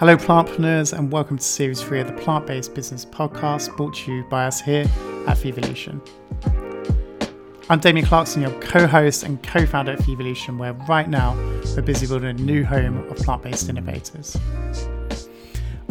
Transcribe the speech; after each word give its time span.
Hello, 0.00 0.16
plantpreneurs, 0.16 0.96
and 0.98 1.12
welcome 1.12 1.36
to 1.36 1.44
Series 1.44 1.82
3 1.82 2.00
of 2.00 2.06
the 2.06 2.14
Plant 2.14 2.46
Based 2.46 2.74
Business 2.74 3.04
Podcast, 3.04 3.76
brought 3.76 3.92
to 3.96 4.10
you 4.10 4.24
by 4.30 4.46
us 4.46 4.58
here 4.58 4.86
at 5.26 5.36
Vevolution. 5.36 6.00
I'm 7.68 7.80
Damien 7.80 8.06
Clarkson, 8.06 8.40
your 8.40 8.58
co 8.62 8.86
host 8.86 9.24
and 9.24 9.42
co 9.42 9.66
founder 9.66 9.92
at 9.92 9.98
Vevolution, 9.98 10.56
where 10.56 10.72
right 10.88 11.06
now 11.06 11.34
we're 11.76 11.82
busy 11.82 12.06
building 12.06 12.30
a 12.30 12.32
new 12.32 12.64
home 12.64 12.96
of 13.10 13.16
plant 13.18 13.42
based 13.42 13.68
innovators. 13.68 14.38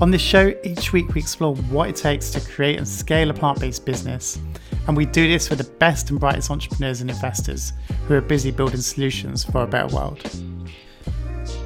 On 0.02 0.10
this 0.10 0.24
show, 0.24 0.56
each 0.64 0.92
week 0.92 1.14
we 1.14 1.22
explore 1.22 1.54
what 1.56 1.90
it 1.90 1.96
takes 1.96 2.32
to 2.32 2.42
create 2.42 2.80
and 2.80 2.88
scale 2.88 3.30
a 3.30 3.34
plant 3.36 3.60
based 3.60 3.86
business, 3.86 4.40
and 4.88 4.98
we 4.98 5.06
do 5.06 5.28
this 5.28 5.52
with 5.52 5.60
the 5.60 5.72
best 5.76 6.10
and 6.10 6.20
brightest 6.20 6.50
entrepreneurs 6.50 7.02
and 7.02 7.12
investors 7.12 7.74
who 8.08 8.16
are 8.16 8.22
busy 8.22 8.50
building 8.50 8.82
solutions 8.82 9.44
for 9.44 9.62
a 9.62 9.68
better 9.68 9.96
world. 9.96 10.20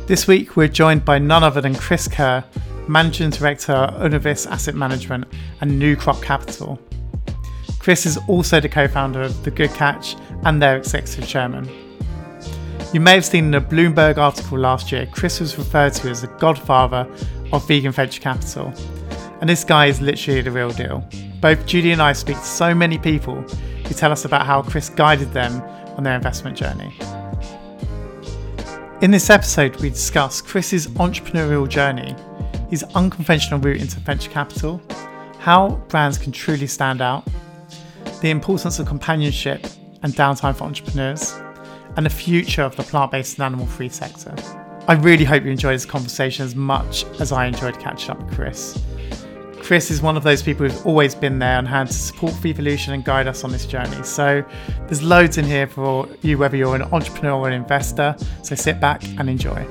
This 0.05 0.27
week, 0.27 0.57
we're 0.57 0.67
joined 0.67 1.05
by 1.05 1.17
none 1.17 1.43
other 1.43 1.61
than 1.61 1.73
Chris 1.75 2.09
Kerr, 2.09 2.43
Managing 2.89 3.29
Director 3.29 3.71
of 3.71 4.01
Unovis 4.01 4.45
Asset 4.45 4.75
Management 4.75 5.25
and 5.61 5.79
New 5.79 5.95
Crop 5.95 6.21
Capital. 6.21 6.77
Chris 7.79 8.05
is 8.05 8.17
also 8.27 8.59
the 8.59 8.67
co 8.67 8.85
founder 8.85 9.21
of 9.21 9.43
The 9.45 9.51
Good 9.51 9.69
Catch 9.69 10.17
and 10.43 10.61
their 10.61 10.75
executive 10.75 11.25
chairman. 11.25 11.69
You 12.93 12.99
may 12.99 13.13
have 13.13 13.23
seen 13.23 13.45
in 13.45 13.53
a 13.53 13.61
Bloomberg 13.61 14.17
article 14.17 14.59
last 14.59 14.91
year, 14.91 15.07
Chris 15.09 15.39
was 15.39 15.57
referred 15.57 15.93
to 15.93 16.09
as 16.09 16.19
the 16.19 16.27
godfather 16.27 17.09
of 17.53 17.65
vegan 17.65 17.93
venture 17.93 18.21
capital. 18.21 18.73
And 19.39 19.49
this 19.49 19.63
guy 19.63 19.85
is 19.85 20.01
literally 20.01 20.41
the 20.41 20.51
real 20.51 20.71
deal. 20.71 21.07
Both 21.39 21.65
Judy 21.65 21.93
and 21.93 22.01
I 22.01 22.11
speak 22.11 22.35
to 22.35 22.43
so 22.43 22.75
many 22.75 22.97
people 22.97 23.35
who 23.35 23.93
tell 23.93 24.11
us 24.11 24.25
about 24.25 24.45
how 24.45 24.63
Chris 24.63 24.89
guided 24.89 25.31
them 25.31 25.61
on 25.95 26.03
their 26.03 26.15
investment 26.15 26.57
journey. 26.57 26.93
In 29.03 29.11
this 29.11 29.29
episode, 29.29 29.75
we 29.81 29.89
discuss 29.89 30.39
Chris's 30.39 30.87
entrepreneurial 30.87 31.67
journey, 31.67 32.15
his 32.69 32.83
unconventional 32.95 33.59
route 33.59 33.81
into 33.81 33.99
venture 33.99 34.31
capital, 34.31 34.81
how 35.39 35.71
brands 35.89 36.17
can 36.17 36.31
truly 36.31 36.67
stand 36.67 37.01
out, 37.01 37.27
the 38.21 38.29
importance 38.29 38.79
of 38.79 38.87
companionship 38.87 39.67
and 40.03 40.13
downtime 40.13 40.55
for 40.55 40.63
entrepreneurs, 40.63 41.37
and 41.97 42.05
the 42.05 42.09
future 42.09 42.61
of 42.61 42.77
the 42.77 42.83
plant 42.83 43.11
based 43.11 43.39
and 43.39 43.43
animal 43.43 43.65
free 43.65 43.89
sector. 43.89 44.33
I 44.87 44.93
really 44.93 45.25
hope 45.25 45.43
you 45.43 45.51
enjoyed 45.51 45.75
this 45.75 45.85
conversation 45.85 46.45
as 46.45 46.55
much 46.55 47.03
as 47.19 47.33
I 47.33 47.45
enjoyed 47.45 47.77
catching 47.81 48.11
up 48.11 48.23
with 48.23 48.33
Chris. 48.33 48.81
Chris 49.63 49.89
is 49.89 50.01
one 50.01 50.17
of 50.17 50.23
those 50.23 50.43
people 50.43 50.67
who's 50.67 50.81
always 50.81 51.15
been 51.15 51.39
there 51.39 51.57
on 51.57 51.65
hand 51.65 51.87
to 51.87 51.95
support 51.95 52.33
Vevolution 52.33 52.93
and 52.93 53.05
guide 53.05 53.27
us 53.27 53.45
on 53.45 53.51
this 53.53 53.65
journey. 53.65 54.03
So 54.03 54.43
there's 54.87 55.01
loads 55.01 55.37
in 55.37 55.45
here 55.45 55.67
for 55.67 56.05
you, 56.21 56.37
whether 56.37 56.57
you're 56.57 56.75
an 56.75 56.81
entrepreneur 56.81 57.31
or 57.31 57.47
an 57.47 57.53
investor. 57.53 58.13
So 58.41 58.55
sit 58.55 58.81
back 58.81 59.01
and 59.17 59.29
enjoy. 59.29 59.65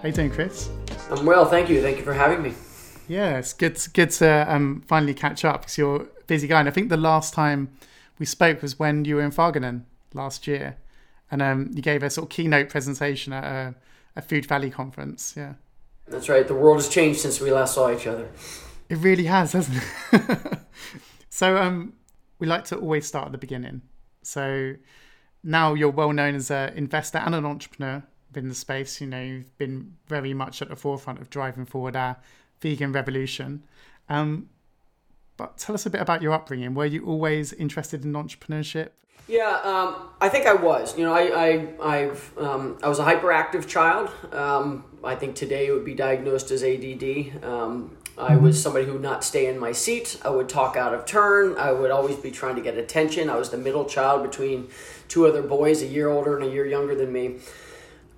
How 0.00 0.02
you 0.04 0.12
doing, 0.12 0.30
Chris? 0.30 0.70
I'm 1.10 1.26
well, 1.26 1.44
thank 1.44 1.68
you. 1.68 1.82
Thank 1.82 1.98
you 1.98 2.04
for 2.04 2.14
having 2.14 2.42
me. 2.42 2.54
Yeah, 3.08 3.38
it's 3.38 3.52
good, 3.54 3.74
to, 3.74 3.90
good 3.90 4.10
to 4.12 4.46
um, 4.48 4.84
finally 4.86 5.14
catch 5.14 5.44
up 5.44 5.62
because 5.62 5.78
you're 5.78 6.02
a 6.02 6.24
busy 6.28 6.46
guy. 6.46 6.60
And 6.60 6.68
I 6.68 6.72
think 6.72 6.90
the 6.90 6.96
last 6.96 7.34
time 7.34 7.76
we 8.20 8.26
spoke 8.26 8.62
was 8.62 8.78
when 8.78 9.04
you 9.04 9.16
were 9.16 9.22
in 9.22 9.32
Wageningen 9.32 9.82
last 10.14 10.46
year, 10.46 10.76
and 11.28 11.42
um, 11.42 11.72
you 11.74 11.82
gave 11.82 12.04
a 12.04 12.10
sort 12.10 12.26
of 12.26 12.30
keynote 12.30 12.68
presentation 12.68 13.32
at 13.32 13.42
a 13.42 13.74
a 14.16 14.22
Food 14.22 14.46
Valley 14.46 14.70
conference. 14.70 15.34
Yeah. 15.36 15.54
That's 16.08 16.28
right. 16.28 16.46
The 16.46 16.54
world 16.54 16.78
has 16.78 16.88
changed 16.88 17.20
since 17.20 17.40
we 17.40 17.50
last 17.50 17.74
saw 17.74 17.92
each 17.92 18.06
other. 18.06 18.28
It 18.88 18.98
really 18.98 19.24
has, 19.24 19.52
hasn't 19.52 19.82
it? 20.12 20.58
so 21.28 21.56
um, 21.56 21.94
we 22.38 22.46
like 22.46 22.64
to 22.66 22.76
always 22.76 23.06
start 23.06 23.26
at 23.26 23.32
the 23.32 23.38
beginning. 23.38 23.82
So 24.22 24.74
now 25.42 25.74
you're 25.74 25.90
well 25.90 26.12
known 26.12 26.34
as 26.34 26.50
an 26.50 26.74
investor 26.74 27.18
and 27.18 27.34
an 27.34 27.44
entrepreneur 27.44 28.02
within 28.30 28.48
the 28.48 28.54
space. 28.54 29.00
You 29.00 29.08
know, 29.08 29.20
you've 29.20 29.58
been 29.58 29.96
very 30.06 30.34
much 30.34 30.62
at 30.62 30.68
the 30.68 30.76
forefront 30.76 31.20
of 31.20 31.30
driving 31.30 31.66
forward 31.66 31.96
our 31.96 32.16
vegan 32.60 32.92
revolution. 32.92 33.64
Um, 34.08 34.48
but 35.36 35.58
tell 35.58 35.74
us 35.74 35.86
a 35.86 35.90
bit 35.90 36.00
about 36.00 36.22
your 36.22 36.32
upbringing. 36.32 36.74
Were 36.74 36.86
you 36.86 37.04
always 37.04 37.52
interested 37.52 38.04
in 38.04 38.12
entrepreneurship? 38.12 38.90
Yeah, 39.28 39.60
um, 39.64 40.08
I 40.20 40.28
think 40.28 40.46
I 40.46 40.54
was. 40.54 40.96
You 40.96 41.04
know, 41.04 41.12
I 41.12 41.68
I 41.80 41.94
I've, 41.96 42.38
um, 42.38 42.78
I 42.82 42.88
was 42.88 42.98
a 42.98 43.04
hyperactive 43.04 43.66
child. 43.66 44.10
Um, 44.32 44.84
I 45.02 45.16
think 45.16 45.34
today 45.34 45.66
it 45.66 45.72
would 45.72 45.84
be 45.84 45.94
diagnosed 45.94 46.50
as 46.50 46.62
ADD. 46.62 47.42
Um, 47.44 47.96
I 48.18 48.32
mm-hmm. 48.32 48.44
was 48.44 48.62
somebody 48.62 48.86
who 48.86 48.94
would 48.94 49.02
not 49.02 49.24
stay 49.24 49.46
in 49.46 49.58
my 49.58 49.72
seat. 49.72 50.18
I 50.24 50.30
would 50.30 50.48
talk 50.48 50.76
out 50.76 50.94
of 50.94 51.04
turn. 51.06 51.56
I 51.58 51.72
would 51.72 51.90
always 51.90 52.16
be 52.16 52.30
trying 52.30 52.56
to 52.56 52.62
get 52.62 52.78
attention. 52.78 53.28
I 53.28 53.36
was 53.36 53.50
the 53.50 53.58
middle 53.58 53.84
child 53.84 54.22
between 54.22 54.68
two 55.08 55.26
other 55.26 55.42
boys, 55.42 55.82
a 55.82 55.86
year 55.86 56.08
older 56.08 56.36
and 56.36 56.44
a 56.44 56.52
year 56.52 56.66
younger 56.66 56.94
than 56.94 57.12
me. 57.12 57.36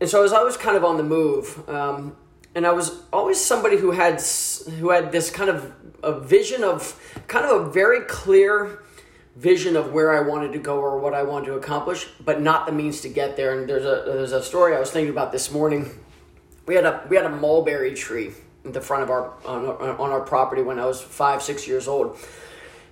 And 0.01 0.09
so 0.09 0.21
I 0.21 0.23
was 0.23 0.33
always 0.33 0.57
kind 0.57 0.77
of 0.77 0.85
on 0.85 0.99
the 0.99 1.03
move. 1.03 1.69
Um, 1.69 2.17
and 2.55 2.67
I 2.67 2.73
was 2.73 3.03
always 3.13 3.41
somebody 3.41 3.77
who 3.77 3.93
had 3.93 4.21
who 4.79 4.91
had 4.91 5.11
this 5.11 5.31
kind 5.31 5.51
of 5.51 5.73
a 6.03 6.21
vision 6.21 6.65
of 6.65 7.23
kind 7.27 7.45
of 7.45 7.67
a 7.67 7.71
very 7.71 8.01
clear 8.03 8.83
vision 9.38 9.76
of 9.76 9.93
where 9.93 10.12
I 10.12 10.21
wanted 10.21 10.53
to 10.53 10.59
go 10.59 10.78
or 10.78 10.99
what 10.99 11.15
I 11.15 11.22
wanted 11.22 11.47
to 11.47 11.54
accomplish, 11.54 12.09
but 12.25 12.41
not 12.41 12.66
the 12.66 12.72
means 12.72 13.00
to 13.03 13.09
get 13.09 13.37
there. 13.37 13.59
And 13.59 13.69
there's 13.69 13.84
a 13.84 14.03
there's 14.04 14.32
a 14.32 14.43
story 14.43 14.75
I 14.75 14.81
was 14.81 14.91
thinking 14.91 15.12
about 15.12 15.31
this 15.31 15.53
morning. 15.53 15.91
We 16.66 16.75
had 16.75 16.84
a 16.84 17.06
we 17.09 17.16
had 17.16 17.25
a 17.25 17.31
mulberry 17.31 17.94
tree 17.94 18.32
in 18.65 18.72
the 18.72 18.81
front 18.81 19.04
of 19.04 19.10
our 19.10 19.32
on, 19.44 19.66
on 19.66 20.10
our 20.10 20.21
property 20.21 20.62
when 20.62 20.81
I 20.81 20.87
was 20.87 21.00
five 21.00 21.43
six 21.43 21.69
years 21.69 21.87
old. 21.87 22.19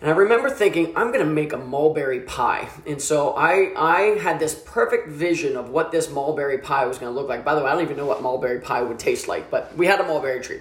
And 0.00 0.10
I 0.10 0.14
remember 0.14 0.50
thinking, 0.50 0.92
I'm 0.94 1.10
to 1.12 1.24
make 1.24 1.54
a 1.54 1.56
mulberry 1.56 2.20
pie. 2.20 2.68
And 2.86 3.00
so 3.00 3.30
I, 3.30 3.72
I 3.74 4.18
had 4.18 4.38
this 4.38 4.54
perfect 4.54 5.08
vision 5.08 5.56
of 5.56 5.70
what 5.70 5.90
this 5.90 6.10
mulberry 6.10 6.58
pie 6.58 6.84
was 6.84 6.98
going 6.98 7.10
to 7.10 7.18
look 7.18 7.30
like. 7.30 7.46
By 7.46 7.54
the 7.54 7.62
way, 7.62 7.70
I 7.70 7.72
don't 7.72 7.82
even 7.82 7.96
know 7.96 8.04
what 8.04 8.22
mulberry 8.22 8.60
pie 8.60 8.82
would 8.82 8.98
taste 8.98 9.26
like, 9.26 9.50
but 9.50 9.74
we 9.74 9.86
had 9.86 9.98
a 9.98 10.02
mulberry 10.02 10.42
tree. 10.42 10.60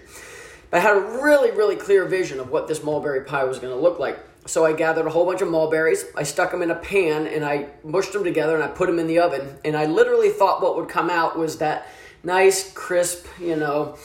But 0.72 0.78
I 0.78 0.80
had 0.80 0.96
a 0.96 1.02
really, 1.22 1.52
really 1.52 1.76
clear 1.76 2.06
vision 2.06 2.40
of 2.40 2.50
what 2.50 2.70
this 2.70 2.82
mulberry 2.82 3.26
pie 3.26 3.44
was 3.44 3.60
going 3.60 3.76
to 3.76 3.80
look 3.80 4.00
like. 4.00 4.20
So 4.46 4.66
I 4.66 4.74
gathered 4.74 5.08
a 5.08 5.10
whole 5.10 5.26
bunch 5.26 5.42
of 5.42 5.50
mulberries, 5.50 6.06
I 6.16 6.24
stuck 6.24 6.52
them 6.52 6.62
in 6.62 6.70
a 6.70 6.76
pan, 6.76 7.26
and 7.26 7.44
I 7.44 7.68
mushed 7.84 8.14
them 8.14 8.24
together 8.24 8.56
and 8.56 8.64
I 8.64 8.68
put 8.68 8.88
them 8.88 9.00
in 9.00 9.08
the 9.08 9.20
oven. 9.20 9.58
And 9.66 9.76
I 9.76 9.86
literally 9.86 10.30
thought 10.30 10.62
what 10.62 10.76
would 10.76 10.88
come 10.88 11.10
out 11.10 11.38
was 11.38 11.58
that 11.58 11.88
nice, 12.24 12.72
crisp, 12.74 13.26
you 13.40 13.56
know, 13.56 13.98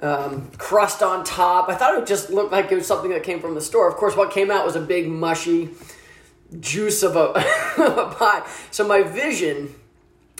um, 0.00 0.50
crust 0.58 1.02
on 1.02 1.24
top. 1.24 1.68
I 1.68 1.74
thought 1.74 1.98
it 1.98 2.06
just 2.06 2.30
look 2.30 2.50
like 2.50 2.72
it 2.72 2.76
was 2.76 2.86
something 2.86 3.10
that 3.10 3.22
came 3.22 3.40
from 3.40 3.54
the 3.54 3.60
store. 3.60 3.88
Of 3.88 3.96
course, 3.96 4.16
what 4.16 4.30
came 4.30 4.50
out 4.50 4.64
was 4.64 4.74
a 4.74 4.80
big, 4.80 5.08
mushy 5.08 5.70
juice 6.60 7.02
of 7.02 7.16
a, 7.16 7.28
of 7.78 7.98
a 7.98 8.14
pie. 8.14 8.46
So 8.70 8.86
my 8.86 9.02
vision 9.02 9.74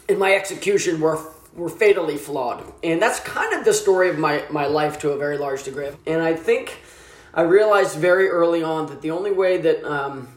and 0.08 0.18
my 0.18 0.34
execution 0.34 1.00
were 1.00 1.20
were 1.54 1.68
fatally 1.68 2.16
flawed. 2.16 2.64
And 2.82 3.00
that's 3.00 3.20
kind 3.20 3.52
of 3.54 3.64
the 3.64 3.72
story 3.72 4.10
of 4.10 4.18
my, 4.18 4.44
my 4.50 4.66
life 4.66 4.98
to 5.00 5.10
a 5.10 5.16
very 5.16 5.38
large 5.38 5.62
degree. 5.62 5.88
And 6.06 6.20
I 6.20 6.34
think 6.34 6.80
I 7.34 7.42
realized 7.42 7.98
very 7.98 8.28
early 8.28 8.62
on 8.62 8.86
that 8.86 9.02
the 9.02 9.10
only 9.10 9.32
way 9.32 9.58
that 9.58 9.84
um, 9.84 10.28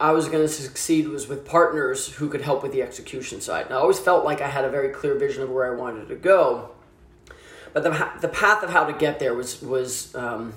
I 0.00 0.10
was 0.10 0.28
going 0.28 0.42
to 0.42 0.48
succeed 0.48 1.06
was 1.06 1.28
with 1.28 1.46
partners 1.46 2.08
who 2.08 2.28
could 2.28 2.40
help 2.40 2.64
with 2.64 2.72
the 2.72 2.82
execution 2.82 3.40
side. 3.40 3.66
And 3.66 3.74
I 3.74 3.78
always 3.78 4.00
felt 4.00 4.24
like 4.24 4.40
I 4.40 4.48
had 4.48 4.64
a 4.64 4.70
very 4.70 4.88
clear 4.88 5.14
vision 5.14 5.44
of 5.44 5.50
where 5.50 5.72
I 5.72 5.76
wanted 5.76 6.08
to 6.08 6.16
go, 6.16 6.70
but 7.72 7.84
the, 7.84 8.10
the 8.20 8.28
path 8.28 8.64
of 8.64 8.70
how 8.70 8.84
to 8.84 8.92
get 8.92 9.20
there 9.20 9.34
was 9.34 9.62
was 9.62 10.12
um, 10.16 10.54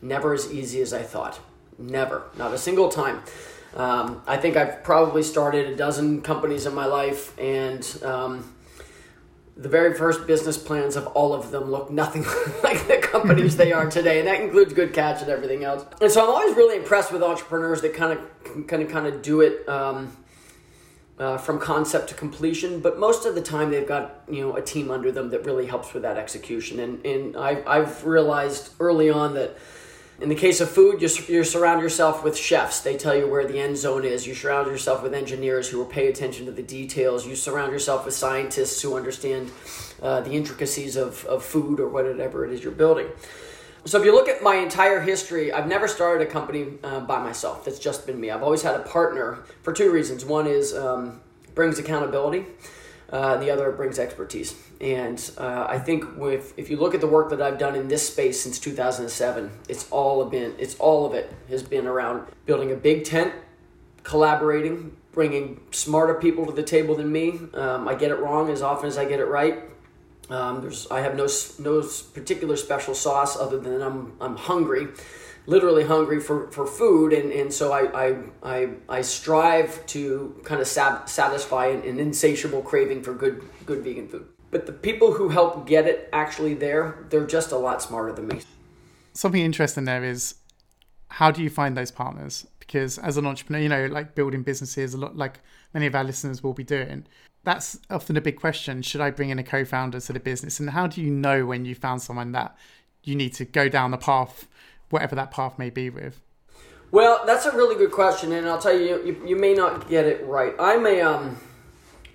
never 0.00 0.34
as 0.34 0.52
easy 0.52 0.80
as 0.80 0.92
I 0.92 1.02
thought. 1.02 1.40
Never, 1.78 2.22
not 2.36 2.54
a 2.54 2.58
single 2.58 2.88
time. 2.88 3.22
Um, 3.74 4.22
I 4.26 4.36
think 4.36 4.56
I've 4.56 4.82
probably 4.82 5.22
started 5.22 5.66
a 5.66 5.76
dozen 5.76 6.22
companies 6.22 6.66
in 6.66 6.74
my 6.74 6.86
life, 6.86 7.36
and 7.38 7.84
um, 8.04 8.54
the 9.58 9.68
very 9.68 9.92
first 9.92 10.24
business 10.26 10.56
plans 10.56 10.94
of 10.94 11.08
all 11.08 11.34
of 11.34 11.50
them 11.50 11.64
look 11.64 11.90
nothing 11.90 12.22
like 12.62 12.86
the 12.86 12.98
companies 13.02 13.56
they 13.56 13.72
are 13.72 13.90
today, 13.90 14.20
and 14.20 14.28
that 14.28 14.40
includes 14.40 14.72
Good 14.72 14.94
Catch 14.94 15.20
and 15.20 15.30
everything 15.30 15.64
else. 15.64 15.84
And 16.00 16.10
so 16.10 16.22
I'm 16.22 16.30
always 16.30 16.56
really 16.56 16.76
impressed 16.76 17.12
with 17.12 17.22
entrepreneurs 17.22 17.80
that 17.82 17.92
kind 17.92 18.18
of 18.18 18.66
kind 18.68 18.82
of 18.82 18.88
kind 18.88 19.06
of 19.08 19.20
do 19.20 19.40
it 19.40 19.68
um, 19.68 20.16
uh, 21.18 21.38
from 21.38 21.58
concept 21.58 22.08
to 22.10 22.14
completion. 22.14 22.78
But 22.78 23.00
most 23.00 23.26
of 23.26 23.34
the 23.34 23.42
time, 23.42 23.72
they've 23.72 23.86
got 23.86 24.22
you 24.30 24.42
know 24.42 24.54
a 24.56 24.62
team 24.62 24.92
under 24.92 25.10
them 25.10 25.30
that 25.30 25.44
really 25.44 25.66
helps 25.66 25.92
with 25.92 26.04
that 26.04 26.16
execution. 26.16 26.78
And 26.78 27.04
and 27.04 27.36
I, 27.36 27.62
I've 27.66 28.04
realized 28.04 28.70
early 28.78 29.10
on 29.10 29.34
that 29.34 29.56
in 30.20 30.28
the 30.28 30.34
case 30.34 30.60
of 30.60 30.68
food, 30.68 31.00
you, 31.00 31.08
you 31.28 31.44
surround 31.44 31.80
yourself 31.80 32.24
with 32.24 32.36
chefs. 32.36 32.80
They 32.80 32.96
tell 32.96 33.14
you 33.14 33.28
where 33.28 33.46
the 33.46 33.60
end 33.60 33.76
zone 33.76 34.04
is. 34.04 34.26
You 34.26 34.34
surround 34.34 34.66
yourself 34.66 35.02
with 35.02 35.14
engineers 35.14 35.68
who 35.68 35.78
will 35.78 35.84
pay 35.86 36.08
attention 36.08 36.46
to 36.46 36.52
the 36.52 36.62
details. 36.62 37.24
You 37.24 37.36
surround 37.36 37.72
yourself 37.72 38.04
with 38.04 38.14
scientists 38.14 38.82
who 38.82 38.96
understand 38.96 39.52
uh, 40.02 40.20
the 40.22 40.32
intricacies 40.32 40.96
of, 40.96 41.24
of 41.26 41.44
food 41.44 41.78
or 41.78 41.88
whatever 41.88 42.44
it 42.44 42.52
is 42.52 42.64
you're 42.64 42.72
building. 42.72 43.06
So 43.84 43.98
if 43.98 44.04
you 44.04 44.12
look 44.12 44.28
at 44.28 44.42
my 44.42 44.56
entire 44.56 45.00
history, 45.00 45.52
I've 45.52 45.68
never 45.68 45.86
started 45.86 46.26
a 46.26 46.30
company 46.30 46.78
uh, 46.82 47.00
by 47.00 47.22
myself. 47.22 47.64
That's 47.64 47.78
just 47.78 48.04
been 48.04 48.20
me. 48.20 48.30
I've 48.30 48.42
always 48.42 48.62
had 48.62 48.74
a 48.74 48.82
partner 48.82 49.44
for 49.62 49.72
two 49.72 49.92
reasons. 49.92 50.24
One 50.24 50.48
is 50.48 50.74
um, 50.74 51.20
brings 51.54 51.78
accountability. 51.78 52.44
Uh, 53.10 53.36
the 53.36 53.50
other 53.50 53.70
brings 53.70 53.98
expertise. 53.98 54.54
And 54.80 55.30
uh, 55.38 55.66
I 55.68 55.78
think 55.78 56.16
with 56.16 56.54
if 56.56 56.70
you 56.70 56.76
look 56.76 56.94
at 56.94 57.00
the 57.00 57.08
work 57.08 57.30
that 57.30 57.42
I've 57.42 57.58
done 57.58 57.74
in 57.74 57.88
this 57.88 58.08
space 58.08 58.40
since 58.40 58.60
2007, 58.60 59.50
it's 59.68 59.90
all 59.90 60.24
been 60.24 60.54
it's 60.58 60.76
all 60.76 61.04
of 61.04 61.14
it 61.14 61.32
has 61.48 61.62
been 61.62 61.86
around 61.86 62.28
building 62.46 62.70
a 62.70 62.76
big 62.76 63.04
tent, 63.04 63.34
collaborating, 64.04 64.96
bringing 65.12 65.60
smarter 65.72 66.14
people 66.14 66.46
to 66.46 66.52
the 66.52 66.62
table 66.62 66.94
than 66.94 67.10
me. 67.10 67.40
Um, 67.54 67.88
I 67.88 67.96
get 67.96 68.12
it 68.12 68.20
wrong 68.20 68.50
as 68.50 68.62
often 68.62 68.86
as 68.86 68.96
I 68.96 69.04
get 69.04 69.18
it 69.18 69.26
right. 69.26 69.64
Um, 70.30 70.60
there's, 70.60 70.88
I 70.90 71.00
have 71.00 71.16
no 71.16 71.26
no 71.58 71.82
particular 72.14 72.56
special 72.56 72.94
sauce 72.94 73.36
other 73.36 73.58
than 73.58 73.82
I'm 73.82 74.12
I'm 74.20 74.36
hungry, 74.36 74.88
literally 75.46 75.84
hungry 75.84 76.20
for, 76.20 76.52
for 76.52 76.66
food, 76.66 77.12
and, 77.12 77.32
and 77.32 77.52
so 77.52 77.72
I, 77.72 78.10
I 78.10 78.16
I 78.44 78.68
I 78.88 79.00
strive 79.00 79.84
to 79.86 80.40
kind 80.44 80.60
of 80.60 80.68
sab- 80.68 81.08
satisfy 81.08 81.66
an, 81.66 81.82
an 81.82 81.98
insatiable 81.98 82.62
craving 82.62 83.02
for 83.02 83.12
good 83.12 83.42
good 83.66 83.82
vegan 83.82 84.06
food. 84.06 84.28
But 84.50 84.66
the 84.66 84.72
people 84.72 85.12
who 85.12 85.28
help 85.28 85.66
get 85.66 85.86
it 85.86 86.08
actually 86.12 86.54
there, 86.54 87.06
they're 87.10 87.26
just 87.26 87.52
a 87.52 87.56
lot 87.56 87.82
smarter 87.82 88.12
than 88.12 88.28
me. 88.28 88.40
Something 89.12 89.42
interesting 89.42 89.84
there 89.84 90.04
is 90.04 90.36
how 91.08 91.30
do 91.30 91.42
you 91.42 91.50
find 91.50 91.76
those 91.76 91.90
partners? 91.90 92.46
Because 92.58 92.98
as 92.98 93.16
an 93.16 93.26
entrepreneur, 93.26 93.62
you 93.62 93.68
know, 93.68 93.86
like 93.86 94.14
building 94.14 94.42
businesses, 94.42 94.94
a 94.94 94.98
lot 94.98 95.16
like 95.16 95.40
many 95.74 95.86
of 95.86 95.94
our 95.94 96.04
listeners 96.04 96.42
will 96.42 96.54
be 96.54 96.64
doing, 96.64 97.06
that's 97.44 97.78
often 97.90 98.16
a 98.16 98.20
big 98.20 98.38
question. 98.38 98.82
Should 98.82 99.00
I 99.00 99.10
bring 99.10 99.30
in 99.30 99.38
a 99.38 99.42
co-founder 99.42 100.00
to 100.00 100.12
the 100.12 100.20
business? 100.20 100.60
And 100.60 100.70
how 100.70 100.86
do 100.86 101.02
you 101.02 101.10
know 101.10 101.46
when 101.46 101.64
you 101.64 101.74
found 101.74 102.02
someone 102.02 102.32
that 102.32 102.56
you 103.04 103.14
need 103.14 103.32
to 103.34 103.44
go 103.44 103.68
down 103.68 103.90
the 103.90 103.98
path, 103.98 104.46
whatever 104.90 105.14
that 105.16 105.30
path 105.30 105.58
may 105.58 105.70
be 105.70 105.88
with? 105.90 106.20
Well, 106.90 107.22
that's 107.26 107.44
a 107.46 107.54
really 107.54 107.74
good 107.74 107.92
question, 107.92 108.32
and 108.32 108.48
I'll 108.48 108.58
tell 108.58 108.78
you, 108.78 109.04
you, 109.04 109.22
you 109.26 109.36
may 109.36 109.52
not 109.52 109.88
get 109.88 110.06
it 110.06 110.24
right. 110.26 110.54
I'm 110.58 110.86
a, 110.86 111.00
um, 111.02 111.38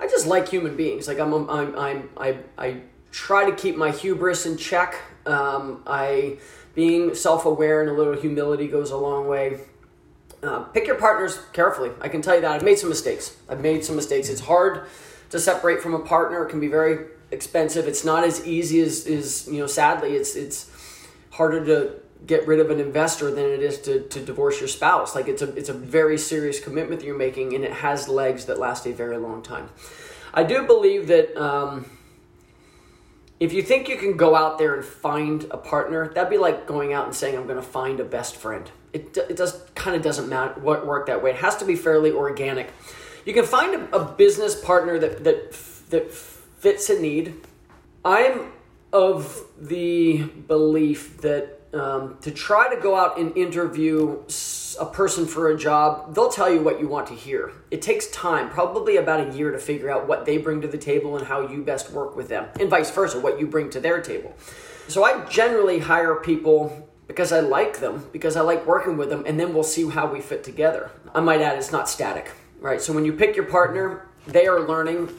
I 0.03 0.07
just 0.07 0.27
like 0.27 0.49
human 0.49 0.75
beings. 0.75 1.07
Like 1.07 1.19
I'm, 1.19 1.33
I'm, 1.33 1.79
I'm, 1.79 2.09
I, 2.17 2.37
I 2.57 2.81
try 3.11 3.49
to 3.49 3.55
keep 3.55 3.77
my 3.77 3.89
hubris 3.89 4.45
in 4.45 4.57
check. 4.57 4.95
Um, 5.25 5.81
I, 5.87 6.39
being 6.75 7.15
self-aware 7.15 7.79
and 7.81 7.89
a 7.89 7.93
little 7.93 8.13
humility 8.13 8.67
goes 8.67 8.91
a 8.91 8.97
long 8.97 9.29
way. 9.29 9.61
Uh, 10.43 10.59
pick 10.63 10.87
your 10.87 10.97
partners 10.97 11.39
carefully. 11.53 11.91
I 12.01 12.09
can 12.09 12.21
tell 12.21 12.35
you 12.35 12.41
that 12.41 12.51
I've 12.51 12.63
made 12.63 12.77
some 12.77 12.89
mistakes. 12.89 13.37
I've 13.47 13.61
made 13.61 13.85
some 13.85 13.95
mistakes. 13.95 14.27
It's 14.27 14.41
hard 14.41 14.87
to 15.29 15.39
separate 15.39 15.81
from 15.81 15.93
a 15.93 15.99
partner. 15.99 16.45
It 16.45 16.49
can 16.49 16.59
be 16.59 16.67
very 16.67 17.05
expensive. 17.31 17.87
It's 17.87 18.03
not 18.03 18.25
as 18.25 18.45
easy 18.45 18.81
as 18.81 19.07
is 19.07 19.47
you 19.49 19.59
know. 19.59 19.67
Sadly, 19.67 20.15
it's 20.15 20.35
it's 20.35 20.69
harder 21.31 21.65
to 21.65 22.02
get 22.25 22.47
rid 22.47 22.59
of 22.59 22.69
an 22.69 22.79
investor 22.79 23.31
than 23.31 23.45
it 23.45 23.61
is 23.61 23.79
to, 23.81 24.01
to 24.01 24.19
divorce 24.23 24.59
your 24.59 24.69
spouse. 24.69 25.15
Like 25.15 25.27
it's 25.27 25.41
a 25.41 25.53
it's 25.55 25.69
a 25.69 25.73
very 25.73 26.17
serious 26.17 26.59
commitment 26.59 27.01
that 27.01 27.07
you're 27.07 27.17
making, 27.17 27.53
and 27.53 27.63
it 27.63 27.73
has 27.73 28.07
legs 28.07 28.45
that 28.45 28.59
last 28.59 28.85
a 28.85 28.93
very 28.93 29.17
long 29.17 29.41
time. 29.41 29.69
I 30.33 30.43
do 30.43 30.65
believe 30.65 31.07
that. 31.07 31.35
Um, 31.37 31.85
if 33.39 33.51
you 33.51 33.61
think 33.61 33.89
you 33.89 33.97
can 33.97 34.15
go 34.15 34.35
out 34.35 34.57
there 34.57 34.73
and 34.73 34.85
find 34.85 35.45
a 35.51 35.57
partner, 35.57 36.13
that'd 36.13 36.29
be 36.29 36.37
like 36.37 36.65
going 36.65 36.93
out 36.93 37.05
and 37.05 37.15
saying, 37.15 37.35
"I'm 37.35 37.43
going 37.43 37.57
to 37.57 37.61
find 37.61 37.99
a 37.99 38.05
best 38.05 38.37
friend." 38.37 38.69
It 38.93 39.17
it 39.17 39.35
does 39.35 39.61
kind 39.75 39.97
of 39.97 40.01
doesn't 40.01 40.29
matter 40.29 40.59
what 40.61 40.85
work 40.87 41.07
that 41.07 41.21
way. 41.21 41.31
It 41.31 41.37
has 41.37 41.57
to 41.57 41.65
be 41.65 41.75
fairly 41.75 42.11
organic. 42.11 42.71
You 43.25 43.33
can 43.33 43.45
find 43.45 43.75
a, 43.75 43.97
a 43.97 44.05
business 44.05 44.55
partner 44.55 44.97
that 44.99 45.23
that 45.25 45.51
that 45.89 46.13
fits 46.13 46.89
a 46.89 47.01
need. 47.01 47.33
I'm 48.05 48.51
of 48.93 49.41
the 49.59 50.23
belief 50.23 51.17
that 51.21 51.59
um, 51.73 52.17
to 52.21 52.31
try 52.31 52.73
to 52.73 52.79
go 52.79 52.95
out 52.95 53.17
and 53.17 53.35
interview 53.35 54.21
a 54.79 54.85
person 54.85 55.25
for 55.25 55.49
a 55.49 55.57
job, 55.57 56.13
they'll 56.13 56.29
tell 56.29 56.51
you 56.51 56.61
what 56.61 56.79
you 56.79 56.87
want 56.87 57.07
to 57.07 57.13
hear. 57.13 57.51
It 57.71 57.81
takes 57.81 58.07
time, 58.07 58.49
probably 58.49 58.97
about 58.97 59.27
a 59.27 59.35
year, 59.35 59.51
to 59.51 59.57
figure 59.57 59.89
out 59.89 60.07
what 60.07 60.25
they 60.25 60.37
bring 60.37 60.61
to 60.61 60.67
the 60.67 60.77
table 60.77 61.17
and 61.17 61.25
how 61.25 61.47
you 61.47 61.63
best 61.63 61.91
work 61.91 62.15
with 62.15 62.29
them, 62.29 62.47
and 62.59 62.69
vice 62.69 62.91
versa, 62.91 63.19
what 63.19 63.39
you 63.39 63.47
bring 63.47 63.69
to 63.71 63.79
their 63.79 64.01
table. 64.01 64.35
So 64.87 65.03
I 65.03 65.25
generally 65.25 65.79
hire 65.79 66.15
people 66.15 66.89
because 67.07 67.31
I 67.31 67.39
like 67.39 67.79
them, 67.79 68.07
because 68.11 68.35
I 68.35 68.41
like 68.41 68.65
working 68.65 68.97
with 68.97 69.09
them, 69.09 69.23
and 69.25 69.39
then 69.39 69.53
we'll 69.53 69.63
see 69.63 69.87
how 69.89 70.11
we 70.11 70.21
fit 70.21 70.43
together. 70.43 70.91
I 71.13 71.21
might 71.21 71.41
add, 71.41 71.57
it's 71.57 71.71
not 71.71 71.89
static, 71.89 72.31
right? 72.59 72.81
So 72.81 72.93
when 72.93 73.05
you 73.05 73.13
pick 73.13 73.35
your 73.35 73.45
partner, 73.45 74.07
they 74.25 74.47
are 74.47 74.61
learning, 74.61 75.09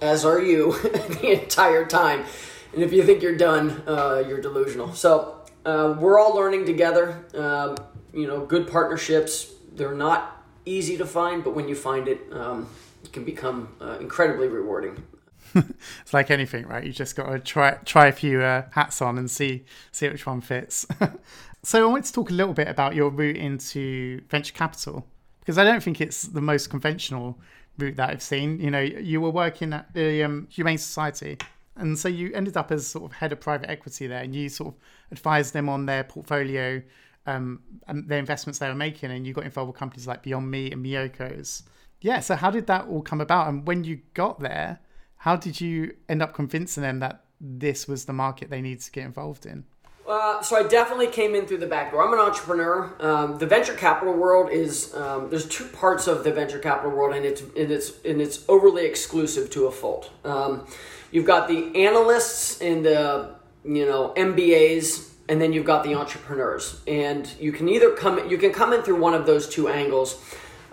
as 0.00 0.24
are 0.24 0.40
you, 0.40 0.72
the 0.82 1.42
entire 1.42 1.84
time. 1.84 2.24
And 2.72 2.82
if 2.82 2.92
you 2.92 3.02
think 3.02 3.22
you're 3.22 3.36
done, 3.36 3.82
uh, 3.86 4.24
you're 4.26 4.40
delusional. 4.40 4.94
So 4.94 5.37
uh, 5.64 5.96
we're 5.98 6.18
all 6.18 6.34
learning 6.34 6.66
together. 6.66 7.24
Um, 7.34 7.76
you 8.12 8.26
know, 8.26 8.44
good 8.44 8.68
partnerships. 8.68 9.52
They're 9.72 9.94
not 9.94 10.44
easy 10.64 10.96
to 10.98 11.06
find, 11.06 11.44
but 11.44 11.54
when 11.54 11.68
you 11.68 11.74
find 11.74 12.08
it, 12.08 12.20
um, 12.32 12.68
it 13.04 13.12
can 13.12 13.24
become 13.24 13.68
uh, 13.80 13.98
incredibly 14.00 14.48
rewarding. 14.48 15.02
it's 15.54 16.12
like 16.12 16.30
anything, 16.30 16.66
right? 16.66 16.84
You 16.84 16.92
just 16.92 17.16
got 17.16 17.30
to 17.30 17.38
try 17.38 17.72
try 17.84 18.06
a 18.06 18.12
few 18.12 18.42
uh, 18.42 18.64
hats 18.72 19.00
on 19.00 19.18
and 19.18 19.30
see 19.30 19.64
see 19.92 20.08
which 20.08 20.26
one 20.26 20.40
fits. 20.40 20.86
so 21.62 21.88
I 21.88 21.90
want 21.90 22.04
to 22.04 22.12
talk 22.12 22.30
a 22.30 22.34
little 22.34 22.54
bit 22.54 22.68
about 22.68 22.94
your 22.94 23.10
route 23.10 23.36
into 23.36 24.20
venture 24.28 24.52
capital 24.52 25.06
because 25.40 25.58
I 25.58 25.64
don't 25.64 25.82
think 25.82 26.00
it's 26.00 26.22
the 26.22 26.42
most 26.42 26.68
conventional 26.68 27.38
route 27.78 27.96
that 27.96 28.10
I've 28.10 28.22
seen. 28.22 28.60
You 28.60 28.70
know, 28.70 28.80
you 28.80 29.20
were 29.20 29.30
working 29.30 29.72
at 29.72 29.92
the 29.94 30.22
um, 30.22 30.48
Humane 30.50 30.78
Society 30.78 31.38
and 31.78 31.98
so 31.98 32.08
you 32.08 32.32
ended 32.34 32.56
up 32.56 32.72
as 32.72 32.86
sort 32.86 33.04
of 33.04 33.12
head 33.12 33.32
of 33.32 33.40
private 33.40 33.70
equity 33.70 34.06
there, 34.08 34.22
and 34.22 34.34
you 34.34 34.48
sort 34.48 34.74
of 34.74 34.80
advised 35.10 35.54
them 35.54 35.68
on 35.68 35.86
their 35.86 36.04
portfolio 36.04 36.82
um, 37.28 37.60
and 37.86 38.08
the 38.08 38.16
investments 38.16 38.58
they 38.58 38.68
were 38.68 38.74
making, 38.74 39.10
and 39.10 39.26
you 39.26 39.34
got 39.34 39.44
involved 39.44 39.68
with 39.68 39.76
companies 39.76 40.06
like 40.06 40.22
Beyond 40.22 40.50
Meat 40.50 40.72
and 40.72 40.84
Miyoko's. 40.84 41.62
Yeah, 42.00 42.20
so 42.20 42.36
how 42.36 42.50
did 42.50 42.66
that 42.68 42.86
all 42.86 43.02
come 43.02 43.20
about? 43.20 43.48
And 43.48 43.66
when 43.66 43.84
you 43.84 44.00
got 44.14 44.40
there, 44.40 44.80
how 45.16 45.36
did 45.36 45.60
you 45.60 45.94
end 46.08 46.22
up 46.22 46.32
convincing 46.32 46.82
them 46.82 47.00
that 47.00 47.24
this 47.40 47.86
was 47.86 48.06
the 48.06 48.12
market 48.12 48.50
they 48.50 48.62
needed 48.62 48.80
to 48.80 48.90
get 48.90 49.04
involved 49.04 49.44
in? 49.44 49.64
Uh, 50.08 50.40
so 50.40 50.56
I 50.56 50.66
definitely 50.66 51.08
came 51.08 51.34
in 51.34 51.44
through 51.44 51.58
the 51.58 51.66
back 51.66 51.90
door. 51.90 52.02
I'm 52.02 52.14
an 52.14 52.18
entrepreneur. 52.18 52.96
Um, 52.98 53.36
the 53.36 53.46
venture 53.46 53.74
capital 53.74 54.14
world 54.14 54.50
is 54.50 54.94
um, 54.94 55.28
there's 55.28 55.46
two 55.46 55.66
parts 55.66 56.06
of 56.06 56.24
the 56.24 56.32
venture 56.32 56.58
capital 56.58 56.92
world, 56.92 57.14
and 57.14 57.26
it's 57.26 57.42
and 57.42 57.70
it's 57.70 58.02
and 58.06 58.22
it's 58.22 58.42
overly 58.48 58.86
exclusive 58.86 59.50
to 59.50 59.66
a 59.66 59.70
fault. 59.70 60.10
Um, 60.24 60.66
You've 61.10 61.24
got 61.24 61.48
the 61.48 61.74
analysts 61.86 62.60
and 62.60 62.84
the 62.84 63.34
you 63.68 63.84
know 63.86 64.12
MBAs, 64.16 65.12
and 65.28 65.40
then 65.40 65.52
you've 65.52 65.66
got 65.66 65.84
the 65.84 65.94
entrepreneurs. 65.94 66.80
And 66.86 67.30
you 67.38 67.52
can 67.52 67.68
either 67.68 67.92
come 67.92 68.28
you 68.28 68.38
can 68.38 68.52
come 68.52 68.72
in 68.72 68.82
through 68.82 69.00
one 69.00 69.14
of 69.14 69.26
those 69.26 69.48
two 69.48 69.68
angles. 69.68 70.20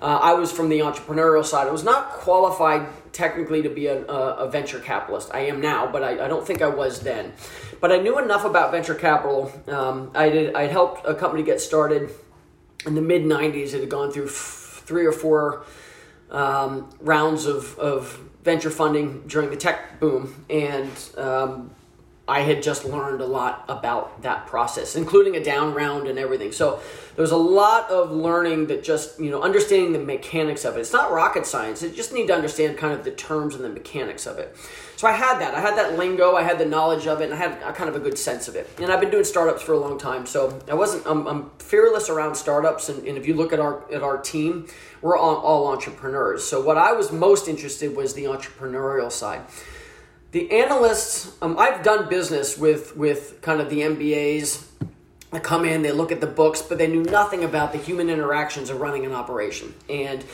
Uh, 0.01 0.19
I 0.21 0.33
was 0.33 0.51
from 0.51 0.69
the 0.69 0.79
entrepreneurial 0.79 1.43
side. 1.43 1.67
I 1.67 1.71
was 1.71 1.83
not 1.83 2.09
qualified 2.09 2.87
technically 3.13 3.61
to 3.61 3.69
be 3.69 3.87
a, 3.87 4.03
a, 4.03 4.49
venture 4.49 4.79
capitalist. 4.79 5.31
I 5.33 5.45
am 5.45 5.61
now, 5.61 5.89
but 5.89 6.03
I, 6.03 6.25
I, 6.25 6.27
don't 6.27 6.45
think 6.45 6.61
I 6.61 6.67
was 6.67 6.99
then. 6.99 7.31
But 7.79 7.93
I 7.93 7.97
knew 7.99 8.19
enough 8.19 8.43
about 8.43 8.71
venture 8.71 8.93
capital. 8.93 9.53
Um, 9.67 10.11
I 10.13 10.29
did. 10.29 10.53
I 10.53 10.67
helped 10.67 11.07
a 11.07 11.15
company 11.15 11.43
get 11.43 11.61
started 11.61 12.09
in 12.85 12.93
the 12.95 13.01
mid 13.01 13.23
'90s. 13.23 13.73
It 13.73 13.79
had 13.79 13.89
gone 13.89 14.11
through 14.11 14.27
f- 14.27 14.83
three 14.85 15.05
or 15.05 15.13
four 15.13 15.65
um, 16.29 16.89
rounds 16.99 17.45
of, 17.45 17.77
of 17.79 18.19
venture 18.43 18.69
funding 18.69 19.23
during 19.27 19.49
the 19.49 19.57
tech 19.57 19.99
boom, 19.99 20.45
and 20.49 20.91
um, 21.17 21.71
I 22.27 22.41
had 22.41 22.63
just 22.63 22.85
learned 22.85 23.21
a 23.21 23.25
lot 23.25 23.65
about 23.67 24.23
that 24.23 24.47
process, 24.47 24.95
including 24.95 25.35
a 25.35 25.43
down 25.43 25.75
round 25.75 26.07
and 26.07 26.17
everything. 26.17 26.51
So 26.51 26.81
there's 27.15 27.31
a 27.31 27.37
lot 27.37 27.89
of 27.91 28.11
learning 28.11 28.67
that 28.67 28.83
just, 28.83 29.19
you 29.19 29.29
know, 29.29 29.43
understanding 29.43 29.93
the 29.93 29.99
mechanics 29.99 30.65
of 30.65 30.75
it. 30.75 30.79
It's 30.79 30.93
not 30.93 31.11
rocket 31.11 31.45
science. 31.45 31.83
You 31.83 31.91
just 31.91 32.13
need 32.13 32.27
to 32.27 32.33
understand 32.33 32.77
kind 32.77 32.93
of 32.93 33.03
the 33.03 33.11
terms 33.11 33.53
and 33.53 33.63
the 33.63 33.69
mechanics 33.69 34.25
of 34.25 34.39
it. 34.39 34.55
So 34.95 35.07
I 35.07 35.11
had 35.11 35.39
that. 35.39 35.53
I 35.53 35.59
had 35.59 35.77
that 35.77 35.99
lingo. 35.99 36.35
I 36.35 36.41
had 36.41 36.57
the 36.57 36.65
knowledge 36.65 37.05
of 37.05 37.21
it, 37.21 37.25
and 37.25 37.33
I 37.33 37.37
had 37.37 37.61
a, 37.61 37.73
kind 37.73 37.89
of 37.89 37.95
a 37.95 37.99
good 37.99 38.17
sense 38.17 38.47
of 38.47 38.55
it. 38.55 38.69
And 38.79 38.91
I've 38.91 39.01
been 39.01 39.11
doing 39.11 39.25
startups 39.25 39.61
for 39.61 39.73
a 39.73 39.77
long 39.77 39.99
time, 39.99 40.25
so 40.25 40.57
I 40.69 40.73
wasn't. 40.73 41.05
I'm, 41.05 41.27
I'm 41.27 41.51
fearless 41.59 42.09
around 42.09 42.35
startups, 42.35 42.87
and, 42.89 43.05
and, 43.05 43.17
if 43.17 43.27
you 43.27 43.33
look 43.33 43.51
at 43.51 43.59
our 43.59 43.91
at 43.91 44.03
our 44.03 44.17
team, 44.17 44.67
we're 45.01 45.17
all, 45.17 45.35
all 45.35 45.67
entrepreneurs. 45.67 46.45
So 46.45 46.61
what 46.61 46.77
I 46.77 46.93
was 46.93 47.11
most 47.11 47.49
interested 47.49 47.95
was 47.95 48.13
the 48.13 48.23
entrepreneurial 48.23 49.11
side. 49.11 49.41
The 50.35 50.51
analysts, 50.51 51.31
um, 51.41 51.57
I've 51.57 51.81
done 51.81 52.09
business 52.09 52.57
with 52.57 52.97
with 52.97 53.41
kind 53.41 53.61
of 53.61 53.69
the 53.69 53.79
MBAs. 53.79 54.65
I 55.31 55.39
come 55.39 55.63
in, 55.63 55.81
they 55.81 55.93
look 55.93 56.11
at 56.11 56.19
the 56.19 56.27
books, 56.27 56.61
but 56.61 56.77
they 56.77 56.87
knew 56.87 57.03
nothing 57.03 57.45
about 57.45 57.71
the 57.71 57.77
human 57.77 58.09
interactions 58.09 58.69
of 58.69 58.81
running 58.81 59.05
an 59.05 59.13
operation 59.13 59.73
and 59.89 60.25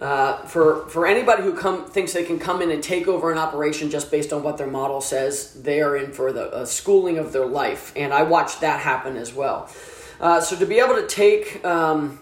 uh, 0.00 0.38
for 0.38 0.88
for 0.88 1.06
anybody 1.06 1.44
who 1.44 1.56
come 1.56 1.86
thinks 1.86 2.14
they 2.14 2.24
can 2.24 2.40
come 2.40 2.62
in 2.62 2.72
and 2.72 2.82
take 2.82 3.06
over 3.06 3.30
an 3.30 3.38
operation 3.38 3.90
just 3.90 4.10
based 4.10 4.32
on 4.32 4.42
what 4.42 4.58
their 4.58 4.66
model 4.66 5.00
says, 5.00 5.54
they 5.62 5.80
are 5.80 5.96
in 5.96 6.10
for 6.10 6.32
the 6.32 6.52
uh, 6.52 6.64
schooling 6.64 7.18
of 7.18 7.32
their 7.32 7.46
life, 7.46 7.92
and 7.94 8.12
I 8.12 8.24
watched 8.24 8.60
that 8.62 8.80
happen 8.80 9.16
as 9.16 9.32
well. 9.32 9.70
Uh, 10.18 10.40
so 10.40 10.56
to 10.56 10.66
be 10.66 10.80
able 10.80 10.96
to 10.96 11.06
take 11.06 11.64
um, 11.64 12.18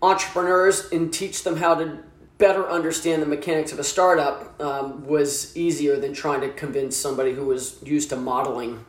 entrepreneurs 0.00 0.92
and 0.92 1.12
teach 1.12 1.42
them 1.42 1.56
how 1.56 1.74
to 1.74 1.98
better 2.38 2.68
understand 2.68 3.20
the 3.20 3.26
mechanics 3.26 3.72
of 3.72 3.78
a 3.78 3.84
startup 3.84 4.60
um, 4.60 5.06
was 5.06 5.56
easier 5.56 5.96
than 5.96 6.14
trying 6.14 6.40
to 6.40 6.48
convince 6.50 6.96
somebody 6.96 7.32
who 7.34 7.44
was 7.44 7.82
used 7.82 8.10
to 8.10 8.16
modeling 8.16 8.84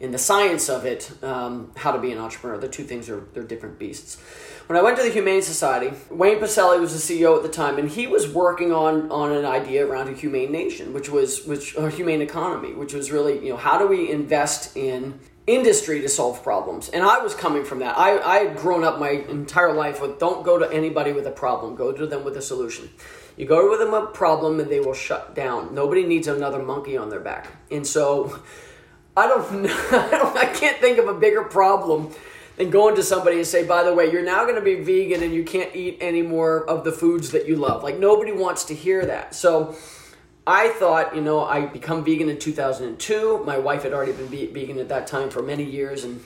in 0.00 0.12
the 0.12 0.18
science 0.18 0.68
of 0.68 0.84
it 0.84 1.10
um, 1.24 1.72
how 1.76 1.92
to 1.92 1.98
be 1.98 2.12
an 2.12 2.18
entrepreneur. 2.18 2.58
The 2.58 2.68
two 2.68 2.84
things 2.84 3.08
are 3.08 3.20
they're 3.34 3.42
different 3.42 3.78
beasts. 3.78 4.20
When 4.66 4.78
I 4.78 4.82
went 4.82 4.96
to 4.98 5.02
the 5.02 5.10
Humane 5.10 5.42
Society, 5.42 5.92
Wayne 6.10 6.38
Pacelle 6.38 6.78
was 6.78 6.92
the 6.92 7.20
CEO 7.20 7.36
at 7.36 7.42
the 7.42 7.48
time, 7.48 7.78
and 7.78 7.88
he 7.88 8.06
was 8.06 8.28
working 8.28 8.72
on 8.72 9.10
on 9.10 9.32
an 9.32 9.44
idea 9.44 9.86
around 9.86 10.08
a 10.08 10.12
humane 10.12 10.52
nation, 10.52 10.92
which 10.92 11.08
was 11.08 11.44
which 11.46 11.76
a 11.76 11.90
humane 11.90 12.22
economy, 12.22 12.74
which 12.74 12.92
was 12.92 13.10
really 13.10 13.44
you 13.44 13.50
know 13.50 13.56
how 13.56 13.78
do 13.78 13.86
we 13.86 14.10
invest 14.10 14.76
in 14.76 15.18
industry 15.48 16.00
to 16.02 16.08
solve 16.08 16.42
problems. 16.42 16.88
And 16.90 17.02
I 17.02 17.18
was 17.20 17.34
coming 17.34 17.64
from 17.64 17.80
that. 17.80 17.98
I, 17.98 18.18
I 18.18 18.36
had 18.44 18.56
grown 18.56 18.84
up 18.84 18.98
my 19.00 19.10
entire 19.10 19.72
life 19.72 20.00
with 20.00 20.18
don't 20.18 20.44
go 20.44 20.58
to 20.58 20.70
anybody 20.70 21.12
with 21.12 21.26
a 21.26 21.30
problem, 21.30 21.74
go 21.74 21.90
to 21.90 22.06
them 22.06 22.24
with 22.24 22.36
a 22.36 22.42
solution. 22.42 22.90
You 23.36 23.46
go 23.46 23.70
with 23.70 23.78
them 23.78 23.94
a 23.94 24.06
problem 24.06 24.60
and 24.60 24.70
they 24.70 24.80
will 24.80 24.94
shut 24.94 25.34
down. 25.34 25.74
Nobody 25.74 26.04
needs 26.04 26.26
another 26.28 26.62
monkey 26.62 26.96
on 26.96 27.08
their 27.08 27.20
back. 27.20 27.48
And 27.70 27.86
so 27.86 28.42
I 29.16 29.26
don't, 29.26 29.66
I, 29.92 30.10
don't, 30.10 30.36
I 30.36 30.46
can't 30.46 30.76
think 30.78 30.98
of 30.98 31.08
a 31.08 31.14
bigger 31.14 31.44
problem 31.44 32.12
than 32.56 32.70
going 32.70 32.96
to 32.96 33.02
somebody 33.02 33.36
and 33.36 33.46
say, 33.46 33.64
by 33.64 33.84
the 33.84 33.94
way, 33.94 34.10
you're 34.10 34.24
now 34.24 34.42
going 34.42 34.56
to 34.56 34.60
be 34.60 34.74
vegan 34.74 35.22
and 35.22 35.32
you 35.32 35.44
can't 35.44 35.74
eat 35.74 35.96
any 36.00 36.22
more 36.22 36.68
of 36.68 36.84
the 36.84 36.92
foods 36.92 37.30
that 37.30 37.46
you 37.46 37.56
love. 37.56 37.82
Like 37.82 37.98
nobody 37.98 38.32
wants 38.32 38.64
to 38.64 38.74
hear 38.74 39.06
that. 39.06 39.34
So 39.34 39.76
I 40.48 40.70
thought, 40.70 41.14
you 41.14 41.20
know, 41.20 41.44
I 41.44 41.66
become 41.66 42.02
vegan 42.02 42.30
in 42.30 42.38
2002. 42.38 43.44
My 43.44 43.58
wife 43.58 43.82
had 43.82 43.92
already 43.92 44.12
been 44.12 44.28
vegan 44.28 44.78
at 44.78 44.88
that 44.88 45.06
time 45.06 45.28
for 45.28 45.42
many 45.42 45.62
years, 45.62 46.04
and 46.04 46.24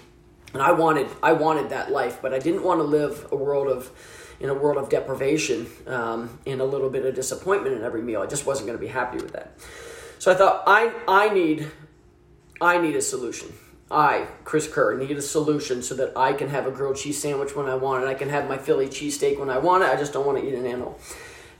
and 0.52 0.62
I 0.62 0.70
wanted 0.70 1.08
I 1.24 1.32
wanted 1.32 1.70
that 1.70 1.90
life, 1.90 2.20
but 2.22 2.32
I 2.32 2.38
didn't 2.38 2.62
want 2.62 2.78
to 2.78 2.84
live 2.84 3.26
a 3.32 3.36
world 3.36 3.66
of 3.66 3.90
in 4.38 4.48
a 4.48 4.54
world 4.54 4.78
of 4.78 4.88
deprivation 4.88 5.66
um, 5.88 6.38
and 6.46 6.60
a 6.60 6.64
little 6.64 6.88
bit 6.88 7.04
of 7.04 7.16
disappointment 7.16 7.74
in 7.74 7.82
every 7.82 8.00
meal. 8.00 8.22
I 8.22 8.26
just 8.26 8.46
wasn't 8.46 8.68
going 8.68 8.78
to 8.78 8.80
be 8.80 8.92
happy 8.92 9.16
with 9.16 9.32
that. 9.32 9.54
So 10.20 10.30
I 10.30 10.36
thought 10.36 10.62
I 10.68 10.92
I 11.08 11.34
need 11.34 11.68
I 12.60 12.78
need 12.78 12.94
a 12.94 13.02
solution. 13.02 13.52
I, 13.90 14.28
Chris 14.44 14.68
Kerr, 14.68 14.96
need 14.96 15.10
a 15.18 15.20
solution 15.20 15.82
so 15.82 15.96
that 15.96 16.16
I 16.16 16.32
can 16.32 16.48
have 16.48 16.68
a 16.68 16.70
grilled 16.70 16.96
cheese 16.96 17.20
sandwich 17.20 17.56
when 17.56 17.66
I 17.66 17.74
want 17.74 18.04
it. 18.04 18.06
I 18.06 18.14
can 18.14 18.28
have 18.28 18.48
my 18.48 18.56
Philly 18.56 18.86
cheesesteak 18.86 19.38
when 19.38 19.50
I 19.50 19.58
want 19.58 19.82
it. 19.82 19.90
I 19.90 19.96
just 19.96 20.12
don't 20.12 20.24
want 20.24 20.38
to 20.38 20.46
eat 20.48 20.54
an 20.54 20.64
animal. 20.64 20.98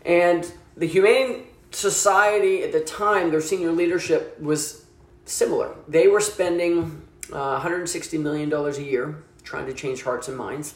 And 0.07 0.51
the 0.77 0.87
Humane 0.87 1.45
society 1.73 2.63
at 2.63 2.73
the 2.73 2.81
time, 2.81 3.31
their 3.31 3.41
senior 3.41 3.73
leadership 3.73 4.39
was 4.41 4.85
similar. 5.25 5.75
They 5.89 6.09
were 6.09 6.21
spending 6.21 7.03
uh, 7.33 7.61
$160 7.61 8.21
million 8.21 8.53
a 8.53 8.71
year 8.79 9.23
trying 9.43 9.67
to 9.67 9.75
change 9.75 10.03
hearts 10.03 10.29
and 10.29 10.37
minds. 10.37 10.75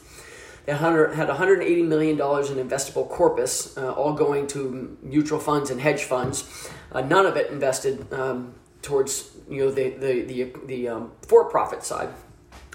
They 0.65 0.73
had 0.73 1.29
$180 1.29 1.87
million 1.87 2.17
in 2.17 2.67
investable 2.67 3.07
corpus, 3.07 3.77
uh, 3.77 3.93
all 3.93 4.13
going 4.13 4.47
to 4.47 4.97
mutual 5.01 5.39
funds 5.39 5.69
and 5.69 5.79
hedge 5.79 6.03
funds. 6.03 6.69
Uh, 6.91 7.01
none 7.01 7.25
of 7.25 7.37
it 7.37 7.51
invested 7.51 8.11
um, 8.13 8.53
towards 8.81 9.31
you 9.49 9.63
know 9.63 9.71
the 9.71 9.91
the 9.91 10.21
the, 10.23 10.53
the 10.65 10.87
um, 10.89 11.11
for-profit 11.21 11.83
side, 11.83 12.09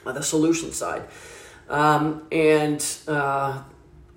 uh, 0.07 0.13
the 0.13 0.23
solution 0.23 0.73
side. 0.73 1.03
Um, 1.69 2.27
and 2.33 2.85
uh, 3.09 3.63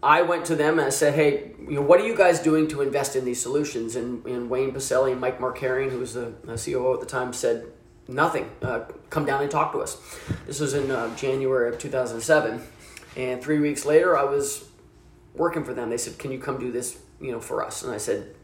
I 0.06 0.22
went 0.22 0.46
to 0.46 0.56
them 0.56 0.78
and 0.78 0.86
I 0.86 0.92
said, 0.92 1.16
hey, 1.16 1.52
you 1.60 1.72
know, 1.72 1.82
what 1.82 2.00
are 2.00 2.06
you 2.06 2.16
guys 2.16 2.40
doing 2.40 2.68
to 2.68 2.82
invest 2.82 3.16
in 3.16 3.26
these 3.26 3.42
solutions? 3.42 3.96
And, 3.96 4.24
and 4.28 4.52
Wayne 4.52 4.72
Pacelle 4.72 5.12
and 5.12 5.20
Mike 5.20 5.40
Markarian, 5.40 5.90
who 5.90 5.98
was 5.98 6.14
the, 6.14 6.32
COO 6.46 6.94
at 6.94 7.00
the 7.00 7.08
time, 7.08 7.34
said, 7.34 7.66
nothing. 8.08 8.48
Uh, 8.62 8.82
come 9.10 9.26
down 9.26 9.42
and 9.42 9.50
talk 9.50 9.72
to 9.72 9.80
us. 9.80 9.98
This 10.46 10.60
was 10.60 10.76
in 10.76 10.92
uh, 10.92 11.16
January 11.16 11.70
of 11.70 11.80
2007. 11.80 12.62
And 13.18 13.42
three 13.42 13.58
weeks 13.58 13.84
later, 13.84 14.16
I 14.16 14.26
was 14.26 14.70
working 15.34 15.64
for 15.64 15.74
them. 15.74 15.90
They 15.90 15.98
said, 15.98 16.20
can 16.20 16.32
you 16.32 16.38
come 16.38 16.60
do 16.60 16.72
this, 16.72 17.00
you 17.20 17.32
know, 17.32 17.40
for 17.40 17.66
us? 17.66 17.84
And 17.84 17.92
I 17.92 17.98
said, 17.98 18.36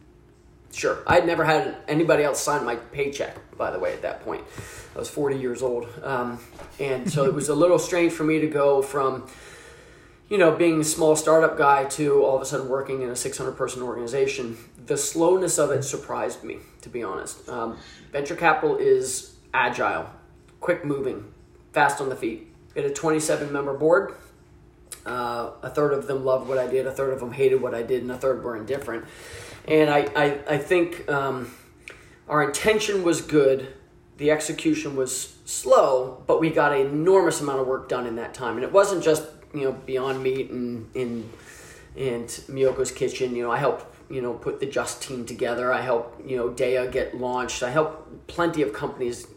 sure. 0.71 1.03
I 1.05 1.13
had 1.13 1.27
never 1.27 1.45
had 1.45 1.77
anybody 1.87 2.23
else 2.23 2.41
sign 2.41 2.65
my 2.65 2.77
paycheck, 2.77 3.37
by 3.55 3.69
the 3.69 3.77
way, 3.77 3.93
at 3.93 4.01
that 4.01 4.23
point. 4.25 4.43
I 4.95 4.99
was 4.99 5.11
40 5.11 5.37
years 5.37 5.61
old. 5.61 5.87
Um, 6.01 6.39
and 6.79 7.11
so 7.11 7.25
it 7.25 7.35
was 7.35 7.49
a 7.49 7.55
little 7.55 7.77
strange 7.77 8.13
for 8.13 8.23
me 8.23 8.39
to 8.39 8.47
go 8.47 8.81
from– 8.81 9.27
you 10.31 10.37
know, 10.37 10.55
being 10.55 10.79
a 10.79 10.83
small 10.85 11.17
startup 11.17 11.57
guy 11.57 11.83
to 11.83 12.23
all 12.23 12.37
of 12.37 12.41
a 12.41 12.45
sudden 12.45 12.69
working 12.69 13.01
in 13.01 13.09
a 13.09 13.15
600 13.17 13.51
person 13.51 13.81
organization, 13.81 14.57
the 14.85 14.95
slowness 14.95 15.57
of 15.57 15.71
it 15.71 15.83
surprised 15.83 16.41
me, 16.41 16.59
to 16.83 16.87
be 16.87 17.03
honest. 17.03 17.49
Um, 17.49 17.77
venture 18.13 18.37
capital 18.37 18.77
is 18.77 19.35
agile, 19.53 20.09
quick 20.61 20.85
moving, 20.85 21.25
fast 21.73 21.99
on 21.99 22.07
the 22.07 22.15
feet. 22.15 22.47
It 22.75 22.83
had 22.83 22.91
a 22.91 22.93
27 22.93 23.51
member 23.51 23.73
board. 23.73 24.15
Uh, 25.05 25.51
a 25.63 25.69
third 25.69 25.91
of 25.91 26.07
them 26.07 26.23
loved 26.23 26.47
what 26.47 26.57
I 26.57 26.67
did, 26.67 26.87
a 26.87 26.91
third 26.93 27.11
of 27.11 27.19
them 27.19 27.33
hated 27.33 27.61
what 27.61 27.75
I 27.75 27.83
did, 27.83 28.01
and 28.01 28.09
a 28.09 28.17
third 28.17 28.41
were 28.41 28.55
indifferent. 28.55 29.03
And 29.67 29.89
I, 29.89 30.07
I, 30.15 30.39
I 30.47 30.57
think 30.59 31.11
um, 31.11 31.53
our 32.29 32.41
intention 32.41 33.03
was 33.03 33.19
good, 33.19 33.73
the 34.15 34.31
execution 34.31 34.95
was 34.95 35.35
slow, 35.43 36.23
but 36.25 36.39
we 36.39 36.51
got 36.51 36.71
an 36.71 36.79
enormous 36.87 37.41
amount 37.41 37.59
of 37.59 37.67
work 37.67 37.89
done 37.89 38.07
in 38.07 38.15
that 38.15 38.33
time. 38.33 38.55
And 38.55 38.63
it 38.63 38.71
wasn't 38.71 39.03
just 39.03 39.23
you 39.53 39.65
know 39.65 39.71
Beyond 39.71 40.23
Meat 40.23 40.49
and 40.49 40.89
in 40.95 41.29
and 41.95 42.27
Miyoko's 42.27 42.91
Kitchen. 42.91 43.35
You 43.35 43.43
know, 43.43 43.51
I 43.51 43.57
help 43.57 43.93
you 44.09 44.21
know 44.21 44.33
put 44.33 44.59
the 44.59 44.65
Just 44.65 45.01
team 45.01 45.25
together. 45.25 45.73
I 45.73 45.81
help 45.81 46.21
you 46.25 46.37
know 46.37 46.49
Daiya 46.49 46.91
get 46.91 47.17
launched. 47.17 47.63
I 47.63 47.69
help 47.69 48.27
plenty 48.27 48.61
of 48.61 48.73
companies 48.73 49.27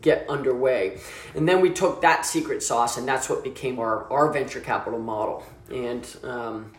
get 0.00 0.28
underway, 0.28 1.00
and 1.34 1.48
then 1.48 1.60
we 1.60 1.70
took 1.70 2.02
that 2.02 2.26
secret 2.26 2.62
sauce, 2.62 2.96
and 2.96 3.06
that's 3.06 3.28
what 3.28 3.44
became 3.44 3.78
our 3.78 4.10
our 4.12 4.32
venture 4.32 4.60
capital 4.60 4.98
model. 4.98 5.44
And 5.70 6.16
um, 6.22 6.72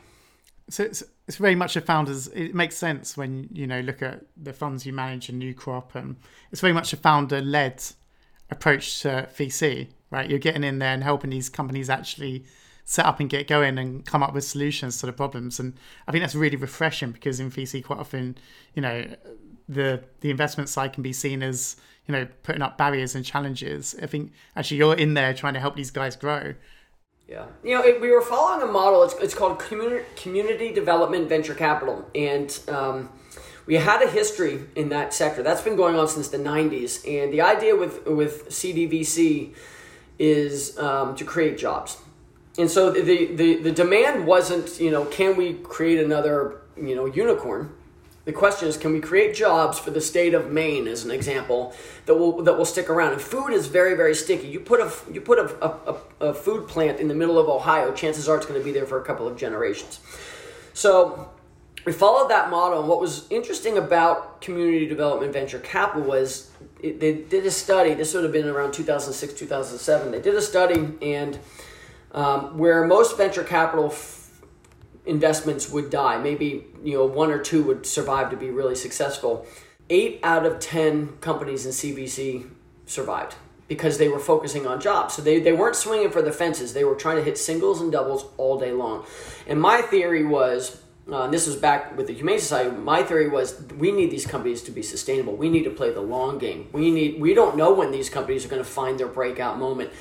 so 0.70 0.84
it's 0.84 1.04
it's 1.28 1.38
very 1.38 1.56
much 1.56 1.76
a 1.76 1.82
founder's. 1.82 2.28
It 2.28 2.54
makes 2.54 2.76
sense 2.76 3.18
when 3.18 3.50
you 3.52 3.68
know 3.68 3.82
look 3.82 4.02
at 4.02 4.22
the 4.38 4.54
funds 4.54 4.86
you 4.86 4.94
manage 4.94 5.30
in 5.30 5.38
New 5.38 5.54
Crop, 5.54 5.96
and 5.96 6.18
it's 6.52 6.62
very 6.62 6.74
much 6.74 6.94
a 6.94 6.98
founder 6.98 7.42
led 7.42 7.84
approach 8.50 9.02
to 9.02 9.30
VC. 9.36 9.90
Right, 10.12 10.30
you're 10.30 10.40
getting 10.40 10.64
in 10.64 10.80
there 10.80 10.94
and 10.94 11.04
helping 11.04 11.32
these 11.32 11.50
companies 11.50 11.90
actually 11.90 12.46
set 12.86 13.06
up 13.06 13.20
and 13.20 13.30
get 13.30 13.48
going 13.48 13.80
and 13.80 14.06
come 14.06 14.22
up 14.22 14.34
with 14.34 14.44
solutions 14.44 15.00
to 15.00 15.08
the 15.08 15.12
problems. 15.12 15.60
And 15.60 15.74
I 16.08 16.12
think 16.12 16.24
that's 16.24 16.36
really 16.36 16.56
refreshing 16.56 17.12
because 17.12 17.40
in 17.40 17.50
VC, 17.50 17.84
quite 17.84 18.00
often, 18.00 18.38
you 18.76 18.82
know, 18.82 19.06
the 19.68 20.04
the 20.22 20.30
investment 20.30 20.70
side 20.70 20.94
can 20.94 21.02
be 21.02 21.12
seen 21.12 21.42
as 21.42 21.76
you 22.08 22.12
know 22.12 22.28
putting 22.44 22.62
up 22.62 22.78
barriers 22.78 23.16
and 23.16 23.26
challenges. 23.26 23.96
I 24.02 24.06
think 24.06 24.32
actually 24.56 24.78
you're 24.78 24.96
in 24.96 25.16
there 25.16 25.34
trying 25.34 25.56
to 25.56 25.60
help 25.60 25.76
these 25.76 25.90
guys 25.92 26.16
grow. 26.16 26.54
Yeah, 27.28 27.48
you 27.64 27.74
know, 27.74 27.84
it, 27.84 28.00
we 28.00 28.12
were 28.12 28.22
following 28.22 28.62
a 28.62 28.72
model. 28.72 29.02
It's, 29.02 29.16
it's 29.16 29.34
called 29.34 29.58
community 29.58 30.06
community 30.16 30.72
development 30.72 31.28
venture 31.28 31.56
capital, 31.56 32.06
and 32.14 32.58
um, 32.68 33.10
we 33.66 33.74
had 33.74 34.04
a 34.04 34.08
history 34.08 34.60
in 34.76 34.90
that 34.90 35.12
sector. 35.12 35.42
That's 35.42 35.64
been 35.64 35.76
going 35.76 35.96
on 35.96 36.08
since 36.08 36.28
the 36.28 36.38
'90s. 36.38 37.04
And 37.08 37.34
the 37.34 37.42
idea 37.42 37.76
with 37.76 38.06
with 38.06 38.50
CDVC 38.50 39.56
is 40.20 40.78
um, 40.78 41.16
to 41.16 41.26
create 41.26 41.58
jobs 41.58 41.98
and 42.58 42.72
so 42.72 42.92
the, 42.92 43.02
the, 43.02 43.56
the 43.56 43.72
demand 43.72 44.26
wasn't, 44.26 44.80
you 44.80 44.92
know, 44.92 45.06
can 45.06 45.36
we 45.36 45.54
create 45.56 46.00
another, 46.00 46.62
you 46.78 46.96
know, 46.96 47.06
unicorn? 47.06 47.76
The 48.26 48.34
question 48.34 48.68
is, 48.68 48.76
can 48.76 48.92
we 48.92 49.00
create 49.00 49.36
jobs 49.36 49.78
for 49.78 49.92
the 49.92 50.02
state 50.02 50.34
of 50.34 50.52
Maine, 50.52 50.88
as 50.88 51.06
an 51.06 51.12
example, 51.12 51.76
that 52.08 52.16
will 52.16 52.42
that 52.42 52.58
will 52.58 52.66
stick 52.66 52.90
around? 52.90 53.14
And 53.14 53.22
food 53.22 53.50
is 53.50 53.68
very 53.68 53.96
very 53.96 54.16
sticky. 54.16 54.48
You 54.48 54.60
put 54.60 54.80
a 54.80 54.92
you 55.14 55.22
put 55.22 55.38
a, 55.38 55.64
a, 55.64 55.98
a 56.30 56.34
food 56.34 56.68
plant 56.68 57.00
in 57.00 57.08
the 57.08 57.14
middle 57.14 57.38
of 57.38 57.48
Ohio, 57.48 57.94
chances 57.94 58.28
are 58.28 58.38
it's 58.38 58.48
going 58.48 58.60
to 58.60 58.66
be 58.66 58.72
there 58.72 58.88
for 58.88 59.00
a 59.00 59.06
couple 59.06 59.28
of 59.28 59.38
generations. 59.38 60.00
So 60.74 61.30
we 61.86 61.94
followed 61.94 62.30
that 62.30 62.50
model. 62.50 62.80
And 62.80 62.90
what 62.90 63.00
was 63.00 63.28
interesting 63.30 63.78
about 63.78 64.42
community 64.42 64.88
development 64.88 65.32
venture 65.32 65.60
capital 65.60 66.02
was 66.02 66.50
it, 66.82 67.00
they 67.00 67.14
did 67.14 67.46
a 67.46 67.52
study. 67.52 67.94
This 67.94 68.16
would 68.16 68.24
have 68.24 68.34
been 68.34 68.48
around 68.48 68.74
2006 68.74 69.34
2007. 69.34 70.12
They 70.12 70.20
did 70.20 70.34
a 70.34 70.42
study 70.42 70.94
and 71.04 71.38
um, 72.16 72.58
where 72.58 72.88
most 72.88 73.18
venture 73.18 73.44
capital 73.44 73.88
f- 73.88 74.42
investments 75.06 75.70
would 75.70 75.92
die. 75.92 76.18
Maybe 76.18 76.66
you 76.84 76.98
know 76.98 77.06
one 77.06 77.30
or 77.30 77.40
two 77.40 77.62
would 77.64 77.86
survive 77.86 78.32
to 78.32 78.38
be 78.38 78.50
really 78.50 78.76
successful. 78.76 79.46
Eight 79.90 80.20
out 80.24 80.46
of 80.48 80.60
ten 80.60 81.18
companies 81.18 81.66
in 81.68 81.72
CVC 81.72 82.50
survived 82.88 83.36
because 83.68 83.98
they 83.98 84.08
were 84.08 84.20
focusing 84.20 84.66
on 84.66 84.80
jobs. 84.80 85.16
So 85.16 85.22
they, 85.22 85.40
they 85.40 85.52
weren't 85.52 85.76
swinging 85.76 86.12
for 86.12 86.22
the 86.22 86.32
fences. 86.32 86.74
They 86.74 86.84
were 86.84 86.96
trying 86.96 87.18
to 87.18 87.24
hit 87.24 87.38
singles 87.38 87.82
and 87.82 87.92
doubles 87.92 88.26
all 88.38 88.60
day 88.60 88.72
long. 88.72 89.06
And 89.48 89.60
my 89.60 89.82
theory 89.82 90.24
was, 90.24 90.82
uh, 91.12 91.24
and 91.24 91.34
this 91.34 91.48
was 91.48 91.56
back 91.56 91.98
with 91.98 92.08
the 92.08 92.14
Humane 92.14 92.40
Society. 92.40 92.76
My 92.76 93.04
theory 93.04 93.28
was 93.28 93.62
we 93.78 93.92
need 93.92 94.12
these 94.12 94.26
companies 94.26 94.62
to 94.64 94.72
be 94.72 94.84
sustainable. 94.84 95.36
We 95.36 95.50
need 95.50 95.64
to 95.64 95.72
play 95.72 95.92
the 95.92 96.02
long 96.02 96.38
game. 96.38 96.70
We 96.72 96.92
need 96.92 97.20
we 97.20 97.34
don't 97.34 97.58
know 97.58 97.74
when 97.74 97.92
these 97.92 98.10
companies 98.10 98.46
are 98.46 98.50
going 98.50 98.64
to 98.64 98.70
find 98.70 99.00
their 99.00 99.08
breakout 99.08 99.60
moment. 99.60 99.92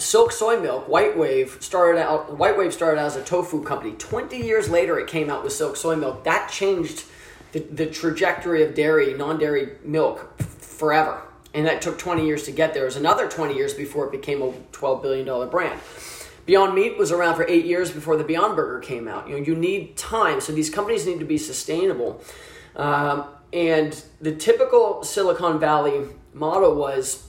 Silk 0.00 0.32
Soy 0.32 0.58
Milk, 0.58 0.88
White 0.88 1.16
Wave 1.16 1.58
started 1.60 2.00
out. 2.00 2.36
White 2.38 2.56
Wave 2.56 2.72
started 2.72 3.00
out 3.00 3.06
as 3.06 3.16
a 3.16 3.22
tofu 3.22 3.62
company. 3.62 3.92
Twenty 3.92 4.38
years 4.38 4.68
later, 4.68 4.98
it 4.98 5.06
came 5.06 5.30
out 5.30 5.44
with 5.44 5.52
Silk 5.52 5.76
Soy 5.76 5.94
Milk. 5.96 6.24
That 6.24 6.50
changed 6.50 7.04
the, 7.52 7.60
the 7.60 7.86
trajectory 7.86 8.62
of 8.62 8.74
dairy, 8.74 9.14
non-dairy 9.14 9.76
milk 9.84 10.40
forever. 10.40 11.22
And 11.52 11.66
that 11.66 11.82
took 11.82 11.98
20 11.98 12.24
years 12.24 12.44
to 12.44 12.52
get 12.52 12.74
there. 12.74 12.84
It 12.84 12.86
was 12.86 12.96
another 12.96 13.28
20 13.28 13.54
years 13.54 13.74
before 13.74 14.06
it 14.06 14.12
became 14.12 14.40
a 14.40 14.52
12 14.72 15.02
billion 15.02 15.26
dollar 15.26 15.46
brand. 15.46 15.80
Beyond 16.46 16.74
Meat 16.74 16.96
was 16.96 17.12
around 17.12 17.36
for 17.36 17.46
eight 17.48 17.64
years 17.64 17.90
before 17.90 18.16
the 18.16 18.24
Beyond 18.24 18.56
Burger 18.56 18.80
came 18.80 19.06
out. 19.06 19.28
You 19.28 19.36
know, 19.36 19.44
you 19.44 19.54
need 19.54 19.96
time, 19.96 20.40
so 20.40 20.52
these 20.52 20.70
companies 20.70 21.06
need 21.06 21.18
to 21.18 21.24
be 21.24 21.38
sustainable. 21.38 22.22
Um, 22.76 23.24
and 23.52 24.00
the 24.20 24.34
typical 24.34 25.02
Silicon 25.04 25.58
Valley 25.58 26.06
model 26.32 26.74
was 26.74 27.26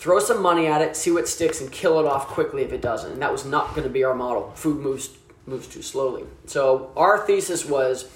throw 0.00 0.18
some 0.18 0.40
money 0.40 0.66
at 0.66 0.80
it, 0.80 0.96
see 0.96 1.10
what 1.10 1.28
sticks, 1.28 1.60
and 1.60 1.70
kill 1.70 2.00
it 2.00 2.06
off 2.06 2.26
quickly 2.26 2.62
if 2.62 2.72
it 2.72 2.80
doesn't. 2.80 3.12
And 3.12 3.20
that 3.20 3.30
was 3.30 3.44
not 3.44 3.74
going 3.74 3.82
to 3.82 3.90
be 3.90 4.02
our 4.02 4.14
model. 4.14 4.50
Food 4.54 4.78
moves 4.80 5.10
moves 5.46 5.66
too 5.66 5.82
slowly. 5.82 6.24
So 6.46 6.90
our 6.96 7.26
thesis 7.26 7.66
was 7.66 8.08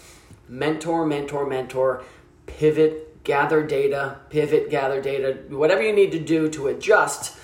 mentor, 0.49 1.05
mentor, 1.05 1.47
mentor, 1.47 2.03
pivot, 2.47 3.23
gather 3.25 3.67
data, 3.67 4.19
pivot, 4.31 4.71
gather 4.71 5.03
data, 5.03 5.39
whatever 5.51 5.83
you 5.83 5.93
need 5.93 6.13
to 6.13 6.19
do 6.19 6.49
to 6.51 6.69
adjust 6.69 7.37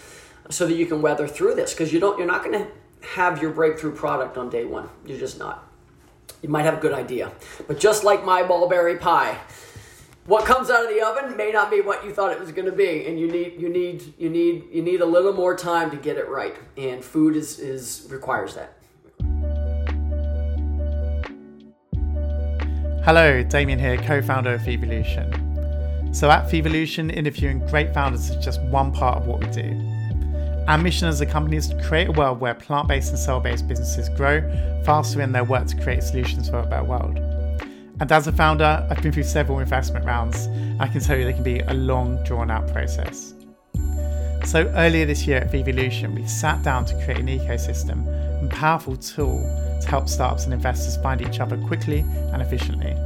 so 0.48 0.66
that 0.66 0.74
you 0.74 0.86
can 0.86 1.02
weather 1.02 1.28
through 1.28 1.54
this 1.54 1.74
because 1.74 1.92
you 1.92 2.00
don't 2.00 2.18
you're 2.18 2.26
not 2.26 2.42
going 2.42 2.58
to 2.58 2.66
have 3.14 3.42
your 3.42 3.50
breakthrough 3.50 3.94
product 3.94 4.38
on 4.38 4.48
day 4.48 4.64
one. 4.64 4.88
You're 5.04 5.18
just 5.18 5.38
not. 5.38 5.66
you 6.42 6.48
might 6.48 6.64
have 6.64 6.78
a 6.78 6.80
good 6.80 6.94
idea. 6.94 7.32
But 7.66 7.78
just 7.78 8.04
like 8.04 8.24
my 8.24 8.42
mulberry 8.42 8.96
pie, 8.96 9.38
what 10.30 10.44
comes 10.44 10.70
out 10.70 10.84
of 10.84 10.88
the 10.88 11.04
oven 11.04 11.36
may 11.36 11.50
not 11.50 11.72
be 11.72 11.80
what 11.80 12.04
you 12.04 12.12
thought 12.12 12.30
it 12.30 12.38
was 12.38 12.52
going 12.52 12.66
to 12.66 12.70
be, 12.70 13.04
and 13.06 13.18
you 13.18 13.26
need 13.26 13.60
you 13.60 13.68
need 13.68 14.14
you 14.16 14.30
need 14.30 14.62
you 14.70 14.80
need 14.80 15.00
a 15.00 15.04
little 15.04 15.32
more 15.32 15.56
time 15.56 15.90
to 15.90 15.96
get 15.96 16.16
it 16.16 16.28
right. 16.28 16.54
And 16.76 17.04
food 17.04 17.34
is 17.34 17.58
is 17.58 18.06
requires 18.08 18.54
that. 18.54 18.76
Hello, 23.04 23.42
Damien 23.42 23.80
here, 23.80 23.96
co-founder 23.96 24.54
of 24.54 24.60
Vevolution. 24.60 26.14
So 26.14 26.30
at 26.30 26.48
Vevolution, 26.48 27.10
interviewing 27.12 27.66
great 27.66 27.92
founders 27.92 28.30
is 28.30 28.36
just 28.44 28.62
one 28.66 28.92
part 28.92 29.18
of 29.18 29.26
what 29.26 29.40
we 29.40 29.46
do. 29.46 29.84
Our 30.68 30.78
mission 30.78 31.08
as 31.08 31.20
a 31.20 31.26
company 31.26 31.56
is 31.56 31.66
to 31.70 31.82
create 31.82 32.06
a 32.06 32.12
world 32.12 32.38
where 32.38 32.54
plant 32.54 32.86
based 32.86 33.10
and 33.10 33.18
cell 33.18 33.40
based 33.40 33.66
businesses 33.66 34.08
grow 34.10 34.42
faster 34.84 35.22
in 35.22 35.32
their 35.32 35.42
work 35.42 35.66
to 35.66 35.76
create 35.82 36.04
solutions 36.04 36.48
for 36.48 36.60
a 36.60 36.66
better 36.66 36.84
world. 36.84 37.18
And 38.00 38.10
as 38.10 38.26
a 38.26 38.32
founder, 38.32 38.86
I've 38.90 39.02
been 39.02 39.12
through 39.12 39.24
several 39.24 39.58
investment 39.58 40.06
rounds. 40.06 40.48
I 40.80 40.88
can 40.88 41.00
tell 41.00 41.18
you 41.18 41.24
they 41.24 41.34
can 41.34 41.42
be 41.42 41.60
a 41.60 41.74
long, 41.74 42.22
drawn 42.24 42.50
out 42.50 42.66
process. 42.72 43.34
So 44.46 44.66
earlier 44.74 45.04
this 45.04 45.26
year 45.26 45.36
at 45.36 45.52
Vevolution, 45.52 46.14
we 46.14 46.26
sat 46.26 46.62
down 46.62 46.86
to 46.86 46.94
create 47.04 47.20
an 47.20 47.26
ecosystem 47.26 48.08
and 48.40 48.50
powerful 48.50 48.96
tool 48.96 49.42
to 49.82 49.86
help 49.86 50.08
startups 50.08 50.44
and 50.44 50.54
investors 50.54 50.96
find 51.02 51.20
each 51.20 51.40
other 51.40 51.58
quickly 51.58 52.00
and 52.32 52.40
efficiently. 52.40 52.96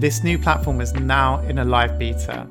This 0.00 0.24
new 0.24 0.38
platform 0.38 0.80
is 0.80 0.92
now 0.94 1.38
in 1.42 1.58
a 1.58 1.64
live 1.64 2.00
beta 2.00 2.48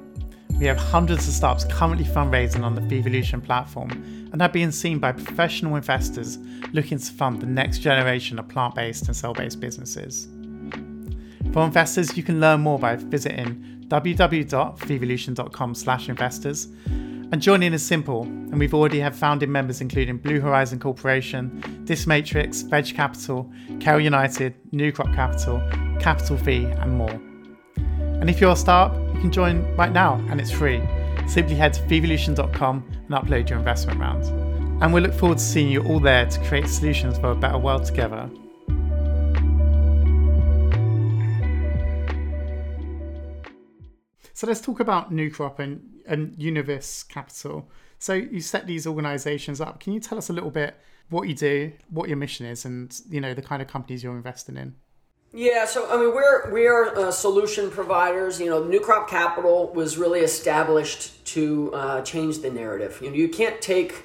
we 0.60 0.66
have 0.66 0.78
hundreds 0.78 1.28
of 1.28 1.34
startups 1.34 1.64
currently 1.74 2.04
fundraising 2.04 2.64
on 2.64 2.76
the 2.76 2.82
Vevolution 2.82 3.42
platform 3.42 3.90
and 4.34 4.42
are 4.42 4.50
being 4.50 4.72
seen 4.72 5.00
by 5.00 5.12
professional 5.14 5.78
investors 5.78 6.38
looking 6.74 6.98
to 6.98 7.12
fund 7.14 7.42
the 7.42 7.46
next 7.46 7.80
generation 7.80 8.38
of 8.38 8.48
plant 8.50 8.76
based 8.76 9.08
and 9.08 9.16
cell 9.16 9.34
based 9.34 9.60
businesses. 9.62 10.28
For 11.54 11.64
investors, 11.64 12.16
you 12.18 12.24
can 12.24 12.40
learn 12.42 12.60
more 12.62 12.78
by 12.78 12.98
visiting 12.98 13.86
www.vevolution.com 13.88 15.76
slash 15.76 16.10
investors. 16.10 16.68
And 17.32 17.42
joining 17.42 17.74
is 17.74 17.86
simple, 17.86 18.24
and 18.24 18.60
we've 18.60 18.74
already 18.74 19.00
have 19.00 19.16
founding 19.16 19.52
members 19.52 19.82
including 19.82 20.18
Blue 20.18 20.42
Horizon 20.42 20.80
Corporation, 20.80 21.62
Dismatrix, 21.86 22.68
Veg 22.68 22.94
Capital, 22.94 23.52
Kale 23.80 24.00
United, 24.00 24.56
New 24.72 24.92
Crop 24.92 25.14
Capital, 25.14 25.62
Capital 26.00 26.36
V, 26.38 26.66
and 26.66 26.98
more. 26.98 27.29
And 28.20 28.30
if 28.30 28.42
you're 28.42 28.52
a 28.52 28.56
startup, 28.56 28.98
you 29.16 29.22
can 29.22 29.32
join 29.32 29.76
right 29.78 29.92
now 29.92 30.16
and 30.30 30.42
it's 30.42 30.52
free. 30.52 30.82
Simply 31.28 31.56
head 31.56 31.74
to 31.74 31.82
vevolution.com 31.84 32.86
and 32.90 33.10
upload 33.10 33.50
your 33.50 33.60
investment 33.60 34.00
round. 34.00 34.26
And 34.84 34.94
we 34.94 35.00
look 35.00 35.14
forward 35.14 35.38
to 35.38 35.44
seeing 35.44 35.70
you 35.70 35.84
all 35.84 36.00
there 36.00 36.26
to 36.26 36.40
create 36.46 36.68
solutions 36.68 37.18
for 37.18 37.32
a 37.32 37.36
better 37.36 37.58
world 37.58 37.86
together. 37.86 38.30
So 44.34 44.48
let's 44.48 44.62
talk 44.62 44.80
about 44.80 45.12
New 45.12 45.30
Crop 45.32 45.60
and, 45.60 45.82
and 46.06 46.34
Unovis 46.38 47.08
Capital. 47.08 47.70
So 48.00 48.14
you 48.14 48.42
set 48.42 48.68
these 48.68 48.88
organizations 48.88 49.60
up. 49.62 49.80
Can 49.80 49.94
you 49.94 50.00
tell 50.00 50.18
us 50.18 50.30
a 50.30 50.34
little 50.34 50.52
bit 50.52 50.76
what 51.10 51.28
you 51.28 51.36
do, 51.36 51.74
what 51.90 52.08
your 52.08 52.18
mission 52.18 52.46
is, 52.46 52.66
and 52.66 52.98
you 53.10 53.20
know 53.20 53.34
the 53.34 53.42
kind 53.42 53.62
of 53.62 53.68
companies 53.68 54.04
you're 54.04 54.16
investing 54.16 54.56
in? 54.58 54.76
Yeah, 55.32 55.66
so 55.66 55.88
I 55.88 55.98
mean, 55.98 56.14
we're 56.14 56.52
we 56.52 56.66
are 56.66 56.98
uh, 56.98 57.12
solution 57.12 57.70
providers. 57.70 58.40
You 58.40 58.50
know, 58.50 58.64
New 58.64 58.80
Crop 58.80 59.08
Capital 59.08 59.72
was 59.74 59.96
really 59.96 60.22
established 60.22 61.24
to 61.28 61.72
uh, 61.74 62.02
change 62.02 62.40
the 62.40 62.50
narrative. 62.50 63.00
You 63.00 63.12
know, 63.12 63.16
you 63.16 63.30
can't 63.30 63.62
take 63.62 64.04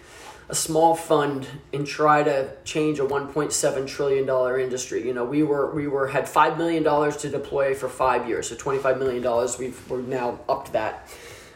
a 0.51 0.55
small 0.55 0.95
fund 0.95 1.49
and 1.73 1.87
try 1.87 2.23
to 2.23 2.51
change 2.65 2.99
a 2.99 3.07
1.7 3.07 3.89
trillion 3.89 4.27
dollar 4.27 4.59
industry. 4.59 5.07
You 5.07 5.15
know, 5.15 5.25
we 5.25 5.43
were 5.43 5.75
we 5.75 5.87
were 5.89 6.09
had 6.09 6.29
five 6.29 6.59
million 6.59 6.83
dollars 6.83 7.17
to 7.19 7.31
deploy 7.31 7.75
for 7.75 7.89
five 7.89 8.29
years, 8.29 8.51
so 8.51 8.57
25 8.57 8.99
million 8.99 9.23
dollars. 9.23 9.59
We've 9.59 9.91
we're 9.91 10.03
now 10.03 10.41
up 10.47 10.67
to 10.67 10.73
that. 10.73 11.09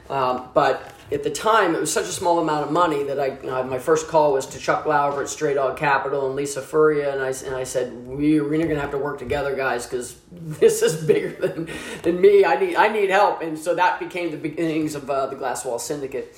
Um, 0.09 0.49
but 0.55 0.95
at 1.11 1.23
the 1.23 1.31
time, 1.31 1.75
it 1.75 1.81
was 1.81 1.93
such 1.93 2.05
a 2.05 2.13
small 2.13 2.39
amount 2.39 2.67
of 2.67 2.73
money 2.73 3.03
that 3.05 3.19
I, 3.19 3.31
uh, 3.49 3.65
my 3.65 3.79
first 3.79 4.09
call 4.09 4.35
was 4.35 4.45
to 4.49 4.59
Chuck 4.59 4.85
Laubach 4.85 5.21
at 5.23 5.29
Stray 5.29 5.55
Dog 5.55 5.79
Capital 5.79 6.27
and 6.27 6.37
Lisa 6.37 6.61
Feria, 6.61 7.13
and 7.13 7.23
I, 7.23 7.29
and 7.47 7.55
I 7.55 7.65
said, 7.65 8.07
we, 8.07 8.41
we're 8.41 8.51
going 8.51 8.69
to 8.69 8.81
have 8.81 8.91
to 8.91 8.99
work 8.99 9.19
together, 9.19 9.57
guys, 9.57 9.87
because 9.87 10.17
this 10.31 10.83
is 10.83 11.03
bigger 11.07 11.31
than, 11.31 11.69
than 12.03 12.21
me. 12.21 12.45
I 12.45 12.57
need, 12.57 12.77
I 12.77 12.89
need 12.89 13.09
help. 13.09 13.41
And 13.41 13.59
so 13.59 13.75
that 13.75 13.99
became 13.99 14.31
the 14.31 14.37
beginnings 14.37 14.95
of 14.95 15.09
uh, 15.09 15.27
the 15.27 15.37
Glasswall 15.37 15.81
Syndicate. 15.81 16.37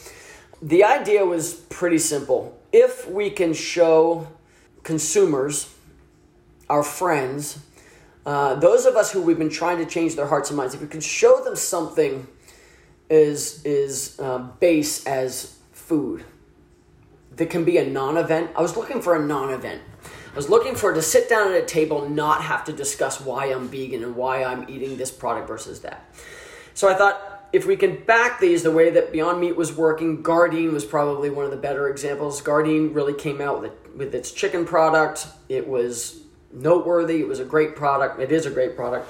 The 0.62 0.85
idea 0.85 1.24
was 1.24 1.54
pretty 1.54 1.98
simple. 1.98 2.56
If 2.72 3.11
we 3.11 3.30
can 3.30 3.54
show 3.54 4.28
consumers, 4.85 5.74
our 6.68 6.85
friends, 6.85 7.59
uh, 8.24 8.54
those 8.54 8.87
of 8.87 8.94
us 8.94 9.11
who 9.11 9.20
we've 9.20 9.38
been 9.38 9.50
trying 9.50 9.78
to 9.78 9.87
change 9.87 10.14
their 10.14 10.26
hearts 10.26 10.50
and 10.50 10.56
minds, 10.56 10.74
if 10.74 10.80
we 10.80 10.87
can 10.87 11.00
show 11.00 11.42
them 11.42 11.56
something– 11.56 12.28
is 13.10 13.62
is 13.64 14.18
um, 14.20 14.52
base 14.60 15.04
as 15.06 15.58
food. 15.72 16.24
That 17.36 17.50
can 17.50 17.64
be 17.64 17.78
a 17.78 17.86
non-event. 17.86 18.50
I 18.56 18.62
was 18.62 18.76
looking 18.76 19.02
for 19.02 19.14
a 19.14 19.24
non-event. 19.24 19.82
I 20.32 20.36
was 20.36 20.48
looking 20.48 20.76
for 20.76 20.92
to 20.92 21.02
sit 21.02 21.28
down 21.28 21.52
at 21.52 21.62
a 21.62 21.66
table 21.66 22.08
not 22.08 22.42
have 22.42 22.64
to 22.66 22.72
discuss 22.72 23.20
why 23.20 23.46
I'm 23.46 23.68
vegan 23.68 24.04
and 24.04 24.14
why 24.14 24.44
I'm 24.44 24.68
eating 24.68 24.96
this 24.96 25.10
product 25.10 25.48
versus 25.48 25.80
that. 25.80 26.04
So 26.74 26.88
I 26.88 26.94
thought 26.94 27.48
if 27.52 27.66
we 27.66 27.76
can 27.76 28.04
back 28.04 28.38
these 28.38 28.62
the 28.62 28.70
way 28.70 28.90
that 28.90 29.10
Beyond 29.10 29.40
Meat 29.40 29.56
was 29.56 29.74
working, 29.74 30.22
Gardein 30.22 30.72
was 30.72 30.84
probably 30.84 31.30
one 31.30 31.44
of 31.44 31.50
the 31.50 31.56
better 31.56 31.88
examples. 31.88 32.40
Gardein 32.42 32.94
really 32.94 33.14
came 33.14 33.40
out 33.40 33.60
with, 33.60 33.72
it, 33.72 33.96
with 33.96 34.14
its 34.14 34.30
chicken 34.30 34.64
product. 34.64 35.26
It 35.48 35.66
was 35.66 36.22
noteworthy. 36.52 37.20
It 37.20 37.26
was 37.26 37.40
a 37.40 37.44
great 37.44 37.74
product. 37.74 38.20
It 38.20 38.30
is 38.30 38.46
a 38.46 38.50
great 38.50 38.76
product 38.76 39.08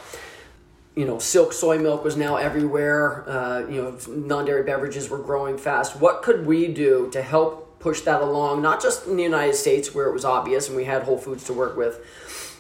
you 0.97 1.05
know, 1.05 1.19
silk 1.19 1.53
soy 1.53 1.79
milk 1.79 2.05
was 2.05 2.17
now 2.17 2.37
everywhere. 2.37 3.29
Uh, 3.29 3.61
you 3.69 3.81
know, 3.81 3.99
non-dairy 4.09 4.65
beverages 4.65 5.09
were 5.09 5.19
growing 5.19 5.57
fast. 5.57 6.01
What 6.01 6.23
could 6.23 6.47
we 6.47 6.69
do 6.69 7.09
to 7.13 7.23
help 7.23 7.79
push 7.79 8.01
that 8.03 8.21
along? 8.21 8.63
Not 8.63 8.83
just 8.83 9.07
in 9.07 9.17
the 9.17 9.23
United 9.23 9.55
States 9.55 9.95
where 9.95 10.07
it 10.07 10.13
was 10.13 10.25
obvious 10.25 10.69
and 10.69 10.77
we 10.77 10.85
had 10.85 11.05
Whole 11.05 11.19
Foods 11.19 11.45
to 11.45 11.53
work 11.53 11.77
with, 11.77 12.05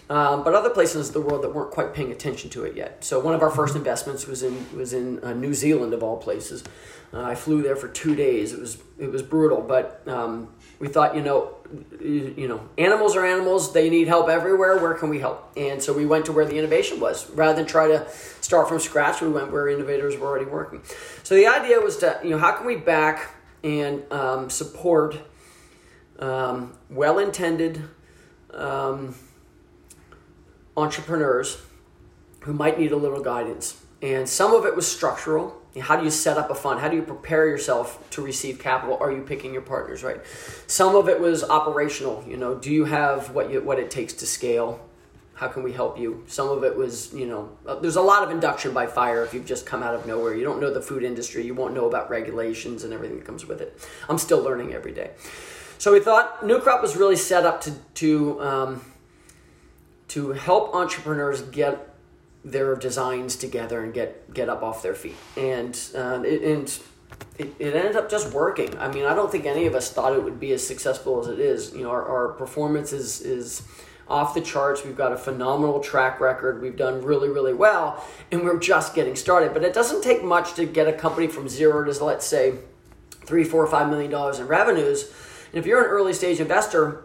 um, 0.09 0.45
but 0.45 0.55
other 0.55 0.71
places 0.71 1.09
in 1.09 1.14
the 1.14 1.21
world 1.21 1.43
that 1.43 1.55
weren't 1.55 1.71
quite 1.71 1.93
paying 1.93 2.12
attention 2.12 2.51
to 2.51 2.64
it 2.64 2.77
yet. 2.77 3.05
So 3.05 3.21
one 3.21 3.35
of 3.35 3.43
our 3.43 3.51
first 3.51 3.75
investments 3.77 4.27
was 4.27 4.43
in 4.43 4.66
was 4.77 4.93
in 4.93 5.23
uh, 5.23 5.33
New 5.33 5.55
Zealand 5.55 5.93
of 5.93 6.03
all 6.03 6.16
places. 6.16 6.64
Uh, 7.12 7.23
I 7.23 7.35
flew 7.35 7.62
there 7.62 7.77
for 7.77 7.88
two 7.88 8.14
days. 8.14 8.53
It 8.53 8.61
was 8.61 8.79
it 8.99 9.11
was 9.11 9.23
brutal, 9.23 9.61
but 9.61 10.03
um, 10.07 10.49
we 10.81 10.88
thought, 10.88 11.14
you 11.14 11.23
know, 11.23 11.55
you 12.01 12.49
know, 12.49 12.69
animals 12.79 13.14
are 13.14 13.25
animals. 13.25 13.73
They 13.73 13.90
need 13.90 14.09
help 14.09 14.29
everywhere. 14.29 14.79
Where 14.79 14.95
can 14.95 15.11
we 15.11 15.21
help? 15.21 15.53
And 15.57 15.81
so 15.81 15.93
we 15.93 16.07
went 16.07 16.25
to 16.27 16.33
where 16.33 16.47
the 16.47 16.57
innovation 16.57 16.99
was. 16.99 17.29
Rather 17.31 17.55
than 17.55 17.66
try 17.66 17.87
to 17.87 18.09
start 18.40 18.69
from 18.69 18.81
scratch, 18.81 19.21
we 19.21 19.29
went 19.29 19.53
where 19.53 19.69
innovators 19.69 20.16
were 20.16 20.27
already 20.27 20.47
working. 20.47 20.81
So 21.23 21.35
the 21.35 21.47
idea 21.47 21.79
was 21.81 21.99
to, 21.99 22.19
you 22.25 22.31
know, 22.31 22.38
how 22.38 22.53
can 22.57 22.66
we 22.66 22.77
back 22.77 23.35
and 23.62 24.11
um, 24.11 24.49
support 24.49 25.19
um, 26.19 26.73
well-intended 26.88 27.83
um, 28.55 29.14
entrepreneurs 30.77 31.61
who 32.40 32.55
might 32.55 32.79
need 32.79 32.93
a 32.93 32.97
little 32.97 33.23
guidance. 33.23 33.83
And 34.01 34.27
some 34.27 34.55
of 34.55 34.64
it 34.64 34.75
was 34.75 34.90
structural 34.90 35.60
how 35.79 35.97
do 35.97 36.05
you 36.05 36.11
set 36.11 36.37
up 36.37 36.51
a 36.51 36.55
fund? 36.55 36.81
How 36.81 36.89
do 36.89 36.97
you 36.97 37.03
prepare 37.03 37.47
yourself 37.47 38.09
to 38.11 38.23
receive 38.23 38.59
capital? 38.59 38.99
Are 39.01 39.13
you 39.13 39.23
picking 39.23 39.53
your 39.53 39.63
partners 39.63 40.03
right? 40.03 40.21
Some 40.67 40.97
of 40.97 41.09
it 41.09 41.21
was 41.21 41.45
operational. 41.45 42.25
You 42.27 42.37
know, 42.37 42.57
do 42.57 42.73
you 42.73 42.85
have 42.87 43.35
what 43.35 43.51
you 43.51 43.61
what 43.61 43.79
it 43.79 43.91
takes 43.91 44.13
to 44.15 44.27
scale? 44.27 44.85
How 45.35 45.49
can 45.49 45.63
we 45.63 45.73
help 45.73 45.99
you? 45.99 46.25
Some 46.27 46.49
of 46.49 46.65
it 46.65 46.77
was, 46.77 47.15
you 47.15 47.27
know, 47.27 47.51
uh, 47.67 47.77
there's 47.77 47.97
a 47.97 48.03
lot 48.03 48.23
of 48.23 48.31
induction 48.31 48.75
by 48.75 48.87
fire 48.87 49.25
if 49.25 49.33
you've 49.33 49.47
just 49.47 49.65
come 49.65 49.83
out 49.83 49.95
of 49.95 50.07
nowhere. 50.07 50.35
You 50.35 50.45
don't 50.45 50.61
know 50.61 50.75
the 50.75 50.83
food 50.83 51.03
industry. 51.03 51.47
You 51.47 51.55
won't 51.55 51.73
know 51.73 51.87
about 51.87 52.11
regulations 52.11 52.85
and 52.85 52.93
everything 52.93 53.19
that 53.19 53.25
comes 53.25 53.47
with 53.47 53.63
it. 53.63 53.81
I'm 54.09 54.19
still 54.19 54.43
learning 54.43 54.75
every 54.75 54.93
day. 54.93 55.13
So 55.79 55.93
we 55.93 56.01
thought 56.01 56.45
New 56.45 56.59
Crop 56.59 56.83
was 56.83 56.95
really 56.97 57.17
set 57.17 57.47
up 57.47 57.63
to 57.63 57.73
to 57.95 58.41
um, 58.43 58.85
to 60.09 60.33
help 60.33 60.75
entrepreneurs 60.75 61.41
get 61.43 61.89
their 62.44 62.74
designs 62.74 63.37
together 63.37 63.83
and 63.83 63.92
get 63.92 64.33
get 64.33 64.48
up 64.48 64.62
off 64.62 64.83
their 64.83 64.94
feet. 64.94 65.16
And 65.37 65.79
uh, 65.94 66.22
it, 66.24 66.42
and 66.42 66.81
it, 67.38 67.55
it 67.59 67.74
ended 67.74 67.96
up 67.96 68.11
just 68.11 68.33
working. 68.33 68.76
I 68.79 68.90
mean, 68.90 69.05
I 69.05 69.14
don't 69.14 69.31
think 69.31 69.46
any 69.46 69.66
of 69.66 69.74
us 69.74 69.92
thought 69.92 70.12
it 70.14 70.22
would 70.22 70.40
be 70.40 70.53
as 70.53 70.66
successful 70.66 71.20
as 71.20 71.29
it 71.29 71.38
is. 71.38 71.72
You 71.72 71.83
know, 71.83 71.90
our, 71.90 72.05
our 72.05 72.29
performance 72.35 72.92
is 72.92 73.20
is 73.20 73.62
off 74.09 74.35
the 74.35 74.40
charts. 74.40 74.85
We've 74.85 74.96
got 74.96 75.12
a 75.12 75.16
phenomenal 75.16 75.81
track 75.81 76.20
record. 76.20 76.61
We've 76.61 76.76
done 76.76 77.03
really, 77.03 77.29
really 77.29 77.55
well, 77.55 78.05
and 78.33 78.42
we're 78.42 78.59
just 78.59 78.94
getting 78.94 79.16
started. 79.16 79.55
But 79.55 79.62
it 79.62 79.72
doesn't 79.72 80.03
take 80.03 80.24
much 80.24 80.55
to 80.55 80.66
get 80.66 80.88
a 80.88 80.92
company 80.92 81.29
from 81.29 81.48
zero 81.48 81.85
to 81.85 82.05
let's 82.05 82.26
say 82.26 82.55
three, 83.24 83.44
four, 83.44 83.66
five 83.66 83.88
million 83.88 84.11
dollars 84.11 84.38
in 84.38 84.46
revenues. 84.46 85.12
And 85.53 85.59
if 85.59 85.66
you're 85.66 85.83
an 85.83 85.90
early 85.90 86.12
stage 86.12 86.40
investor, 86.40 87.05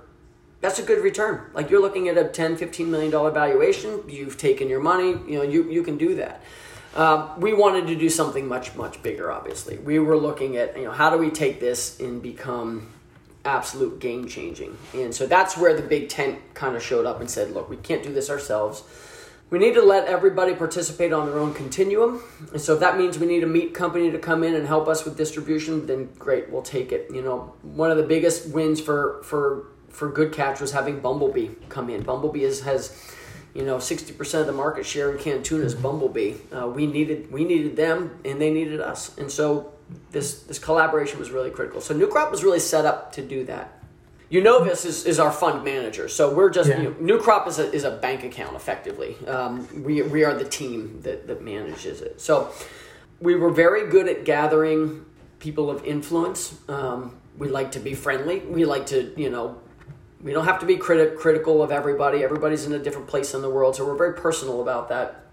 that's 0.66 0.80
a 0.80 0.84
good 0.84 1.04
return. 1.04 1.42
Like 1.54 1.70
you're 1.70 1.82
looking 1.82 2.10
at 2.10 2.18
a 2.18 2.24
10, 2.28 2.58
15 2.58 2.90
million 2.90 3.12
dollar 3.12 3.30
valuation. 3.30 4.02
You've 4.08 4.36
taken 4.38 4.68
your 4.68 4.80
money. 4.82 5.10
You 5.10 5.38
know, 5.38 5.44
you, 5.44 5.70
you 5.70 5.84
can 5.84 5.98
do 5.98 6.16
that. 6.16 6.42
Um, 6.96 7.40
we 7.40 7.54
wanted 7.54 7.88
to 7.88 7.96
do 7.96 8.10
something 8.10 8.48
much, 8.48 8.76
much 8.76 9.04
bigger, 9.04 9.32
obviously. 9.32 9.78
We 9.78 10.00
were 10.00 10.18
looking 10.18 10.58
at, 10.58 10.76
you 10.76 10.86
know, 10.86 10.92
how 10.92 11.12
do 11.12 11.18
we 11.18 11.30
take 11.30 11.60
this 11.60 12.00
and 12.00 12.22
become 12.22 12.92
absolute 13.44 14.00
game 14.00 14.28
changing. 14.28 14.76
And 14.96 15.14
so 15.14 15.28
that's 15.28 15.56
where 15.56 15.76
the 15.76 15.84
big 15.84 16.10
tent 16.10 16.40
kind 16.56 16.76
of 16.76 16.82
showed 16.82 17.06
up 17.06 17.20
and 17.20 17.30
said, 17.30 17.52
look, 17.52 17.70
we 17.70 17.78
can't 17.78 18.02
do 18.02 18.12
this 18.12 18.32
ourselves. 18.32 18.84
We 19.52 19.60
need 19.60 19.76
to 19.76 19.84
let 19.84 20.08
everybody 20.08 20.56
participate 20.56 21.14
on 21.14 21.28
their 21.28 21.38
own 21.38 21.54
continuum. 21.54 22.24
And 22.52 22.60
so 22.60 22.74
if 22.74 22.80
that 22.80 22.98
means 22.98 23.20
we 23.20 23.28
need 23.28 23.44
a 23.44 23.48
meat 23.48 23.76
company 23.76 24.10
to 24.10 24.18
come 24.18 24.44
in 24.44 24.56
and 24.56 24.66
help 24.66 24.88
us 24.88 25.06
with 25.06 25.16
distribution, 25.16 25.86
then 25.86 26.10
great, 26.18 26.50
we'll 26.50 26.64
take 26.64 26.92
it. 26.92 27.12
You 27.14 27.22
know, 27.22 27.54
one 27.62 27.92
of 27.92 27.98
the 27.98 28.04
biggest 28.04 28.50
wins 28.50 28.82
for 28.82 29.22
for 29.22 29.68
for 29.96 30.10
Good 30.10 30.34
Catch 30.34 30.60
was 30.60 30.72
having 30.72 31.00
Bumblebee 31.00 31.50
come 31.70 31.90
in. 31.90 32.04
Bumblebee 32.04 32.44
is, 32.44 32.62
has 32.62 33.12
you 33.54 33.64
know 33.64 33.78
60% 33.78 34.42
of 34.42 34.46
the 34.46 34.54
market 34.54 34.86
share 34.86 35.12
in 35.12 35.18
canned 35.18 35.46
tuna 35.46 35.64
is 35.64 35.74
Bumblebee. 35.74 36.36
Uh, 36.52 36.68
we 36.68 36.86
needed 36.86 37.32
we 37.32 37.46
needed 37.46 37.76
them 37.76 38.20
and 38.26 38.40
they 38.40 38.52
needed 38.52 38.82
us. 38.82 39.18
And 39.18 39.32
so 39.32 39.74
this 40.12 40.42
this 40.44 40.60
collaboration 40.60 41.18
was 41.18 41.32
really 41.32 41.50
critical. 41.50 41.82
So 41.82 41.96
New 41.96 42.08
Crop 42.08 42.30
was 42.30 42.44
really 42.44 42.60
set 42.60 42.86
up 42.86 43.14
to 43.14 43.22
do 43.22 43.46
that. 43.46 43.72
Unovis 44.32 44.86
is, 44.86 45.06
is 45.06 45.20
our 45.20 45.32
fund 45.32 45.64
manager, 45.64 46.10
so 46.10 46.34
we're 46.34 46.50
just 46.50 46.68
yeah. 46.68 46.82
you 46.82 46.84
know, 46.90 46.96
New 47.00 47.20
Crop 47.20 47.48
is 47.48 47.60
a, 47.60 47.72
is 47.72 47.84
a 47.84 47.92
bank 47.92 48.24
account 48.24 48.56
effectively. 48.56 49.16
Um, 49.28 49.84
we 49.84 50.02
we 50.02 50.26
are 50.26 50.34
the 50.34 50.44
team 50.44 51.00
that 51.04 51.28
that 51.28 51.42
manages 51.42 52.02
it. 52.02 52.20
So 52.20 52.52
we 53.22 53.36
were 53.36 53.52
very 53.52 53.90
good 53.90 54.10
at 54.10 54.26
gathering 54.26 55.06
people 55.40 55.70
of 55.70 55.86
influence. 55.86 56.60
Um, 56.68 57.16
we 57.38 57.48
like 57.48 57.74
to 57.74 57.80
be 57.80 57.94
friendly. 57.94 58.40
We 58.40 58.66
like 58.66 58.88
to 58.88 59.14
you 59.16 59.30
know 59.30 59.62
we 60.26 60.34
don't 60.34 60.46
have 60.46 60.60
to 60.60 60.66
be 60.66 60.76
criti- 60.76 61.16
critical 61.16 61.62
of 61.62 61.72
everybody. 61.72 62.24
Everybody's 62.24 62.66
in 62.66 62.74
a 62.74 62.80
different 62.80 63.08
place 63.08 63.36
in 63.36 63.44
the 63.44 63.50
world, 63.50 63.76
so 63.76 63.86
we're 63.86 63.96
very 63.96 64.16
personal 64.16 64.60
about 64.60 64.90
that. 64.90 65.24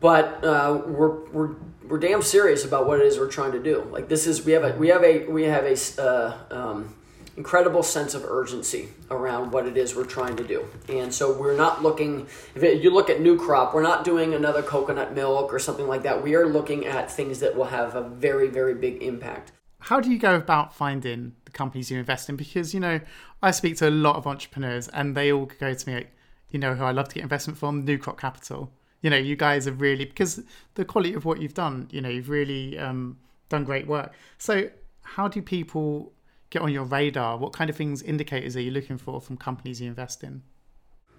But 0.00 0.44
uh, 0.44 0.82
we're 0.86 1.24
we're 1.30 1.54
we're 1.88 1.98
damn 1.98 2.20
serious 2.20 2.62
about 2.62 2.86
what 2.86 3.00
it 3.00 3.06
is 3.06 3.18
we're 3.18 3.30
trying 3.30 3.52
to 3.52 3.62
do. 3.62 3.88
Like 3.90 4.08
this 4.08 4.26
is 4.26 4.44
we 4.44 4.52
have 4.52 4.62
a 4.62 4.74
we 4.76 4.88
have 4.88 5.02
a 5.02 5.26
we 5.28 5.44
have 5.44 5.64
a 5.64 5.76
uh, 5.98 6.36
um, 6.50 6.94
incredible 7.38 7.82
sense 7.82 8.12
of 8.12 8.22
urgency 8.22 8.90
around 9.10 9.50
what 9.50 9.66
it 9.66 9.78
is 9.78 9.96
we're 9.96 10.04
trying 10.04 10.36
to 10.36 10.44
do. 10.44 10.66
And 10.90 11.12
so 11.12 11.32
we're 11.32 11.56
not 11.56 11.82
looking 11.82 12.26
if 12.54 12.84
you 12.84 12.90
look 12.90 13.08
at 13.08 13.22
new 13.22 13.38
crop, 13.38 13.74
we're 13.74 13.80
not 13.82 14.04
doing 14.04 14.34
another 14.34 14.62
coconut 14.62 15.14
milk 15.14 15.54
or 15.54 15.58
something 15.58 15.88
like 15.88 16.02
that. 16.02 16.22
We 16.22 16.34
are 16.34 16.46
looking 16.46 16.84
at 16.84 17.10
things 17.10 17.40
that 17.40 17.56
will 17.56 17.64
have 17.64 17.94
a 17.94 18.02
very 18.02 18.48
very 18.48 18.74
big 18.74 19.02
impact. 19.02 19.52
How 19.78 20.00
do 20.00 20.10
you 20.10 20.18
go 20.18 20.34
about 20.34 20.74
finding 20.74 21.32
companies 21.54 21.90
you 21.90 21.98
invest 21.98 22.28
in? 22.28 22.36
Because 22.36 22.74
you 22.74 22.80
know, 22.80 23.00
I 23.42 23.50
speak 23.50 23.76
to 23.78 23.88
a 23.88 23.90
lot 23.90 24.16
of 24.16 24.26
entrepreneurs 24.26 24.88
and 24.88 25.16
they 25.16 25.32
all 25.32 25.46
go 25.46 25.72
to 25.74 25.88
me 25.88 25.94
like, 25.96 26.16
you 26.50 26.58
know, 26.58 26.74
who 26.74 26.84
I 26.84 26.90
love 26.90 27.08
to 27.08 27.14
get 27.14 27.22
investment 27.22 27.58
from, 27.58 27.84
New 27.84 27.98
Crop 27.98 28.18
Capital. 28.18 28.72
You 29.00 29.10
know 29.10 29.18
you 29.18 29.36
guys 29.36 29.66
have 29.66 29.82
really 29.82 30.06
because 30.06 30.42
the 30.76 30.84
quality 30.84 31.12
of 31.12 31.26
what 31.26 31.38
you've 31.38 31.52
done 31.52 31.88
you 31.90 32.00
know 32.00 32.08
you've 32.08 32.30
really 32.30 32.78
um, 32.78 33.18
done 33.50 33.64
great 33.64 33.86
work. 33.86 34.14
So 34.38 34.70
how 35.02 35.28
do 35.28 35.42
people 35.42 36.12
get 36.48 36.62
on 36.62 36.72
your 36.72 36.84
radar? 36.84 37.36
What 37.36 37.52
kind 37.52 37.68
of 37.68 37.76
things 37.76 38.00
indicators 38.00 38.56
are 38.56 38.62
you 38.62 38.70
looking 38.70 38.96
for 38.96 39.20
from 39.20 39.36
companies 39.36 39.80
you 39.80 39.88
invest 39.88 40.24
in 40.24 40.42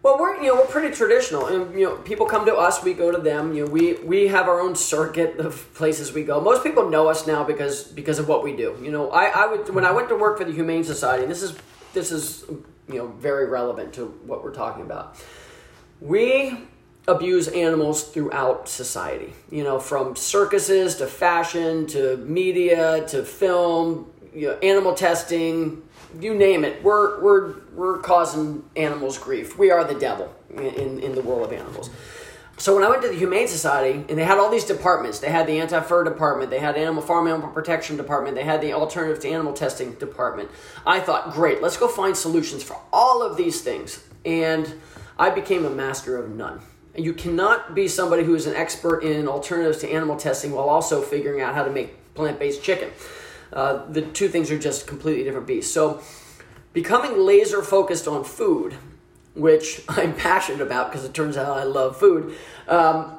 well, 0.05 0.19
we're 0.19 0.39
you 0.39 0.49
know 0.49 0.55
we're 0.57 0.67
pretty 0.67 0.95
traditional, 0.95 1.47
and 1.47 1.73
you 1.73 1.83
know 1.83 1.95
people 1.95 2.27
come 2.27 2.45
to 2.45 2.55
us, 2.55 2.83
we 2.83 2.93
go 2.93 3.11
to 3.11 3.17
them. 3.17 3.55
You 3.55 3.65
know 3.65 3.71
we 3.71 3.93
we 3.95 4.27
have 4.27 4.47
our 4.47 4.61
own 4.61 4.75
circuit 4.75 5.39
of 5.39 5.73
places 5.73 6.13
we 6.13 6.23
go. 6.23 6.39
Most 6.39 6.61
people 6.63 6.91
know 6.91 7.07
us 7.07 7.25
now 7.25 7.43
because 7.43 7.85
because 7.85 8.19
of 8.19 8.27
what 8.27 8.43
we 8.43 8.55
do. 8.55 8.77
You 8.83 8.91
know, 8.91 9.09
I 9.09 9.25
I 9.29 9.47
would 9.47 9.73
when 9.73 9.83
I 9.83 9.89
went 9.89 10.09
to 10.09 10.15
work 10.15 10.37
for 10.37 10.43
the 10.43 10.51
Humane 10.51 10.83
Society, 10.83 11.23
and 11.23 11.31
this 11.31 11.41
is 11.41 11.57
this 11.93 12.11
is 12.11 12.45
you 12.87 12.99
know 12.99 13.07
very 13.07 13.47
relevant 13.47 13.93
to 13.93 14.05
what 14.27 14.43
we're 14.43 14.53
talking 14.53 14.83
about. 14.83 15.17
We 15.99 16.55
abuse 17.07 17.47
animals 17.47 18.03
throughout 18.03 18.69
society. 18.69 19.33
You 19.49 19.63
know, 19.63 19.79
from 19.79 20.15
circuses 20.15 20.97
to 20.97 21.07
fashion 21.07 21.87
to 21.87 22.17
media 22.17 23.07
to 23.07 23.23
film, 23.23 24.11
you 24.35 24.49
know, 24.49 24.53
animal 24.57 24.93
testing, 24.93 25.81
you 26.19 26.33
name 26.35 26.63
it. 26.63 26.83
We're 26.83 27.19
we're 27.21 27.55
we're 27.73 27.97
causing 27.99 28.63
animals 28.75 29.17
grief. 29.17 29.57
We 29.57 29.71
are 29.71 29.83
the 29.83 29.99
devil 29.99 30.33
in 30.49 30.99
in 30.99 31.15
the 31.15 31.21
world 31.21 31.45
of 31.45 31.53
animals. 31.53 31.89
So 32.57 32.73
when 32.73 32.85
I 32.85 32.89
went 32.89 33.01
to 33.01 33.09
the 33.09 33.15
Humane 33.15 33.49
Society, 33.49 34.05
and 34.07 34.17
they 34.17 34.23
had 34.23 34.37
all 34.37 34.49
these 34.49 34.63
departments, 34.63 35.19
they 35.19 35.29
had 35.29 35.45
the 35.45 35.59
anti-fur 35.59 36.05
department, 36.05 36.49
they 36.51 36.59
had 36.59 36.77
animal 36.77 37.01
farm 37.01 37.27
animal 37.27 37.49
protection 37.49 37.97
department, 37.97 38.35
they 38.35 38.45
had 38.45 38.61
the 38.61 38.71
alternative 38.71 39.21
to 39.23 39.29
animal 39.29 39.51
testing 39.51 39.95
department. 39.95 40.49
I 40.85 41.01
thought, 41.01 41.33
great, 41.33 41.61
let's 41.61 41.75
go 41.75 41.89
find 41.89 42.15
solutions 42.15 42.63
for 42.63 42.77
all 42.93 43.21
of 43.21 43.35
these 43.35 43.61
things, 43.61 44.05
and 44.23 44.73
I 45.19 45.31
became 45.31 45.65
a 45.65 45.69
master 45.69 46.15
of 46.15 46.29
none. 46.29 46.61
You 46.95 47.11
cannot 47.11 47.75
be 47.75 47.89
somebody 47.89 48.23
who 48.23 48.35
is 48.35 48.47
an 48.47 48.55
expert 48.55 49.03
in 49.03 49.27
alternatives 49.27 49.79
to 49.79 49.89
animal 49.89 50.15
testing 50.15 50.53
while 50.53 50.69
also 50.69 51.01
figuring 51.01 51.41
out 51.41 51.55
how 51.55 51.65
to 51.65 51.71
make 51.71 52.13
plant 52.13 52.39
based 52.39 52.63
chicken. 52.63 52.89
Uh, 53.53 53.85
the 53.89 54.01
two 54.01 54.27
things 54.27 54.51
are 54.51 54.59
just 54.59 54.87
completely 54.87 55.23
different 55.23 55.47
beasts. 55.47 55.73
So, 55.73 56.01
becoming 56.73 57.19
laser 57.19 57.61
focused 57.61 58.07
on 58.07 58.23
food, 58.23 58.75
which 59.33 59.81
I'm 59.89 60.15
passionate 60.15 60.61
about 60.61 60.91
because 60.91 61.05
it 61.05 61.13
turns 61.13 61.37
out 61.37 61.57
I 61.57 61.63
love 61.63 61.97
food, 61.97 62.35
um, 62.67 63.17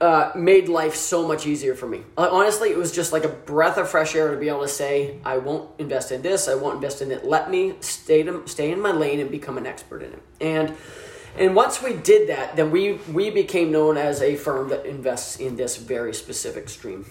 uh, 0.00 0.32
made 0.34 0.68
life 0.68 0.94
so 0.94 1.26
much 1.26 1.46
easier 1.46 1.74
for 1.74 1.86
me. 1.86 2.02
Uh, 2.18 2.28
honestly, 2.30 2.70
it 2.70 2.76
was 2.76 2.92
just 2.92 3.12
like 3.12 3.24
a 3.24 3.28
breath 3.28 3.78
of 3.78 3.88
fresh 3.88 4.14
air 4.14 4.30
to 4.32 4.36
be 4.36 4.48
able 4.48 4.62
to 4.62 4.68
say, 4.68 5.18
I 5.24 5.38
won't 5.38 5.70
invest 5.78 6.12
in 6.12 6.22
this, 6.22 6.48
I 6.48 6.54
won't 6.54 6.76
invest 6.76 7.00
in 7.00 7.10
it. 7.12 7.24
Let 7.24 7.50
me 7.50 7.74
stay, 7.80 8.22
to, 8.24 8.46
stay 8.46 8.72
in 8.72 8.80
my 8.80 8.90
lane 8.90 9.20
and 9.20 9.30
become 9.30 9.56
an 9.56 9.66
expert 9.66 10.02
in 10.02 10.12
it. 10.12 10.22
And 10.40 10.74
and 11.36 11.56
once 11.56 11.82
we 11.82 11.94
did 11.94 12.28
that, 12.28 12.54
then 12.54 12.70
we, 12.70 12.92
we 13.12 13.30
became 13.30 13.72
known 13.72 13.96
as 13.96 14.22
a 14.22 14.36
firm 14.36 14.68
that 14.68 14.86
invests 14.86 15.36
in 15.36 15.56
this 15.56 15.76
very 15.76 16.14
specific 16.14 16.68
stream. 16.68 17.06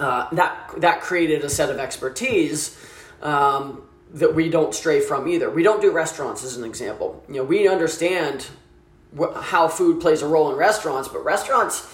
Uh, 0.00 0.26
that, 0.32 0.70
that 0.78 1.02
created 1.02 1.44
a 1.44 1.48
set 1.48 1.68
of 1.68 1.78
expertise 1.78 2.74
um, 3.20 3.82
that 4.14 4.34
we 4.34 4.48
don't 4.48 4.74
stray 4.74 4.98
from 4.98 5.28
either. 5.28 5.50
We 5.50 5.62
don't 5.62 5.82
do 5.82 5.90
restaurants, 5.90 6.42
as 6.42 6.56
an 6.56 6.64
example. 6.64 7.22
You 7.28 7.36
know, 7.36 7.44
we 7.44 7.68
understand 7.68 8.46
wh- 9.16 9.38
how 9.38 9.68
food 9.68 10.00
plays 10.00 10.22
a 10.22 10.26
role 10.26 10.50
in 10.50 10.56
restaurants, 10.56 11.08
but 11.08 11.22
restaurants 11.22 11.86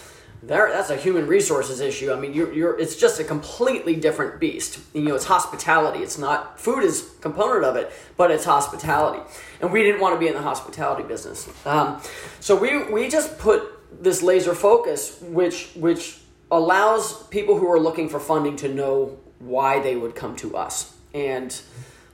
there 0.42 0.69
that's 0.69 0.90
a 0.90 0.97
human 0.97 1.27
resources 1.27 1.81
issue. 1.81 2.12
I 2.12 2.16
mean, 2.21 2.33
you're, 2.33 2.53
you're 2.53 2.79
it's 2.79 2.95
just 2.95 3.19
a 3.19 3.25
completely 3.25 3.97
different 3.97 4.38
beast. 4.38 4.79
You 4.95 5.03
know, 5.03 5.14
it's 5.16 5.25
hospitality. 5.25 6.01
It's 6.01 6.19
not 6.19 6.61
food 6.61 6.85
is 6.85 7.11
component 7.21 7.64
of 7.64 7.77
it, 7.77 7.90
but 8.16 8.31
it's 8.31 8.45
hospitality, 8.45 9.21
and 9.61 9.73
we 9.73 9.83
didn't 9.83 10.01
want 10.01 10.14
to 10.14 10.21
be 10.21 10.29
in 10.29 10.35
the 10.35 10.42
hospitality 10.42 11.03
business. 11.03 11.49
Um, 11.66 12.01
so 12.38 12.55
we 12.55 12.85
we 12.92 13.09
just 13.09 13.38
put 13.38 13.62
this 14.03 14.23
laser 14.23 14.55
focus, 14.55 15.21
which 15.23 15.71
which 15.75 16.21
allows 16.50 17.26
people 17.28 17.59
who 17.59 17.70
are 17.70 17.80
looking 17.80 18.09
for 18.09 18.20
funding 18.20 18.56
to 18.56 18.68
know 18.68 19.18
why 19.38 19.80
they 19.80 19.96
would 19.96 20.14
come 20.14 20.37
to 20.37 20.56
us 20.56 20.94
and 21.12 21.61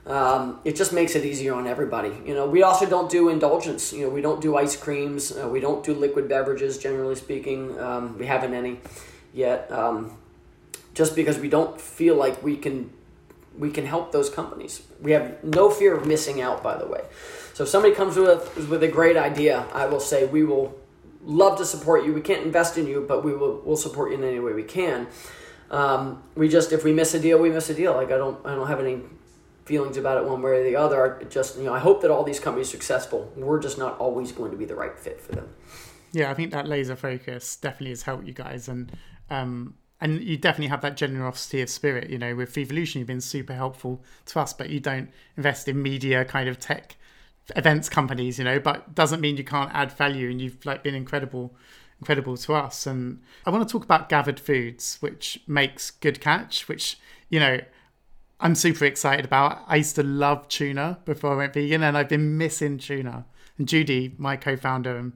um, 0.05 0.59
it 0.65 0.75
just 0.75 0.91
makes 0.91 1.15
it 1.15 1.23
easier 1.23 1.53
on 1.53 1.65
everybody. 1.65 2.11
You 2.25 2.33
know, 2.33 2.45
we 2.45 2.61
also 2.61 2.85
don't 2.85 3.09
do 3.09 3.29
indulgence. 3.29 3.93
You 3.93 4.03
know, 4.03 4.09
we 4.09 4.21
don't 4.21 4.41
do 4.41 4.57
ice 4.57 4.75
creams. 4.75 5.31
Uh, 5.31 5.47
we 5.47 5.59
don't 5.61 5.83
do 5.83 5.93
liquid 5.93 6.27
beverages, 6.27 6.77
generally 6.77 7.15
speaking. 7.15 7.79
Um, 7.79 8.17
we 8.17 8.25
haven't 8.25 8.53
any 8.53 8.79
yet, 9.33 9.71
um, 9.71 10.17
just 10.93 11.15
because 11.15 11.39
we 11.39 11.47
don't 11.47 11.79
feel 11.79 12.15
like 12.15 12.43
we 12.43 12.57
can 12.57 12.91
we 13.57 13.69
can 13.69 13.85
help 13.85 14.11
those 14.11 14.29
companies. 14.29 14.81
We 15.01 15.11
have 15.11 15.41
no 15.43 15.69
fear 15.69 15.95
of 15.95 16.05
missing 16.05 16.41
out. 16.41 16.61
By 16.61 16.77
the 16.77 16.87
way, 16.87 17.01
so 17.53 17.63
if 17.63 17.69
somebody 17.69 17.95
comes 17.95 18.17
with 18.17 18.67
with 18.69 18.83
a 18.83 18.89
great 18.89 19.15
idea, 19.15 19.65
I 19.73 19.85
will 19.85 20.01
say 20.01 20.25
we 20.25 20.43
will 20.43 20.77
love 21.23 21.57
to 21.57 21.65
support 21.65 22.05
you. 22.05 22.13
We 22.13 22.21
can't 22.21 22.45
invest 22.45 22.77
in 22.77 22.87
you, 22.87 23.05
but 23.07 23.23
we 23.23 23.33
will 23.33 23.61
will 23.61 23.77
support 23.77 24.11
you 24.11 24.17
in 24.17 24.23
any 24.23 24.39
way 24.39 24.53
we 24.53 24.63
can. 24.63 25.07
Um, 25.71 26.23
we 26.35 26.49
just 26.49 26.71
if 26.71 26.83
we 26.83 26.93
miss 26.93 27.13
a 27.13 27.19
deal, 27.19 27.39
we 27.39 27.49
miss 27.49 27.69
a 27.69 27.73
deal. 27.73 27.93
Like 27.93 28.11
I 28.11 28.17
don't 28.17 28.45
I 28.45 28.55
don't 28.55 28.67
have 28.67 28.79
any 28.79 29.01
feelings 29.65 29.97
about 29.97 30.17
it 30.17 30.29
one 30.29 30.41
way 30.41 30.51
or 30.51 30.63
the 30.63 30.75
other. 30.75 31.25
Just 31.29 31.57
you 31.57 31.63
know, 31.63 31.73
I 31.73 31.79
hope 31.79 32.01
that 32.01 32.11
all 32.11 32.23
these 32.23 32.39
companies 32.39 32.67
are 32.69 32.71
successful. 32.71 33.31
We're 33.35 33.59
just 33.59 33.77
not 33.77 33.97
always 33.97 34.31
going 34.31 34.51
to 34.51 34.57
be 34.57 34.65
the 34.65 34.75
right 34.75 34.97
fit 34.97 35.21
for 35.21 35.33
them. 35.33 35.49
Yeah, 36.11 36.29
I 36.29 36.35
think 36.35 36.51
that 36.51 36.67
laser 36.67 36.95
focus 36.95 37.55
definitely 37.55 37.89
has 37.89 38.03
helped 38.03 38.27
you 38.27 38.33
guys, 38.33 38.67
and 38.67 38.91
um, 39.29 39.75
and 39.99 40.21
you 40.21 40.37
definitely 40.37 40.67
have 40.67 40.81
that 40.81 40.95
generosity 40.95 41.61
of 41.61 41.69
spirit. 41.69 42.09
You 42.09 42.19
know, 42.19 42.35
with 42.35 42.53
Vevolution, 42.53 42.99
you've 42.99 43.07
been 43.07 43.21
super 43.21 43.53
helpful 43.53 44.03
to 44.27 44.39
us, 44.39 44.53
but 44.53 44.69
you 44.69 44.79
don't 44.79 45.09
invest 45.37 45.67
in 45.67 45.81
media 45.81 46.23
kind 46.23 46.47
of 46.47 46.59
tech 46.59 46.97
events 47.55 47.89
companies. 47.89 48.37
You 48.37 48.45
know, 48.45 48.59
but 48.59 48.95
doesn't 48.95 49.21
mean 49.21 49.37
you 49.37 49.43
can't 49.43 49.73
add 49.73 49.91
value, 49.91 50.29
and 50.29 50.41
you've 50.41 50.65
like 50.65 50.83
been 50.83 50.95
incredible 50.95 51.55
incredible 51.99 52.35
to 52.35 52.53
us. 52.53 52.85
And 52.85 53.21
I 53.45 53.49
want 53.49 53.67
to 53.67 53.71
talk 53.71 53.85
about 53.85 54.09
Gathered 54.09 54.39
Foods, 54.39 54.97
which 54.99 55.41
makes 55.47 55.91
Good 55.91 56.19
Catch, 56.19 56.67
which 56.67 56.97
you 57.29 57.39
know 57.39 57.59
I'm 58.39 58.55
super 58.55 58.85
excited 58.85 59.23
about. 59.23 59.63
I 59.67 59.77
used 59.77 59.95
to 59.95 60.03
love 60.03 60.49
tuna 60.49 60.99
before 61.05 61.33
I 61.33 61.35
went 61.35 61.53
vegan, 61.53 61.81
and 61.81 61.97
I've 61.97 62.09
been 62.09 62.37
missing 62.37 62.77
tuna. 62.77 63.25
And 63.57 63.67
Judy, 63.67 64.15
my 64.17 64.35
co-founder 64.35 64.97
and 64.97 65.13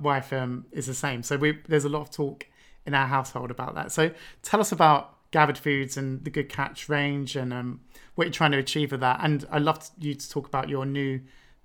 wife, 0.00 0.32
um, 0.32 0.64
is 0.72 0.86
the 0.86 0.94
same. 0.94 1.22
So 1.22 1.36
we, 1.36 1.58
there's 1.68 1.84
a 1.84 1.90
lot 1.90 2.02
of 2.02 2.10
talk 2.10 2.46
in 2.86 2.94
our 2.94 3.06
household 3.06 3.50
about 3.50 3.74
that. 3.74 3.92
So 3.92 4.12
tell 4.42 4.60
us 4.60 4.72
about 4.72 5.16
Gathered 5.32 5.58
Foods 5.58 5.96
and 5.96 6.24
the 6.24 6.30
Good 6.30 6.48
Catch 6.48 6.88
range, 6.88 7.36
and 7.36 7.52
um, 7.52 7.80
what 8.14 8.24
you're 8.24 8.32
trying 8.32 8.52
to 8.52 8.58
achieve 8.58 8.92
with 8.92 9.00
that. 9.00 9.20
And 9.22 9.46
I'd 9.50 9.62
love 9.62 9.90
you 9.98 10.14
to 10.14 10.30
talk 10.30 10.46
about 10.46 10.70
your 10.70 10.86
new 10.86 11.20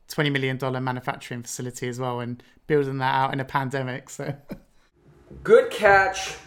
twenty 0.07 0.29
million 0.29 0.57
dollar 0.57 0.81
manufacturing 0.81 1.43
facility 1.43 1.87
as 1.87 1.99
well, 1.99 2.19
and 2.19 2.41
building 2.67 2.97
that 2.97 3.15
out 3.15 3.33
in 3.33 3.39
a 3.39 3.45
pandemic. 3.45 4.09
So, 4.09 4.35
Good 5.43 5.71
Catch 5.71 6.37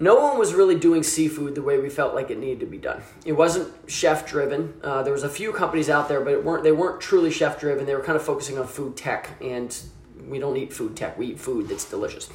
no 0.00 0.16
one 0.16 0.38
was 0.38 0.54
really 0.54 0.74
doing 0.74 1.02
seafood 1.02 1.54
the 1.54 1.62
way 1.62 1.78
we 1.78 1.88
felt 1.88 2.14
like 2.14 2.30
it 2.30 2.38
needed 2.38 2.60
to 2.60 2.66
be 2.66 2.78
done. 2.78 3.02
It 3.24 3.32
wasn't 3.32 3.72
chef 3.86 4.26
driven. 4.26 4.74
Uh, 4.82 5.02
there 5.02 5.12
was 5.12 5.22
a 5.22 5.28
few 5.28 5.52
companies 5.52 5.88
out 5.88 6.08
there, 6.08 6.20
but 6.20 6.42
weren't 6.42 6.64
they 6.64 6.72
weren't 6.72 7.00
truly 7.00 7.30
chef 7.30 7.60
driven. 7.60 7.86
They 7.86 7.94
were 7.94 8.02
kind 8.02 8.16
of 8.16 8.22
focusing 8.22 8.58
on 8.58 8.66
food 8.66 8.96
tech, 8.96 9.30
and 9.40 9.76
we 10.28 10.38
don't 10.38 10.56
eat 10.56 10.72
food 10.72 10.96
tech. 10.96 11.16
We 11.16 11.28
eat 11.28 11.40
food 11.40 11.68
that's 11.68 11.88
delicious. 11.88 12.28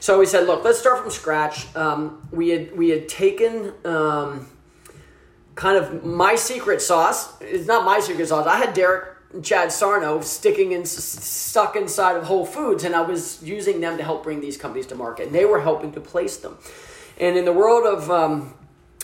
So 0.00 0.18
we 0.18 0.26
said, 0.26 0.46
look, 0.46 0.64
let's 0.64 0.78
start 0.78 1.00
from 1.00 1.10
scratch. 1.10 1.74
Um, 1.76 2.28
we 2.32 2.48
had 2.50 2.76
we 2.76 2.90
had 2.90 3.08
taken. 3.08 3.72
Um, 3.84 4.48
kind 5.56 5.76
of 5.76 6.04
my 6.04 6.36
secret 6.36 6.80
sauce. 6.80 7.40
It's 7.40 7.66
not 7.66 7.84
my 7.84 7.98
secret 7.98 8.28
sauce. 8.28 8.46
I 8.46 8.58
had 8.58 8.74
Derek 8.74 9.16
and 9.32 9.44
Chad 9.44 9.72
Sarno 9.72 10.20
sticking 10.20 10.72
in 10.72 10.86
stuck 10.86 11.74
inside 11.74 12.16
of 12.16 12.24
Whole 12.24 12.46
Foods, 12.46 12.84
and 12.84 12.94
I 12.94 13.00
was 13.00 13.42
using 13.42 13.80
them 13.80 13.96
to 13.96 14.04
help 14.04 14.22
bring 14.22 14.40
these 14.40 14.56
companies 14.56 14.86
to 14.88 14.94
market, 14.94 15.26
and 15.26 15.34
they 15.34 15.44
were 15.44 15.60
helping 15.60 15.90
to 15.92 16.00
place 16.00 16.36
them. 16.36 16.56
And 17.18 17.36
in 17.36 17.44
the 17.44 17.52
world 17.52 17.86
of 17.86 18.10
um, 18.10 18.54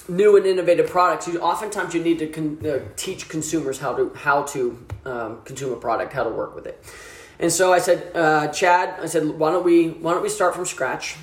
new 0.08 0.36
and 0.36 0.46
innovative 0.46 0.88
products, 0.88 1.26
you, 1.26 1.40
oftentimes 1.40 1.94
you 1.94 2.02
need 2.02 2.18
to 2.18 2.28
con- 2.28 2.64
uh, 2.64 2.80
teach 2.96 3.28
consumers 3.28 3.78
how 3.78 3.94
to 3.94 4.12
how 4.14 4.42
to 4.42 4.86
um, 5.04 5.42
consume 5.44 5.72
a 5.72 5.76
product, 5.76 6.12
how 6.12 6.24
to 6.24 6.30
work 6.30 6.54
with 6.54 6.66
it. 6.66 6.84
And 7.38 7.50
so 7.50 7.72
I 7.72 7.80
said, 7.80 8.14
uh, 8.14 8.48
Chad, 8.48 9.00
I 9.00 9.06
said, 9.06 9.24
why 9.26 9.50
don't 9.50 9.64
we 9.64 9.88
why 9.88 10.12
don't 10.12 10.22
we 10.22 10.28
start 10.28 10.54
from 10.54 10.66
scratch? 10.66 11.16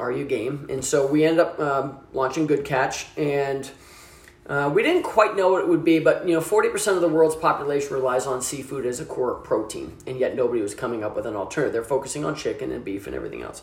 Are 0.00 0.10
you 0.10 0.24
game? 0.24 0.66
And 0.68 0.84
so 0.84 1.06
we 1.06 1.24
ended 1.24 1.40
up 1.46 1.60
um, 1.60 1.98
launching 2.12 2.46
Good 2.48 2.64
Catch, 2.64 3.06
and 3.16 3.70
uh, 4.46 4.70
we 4.74 4.82
didn't 4.82 5.04
quite 5.04 5.36
know 5.36 5.52
what 5.52 5.62
it 5.62 5.68
would 5.68 5.84
be, 5.84 6.00
but 6.00 6.26
you 6.26 6.34
know, 6.34 6.40
40% 6.40 6.96
of 6.96 7.00
the 7.00 7.08
world's 7.08 7.36
population 7.36 7.94
relies 7.94 8.26
on 8.26 8.42
seafood 8.42 8.84
as 8.86 8.98
a 8.98 9.04
core 9.04 9.34
protein, 9.34 9.96
and 10.06 10.18
yet 10.18 10.34
nobody 10.34 10.60
was 10.60 10.74
coming 10.74 11.04
up 11.04 11.14
with 11.14 11.26
an 11.26 11.36
alternative. 11.36 11.72
They're 11.72 11.84
focusing 11.84 12.24
on 12.24 12.34
chicken 12.34 12.72
and 12.72 12.84
beef 12.84 13.06
and 13.06 13.14
everything 13.14 13.42
else. 13.42 13.62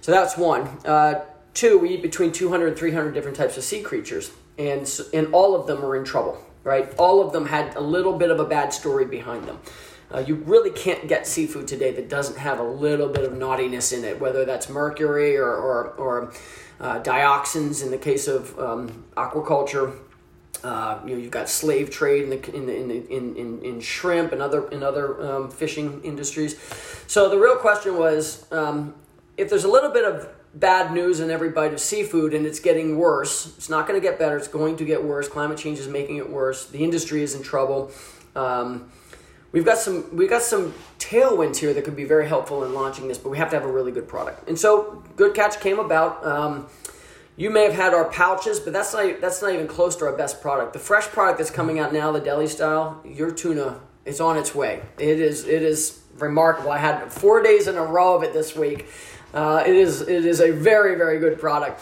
So 0.00 0.10
that's 0.10 0.36
one. 0.36 0.64
Uh, 0.84 1.24
two, 1.54 1.78
we 1.78 1.90
eat 1.90 2.02
between 2.02 2.32
200 2.32 2.68
and 2.68 2.76
300 2.76 3.12
different 3.12 3.36
types 3.36 3.56
of 3.56 3.62
sea 3.62 3.80
creatures, 3.80 4.32
and 4.58 4.90
and 5.14 5.32
all 5.32 5.54
of 5.54 5.66
them 5.68 5.84
are 5.84 5.94
in 5.94 6.04
trouble. 6.04 6.44
Right? 6.64 6.92
All 6.98 7.24
of 7.24 7.32
them 7.32 7.46
had 7.46 7.76
a 7.76 7.80
little 7.80 8.18
bit 8.18 8.30
of 8.30 8.40
a 8.40 8.44
bad 8.44 8.74
story 8.74 9.06
behind 9.06 9.44
them. 9.44 9.58
Uh, 10.12 10.18
you 10.18 10.34
really 10.34 10.70
can't 10.70 11.06
get 11.06 11.26
seafood 11.26 11.68
today 11.68 11.92
that 11.92 12.08
doesn't 12.08 12.38
have 12.38 12.58
a 12.58 12.62
little 12.64 13.08
bit 13.08 13.24
of 13.24 13.34
naughtiness 13.34 13.92
in 13.92 14.04
it, 14.04 14.18
whether 14.20 14.44
that's 14.44 14.68
mercury 14.68 15.36
or, 15.36 15.50
or, 15.50 15.88
or 15.92 16.32
uh, 16.80 17.00
dioxins 17.00 17.82
in 17.82 17.90
the 17.90 17.98
case 17.98 18.26
of 18.26 18.58
um, 18.58 19.04
aquaculture. 19.16 19.96
Uh, 20.64 21.00
you 21.04 21.14
know, 21.14 21.20
you've 21.20 21.30
got 21.30 21.48
slave 21.48 21.90
trade 21.90 22.24
in 22.24 22.30
the 22.30 22.54
in 22.54 22.66
the, 22.66 22.76
in, 22.76 22.88
the, 22.88 23.16
in, 23.16 23.36
in, 23.36 23.62
in, 23.62 23.80
shrimp 23.80 24.32
and 24.32 24.42
other 24.42 24.68
in 24.70 24.82
other 24.82 25.20
um, 25.22 25.50
fishing 25.50 26.00
industries. 26.02 26.58
So 27.06 27.28
the 27.28 27.38
real 27.38 27.56
question 27.56 27.96
was, 27.96 28.50
um, 28.52 28.94
if 29.36 29.48
there's 29.48 29.64
a 29.64 29.68
little 29.68 29.90
bit 29.90 30.04
of 30.04 30.28
bad 30.54 30.92
news 30.92 31.20
in 31.20 31.30
every 31.30 31.50
bite 31.50 31.72
of 31.72 31.80
seafood 31.80 32.34
and 32.34 32.46
it's 32.46 32.60
getting 32.60 32.98
worse, 32.98 33.46
it's 33.56 33.68
not 33.68 33.86
going 33.86 34.00
to 34.00 34.04
get 34.04 34.18
better. 34.18 34.36
It's 34.36 34.48
going 34.48 34.76
to 34.78 34.84
get 34.84 35.02
worse. 35.02 35.28
Climate 35.28 35.58
change 35.58 35.78
is 35.78 35.88
making 35.88 36.16
it 36.16 36.28
worse. 36.28 36.66
The 36.66 36.82
industry 36.82 37.22
is 37.22 37.34
in 37.34 37.42
trouble. 37.42 37.90
Um, 38.34 38.90
we've 39.52 39.64
got 39.64 39.78
some 39.78 40.16
we've 40.16 40.30
got 40.30 40.42
some 40.42 40.74
tailwinds 40.98 41.56
here 41.56 41.72
that 41.72 41.84
could 41.84 41.96
be 41.96 42.04
very 42.04 42.26
helpful 42.26 42.64
in 42.64 42.74
launching 42.74 43.08
this, 43.08 43.18
but 43.18 43.30
we 43.30 43.38
have 43.38 43.50
to 43.50 43.56
have 43.56 43.64
a 43.64 43.72
really 43.72 43.92
good 43.92 44.08
product. 44.08 44.48
And 44.48 44.58
so, 44.58 45.02
Good 45.16 45.34
Catch 45.34 45.60
came 45.60 45.78
about. 45.78 46.24
You 47.38 47.50
may 47.50 47.62
have 47.62 47.74
had 47.74 47.94
our 47.94 48.06
pouches, 48.06 48.58
but 48.58 48.72
that's 48.72 48.92
not 48.92 49.20
that's 49.20 49.40
not 49.40 49.52
even 49.52 49.68
close 49.68 49.94
to 49.96 50.06
our 50.06 50.16
best 50.16 50.42
product. 50.42 50.72
The 50.72 50.80
fresh 50.80 51.06
product 51.06 51.38
that's 51.38 51.52
coming 51.52 51.78
out 51.78 51.92
now, 51.92 52.10
the 52.10 52.18
deli 52.18 52.48
style, 52.48 53.00
your 53.04 53.30
tuna 53.30 53.80
is 54.04 54.20
on 54.20 54.36
its 54.36 54.56
way. 54.56 54.82
It 54.98 55.20
is 55.20 55.46
it 55.46 55.62
is 55.62 56.02
remarkable. 56.18 56.72
I 56.72 56.78
had 56.78 57.12
four 57.12 57.40
days 57.40 57.68
in 57.68 57.76
a 57.76 57.84
row 57.84 58.16
of 58.16 58.24
it 58.24 58.32
this 58.32 58.56
week. 58.56 58.88
Uh, 59.32 59.62
it 59.64 59.76
is 59.76 60.00
it 60.00 60.26
is 60.26 60.40
a 60.40 60.50
very 60.50 60.96
very 60.96 61.20
good 61.20 61.38
product. 61.38 61.80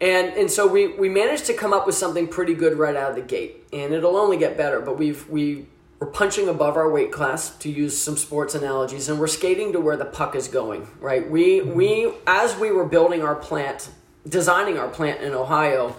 And, 0.00 0.34
and 0.34 0.50
so 0.50 0.66
we, 0.66 0.88
we 0.88 1.08
managed 1.08 1.46
to 1.46 1.54
come 1.54 1.72
up 1.72 1.86
with 1.86 1.94
something 1.94 2.28
pretty 2.28 2.52
good 2.52 2.76
right 2.76 2.94
out 2.94 3.08
of 3.08 3.16
the 3.16 3.22
gate, 3.22 3.64
and 3.72 3.94
it'll 3.94 4.18
only 4.18 4.36
get 4.36 4.54
better. 4.54 4.80
But 4.80 4.98
we've 4.98 5.26
we 5.28 5.68
we're 6.00 6.08
punching 6.08 6.48
above 6.48 6.76
our 6.76 6.90
weight 6.90 7.12
class 7.12 7.56
to 7.58 7.70
use 7.70 7.96
some 7.96 8.16
sports 8.16 8.54
analogies 8.54 9.08
and 9.08 9.18
we're 9.18 9.26
skating 9.26 9.72
to 9.72 9.80
where 9.80 9.96
the 9.96 10.04
puck 10.04 10.34
is 10.34 10.46
going 10.46 10.86
right 11.00 11.30
we 11.30 11.62
we 11.62 12.12
as 12.26 12.54
we 12.58 12.70
were 12.70 12.84
building 12.84 13.22
our 13.22 13.34
plant 13.34 13.88
designing 14.28 14.78
our 14.78 14.88
plant 14.88 15.20
in 15.20 15.32
ohio 15.32 15.94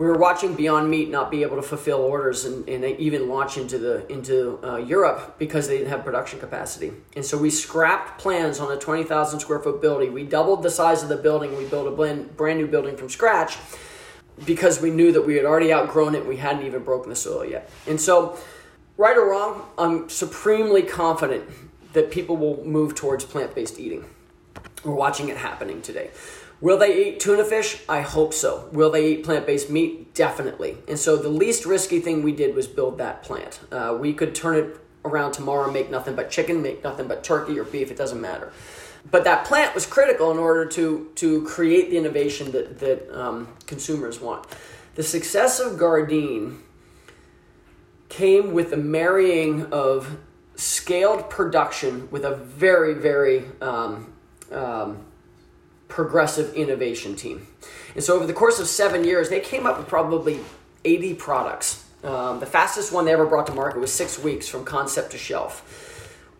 we 0.00 0.06
were 0.06 0.16
watching 0.16 0.54
beyond 0.54 0.88
meat 0.90 1.10
not 1.10 1.30
be 1.30 1.42
able 1.42 1.56
to 1.56 1.62
fulfill 1.62 1.98
orders 1.98 2.46
and, 2.46 2.66
and 2.70 2.82
even 2.98 3.28
launch 3.28 3.58
into 3.58 3.76
the 3.76 4.10
into 4.10 4.58
uh, 4.64 4.78
europe 4.78 5.36
because 5.38 5.68
they 5.68 5.76
didn't 5.76 5.90
have 5.90 6.04
production 6.04 6.40
capacity. 6.40 6.90
And 7.16 7.22
so 7.22 7.36
we 7.36 7.50
scrapped 7.50 8.18
plans 8.18 8.60
on 8.60 8.72
a 8.72 8.78
20000 8.78 9.40
square 9.40 9.58
foot 9.58 9.82
building. 9.82 10.14
We 10.14 10.24
doubled 10.24 10.62
the 10.62 10.70
size 10.70 11.02
of 11.02 11.10
the 11.10 11.18
building. 11.18 11.54
We 11.54 11.66
built 11.66 11.86
a 11.86 11.90
brand, 11.90 12.34
brand 12.34 12.58
new 12.58 12.66
building 12.66 12.96
from 12.96 13.10
scratch 13.10 13.58
because 14.46 14.80
we 14.80 14.90
knew 14.90 15.12
that 15.12 15.20
we 15.20 15.36
had 15.36 15.44
already 15.44 15.70
outgrown 15.70 16.14
it. 16.14 16.24
We 16.26 16.38
hadn't 16.38 16.64
even 16.64 16.82
broken 16.82 17.10
the 17.10 17.16
soil 17.16 17.44
yet. 17.44 17.68
And 17.86 18.00
so 18.00 18.38
right 18.96 19.18
or 19.18 19.28
wrong, 19.30 19.68
I'm 19.76 20.08
supremely 20.08 20.82
confident 20.82 21.44
that 21.92 22.10
people 22.10 22.38
will 22.38 22.64
move 22.64 22.94
towards 22.94 23.26
plant 23.26 23.54
based 23.54 23.78
eating. 23.78 24.06
We're 24.82 24.94
watching 24.94 25.28
it 25.28 25.36
happening 25.36 25.82
today. 25.82 26.10
Will 26.60 26.76
they 26.76 27.08
eat 27.08 27.20
tuna 27.20 27.44
fish? 27.44 27.82
I 27.88 28.02
hope 28.02 28.34
so. 28.34 28.68
Will 28.72 28.90
they 28.90 29.12
eat 29.12 29.24
plant 29.24 29.46
based 29.46 29.70
meat? 29.70 30.14
Definitely. 30.14 30.76
And 30.88 30.98
so 30.98 31.16
the 31.16 31.28
least 31.28 31.64
risky 31.64 32.00
thing 32.00 32.22
we 32.22 32.32
did 32.32 32.54
was 32.54 32.66
build 32.66 32.98
that 32.98 33.22
plant. 33.22 33.60
Uh, 33.72 33.96
we 33.98 34.12
could 34.12 34.34
turn 34.34 34.56
it 34.56 34.80
around 35.04 35.32
tomorrow 35.32 35.70
make 35.70 35.90
nothing 35.90 36.14
but 36.14 36.30
chicken, 36.30 36.62
make 36.62 36.84
nothing 36.84 37.08
but 37.08 37.24
turkey 37.24 37.58
or 37.58 37.64
beef, 37.64 37.90
it 37.90 37.96
doesn't 37.96 38.20
matter. 38.20 38.52
But 39.10 39.24
that 39.24 39.46
plant 39.46 39.74
was 39.74 39.86
critical 39.86 40.30
in 40.30 40.38
order 40.38 40.66
to, 40.66 41.10
to 41.16 41.42
create 41.44 41.90
the 41.90 41.96
innovation 41.96 42.52
that, 42.52 42.78
that 42.80 43.10
um, 43.18 43.48
consumers 43.66 44.20
want. 44.20 44.46
The 44.94 45.02
success 45.02 45.58
of 45.58 45.78
Gardein 45.78 46.58
came 48.10 48.52
with 48.52 48.70
the 48.70 48.76
marrying 48.76 49.66
of 49.72 50.18
scaled 50.56 51.30
production 51.30 52.10
with 52.10 52.24
a 52.24 52.36
very, 52.36 52.92
very 52.92 53.44
um, 53.62 54.12
um, 54.52 55.06
progressive 55.90 56.54
innovation 56.54 57.16
team. 57.16 57.46
And 57.94 58.02
so, 58.02 58.16
over 58.16 58.26
the 58.26 58.32
course 58.32 58.60
of 58.60 58.66
seven 58.66 59.04
years, 59.04 59.28
they 59.28 59.40
came 59.40 59.66
up 59.66 59.78
with 59.78 59.88
probably 59.88 60.40
80 60.84 61.14
products. 61.14 61.84
Um, 62.02 62.40
the 62.40 62.46
fastest 62.46 62.92
one 62.92 63.04
they 63.04 63.12
ever 63.12 63.26
brought 63.26 63.46
to 63.48 63.52
market 63.52 63.80
was 63.80 63.92
six 63.92 64.18
weeks 64.18 64.48
from 64.48 64.64
concept 64.64 65.10
to 65.12 65.18
shelf. 65.18 65.66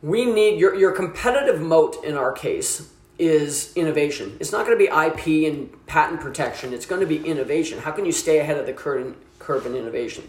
We 0.02 0.24
need 0.24 0.58
your, 0.58 0.74
your 0.74 0.92
competitive 0.92 1.60
moat 1.60 2.02
in 2.02 2.16
our 2.16 2.32
case 2.32 2.90
is 3.18 3.76
innovation. 3.76 4.38
It's 4.40 4.52
not 4.52 4.64
going 4.64 4.78
to 4.78 4.82
be 4.82 4.90
IP 4.90 5.52
and 5.52 5.86
patent 5.86 6.20
protection, 6.20 6.72
it's 6.72 6.86
going 6.86 7.02
to 7.02 7.06
be 7.06 7.18
innovation. 7.22 7.78
How 7.78 7.90
can 7.90 8.06
you 8.06 8.12
stay 8.12 8.38
ahead 8.38 8.56
of 8.56 8.66
the 8.66 8.72
curve 8.72 9.66
in 9.66 9.74
innovation? 9.74 10.24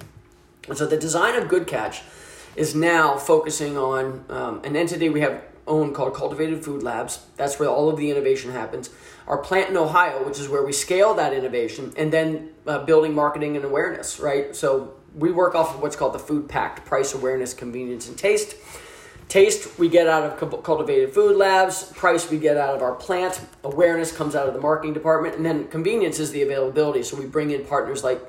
And 0.68 0.78
so 0.78 0.86
the 0.86 0.98
design 0.98 1.36
of 1.36 1.48
Good 1.48 1.68
Catch 1.68 2.02
is 2.56 2.76
now 2.76 3.18
focusing 3.18 3.78
on 3.78 4.26
um, 4.30 4.62
an 4.66 4.76
entity 4.76 5.10
we 5.10 5.22
have 5.22 5.42
owned 5.66 5.96
called 5.96 6.14
Cultivated 6.14 6.64
Food 6.64 6.84
Labs. 6.84 7.26
That's 7.38 7.60
where 7.60 7.70
all 7.70 7.90
of 7.90 7.98
the 7.98 8.12
innovation 8.12 8.52
happens. 8.52 8.90
Our 9.28 9.38
plant 9.38 9.70
in 9.70 9.78
Ohio, 9.78 10.26
which 10.26 10.40
is 10.40 10.50
where 10.50 10.64
we 10.64 10.74
scale 10.74 11.14
that 11.16 11.34
innovation, 11.34 11.94
and 11.98 12.12
then 12.12 12.52
uh, 12.68 12.84
building 12.86 13.14
marketing 13.14 13.56
and 13.56 13.66
awareness, 13.66 14.20
right? 14.20 14.56
So 14.56 14.96
we 15.16 15.32
work 15.32 15.56
off 15.56 15.76
of 15.76 15.82
what's 15.82 15.96
called 15.96 16.14
the 16.14 16.20
food 16.20 16.50
pact 16.50 16.86
price, 16.86 17.14
awareness, 17.14 17.54
convenience, 17.54 18.08
and 18.08 18.18
taste. 18.18 18.56
Taste 19.28 19.80
we 19.80 19.88
get 19.88 20.08
out 20.08 20.24
of 20.24 20.64
Cultivated 20.64 21.14
Food 21.14 21.38
Labs, 21.38 21.86
price 21.94 22.30
we 22.30 22.38
get 22.38 22.58
out 22.58 22.76
of 22.76 22.82
our 22.82 22.94
plant, 22.94 23.40
awareness 23.64 24.12
comes 24.12 24.36
out 24.36 24.48
of 24.48 24.54
the 24.54 24.60
marketing 24.60 24.94
department, 24.94 25.36
and 25.36 25.46
then 25.46 25.70
convenience 25.70 26.20
is 26.20 26.32
the 26.32 26.42
availability. 26.42 27.02
So 27.02 27.16
we 27.16 27.26
bring 27.26 27.52
in 27.52 27.64
partners 27.64 28.04
like 28.04 28.22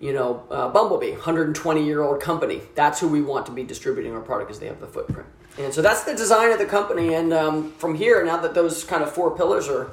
you 0.00 0.12
know, 0.12 0.44
uh, 0.50 0.68
Bumblebee, 0.68 1.12
120 1.12 1.84
year 1.84 2.02
old 2.02 2.20
company. 2.20 2.62
That's 2.74 3.00
who 3.00 3.08
we 3.08 3.20
want 3.20 3.46
to 3.46 3.52
be 3.52 3.64
distributing 3.64 4.12
our 4.14 4.20
product 4.20 4.48
because 4.48 4.60
they 4.60 4.66
have 4.66 4.80
the 4.80 4.86
footprint. 4.86 5.28
And 5.58 5.74
so 5.74 5.82
that's 5.82 6.04
the 6.04 6.14
design 6.14 6.52
of 6.52 6.58
the 6.58 6.66
company. 6.66 7.14
And 7.14 7.32
um, 7.32 7.72
from 7.72 7.94
here, 7.94 8.24
now 8.24 8.36
that 8.38 8.54
those 8.54 8.84
kind 8.84 9.02
of 9.02 9.12
four 9.12 9.36
pillars 9.36 9.68
are 9.68 9.90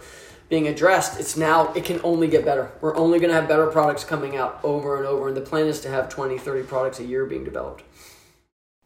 being 0.48 0.68
addressed, 0.68 1.20
it's 1.20 1.36
now, 1.36 1.74
it 1.74 1.86
can 1.86 2.00
only 2.04 2.28
get 2.28 2.46
better. 2.46 2.72
We're 2.82 2.96
only 2.96 3.20
going 3.20 3.30
to 3.30 3.36
have 3.36 3.48
better 3.48 3.68
products 3.68 4.04
coming 4.04 4.36
out 4.36 4.60
over 4.64 4.98
and 4.98 5.06
over. 5.06 5.28
And 5.28 5.36
the 5.36 5.42
plan 5.42 5.66
is 5.66 5.82
to 5.82 5.90
have 5.90 6.08
20, 6.10 6.38
30 6.38 6.64
products 6.68 7.00
a 7.00 7.04
year 7.04 7.26
being 7.26 7.44
developed. 7.44 7.84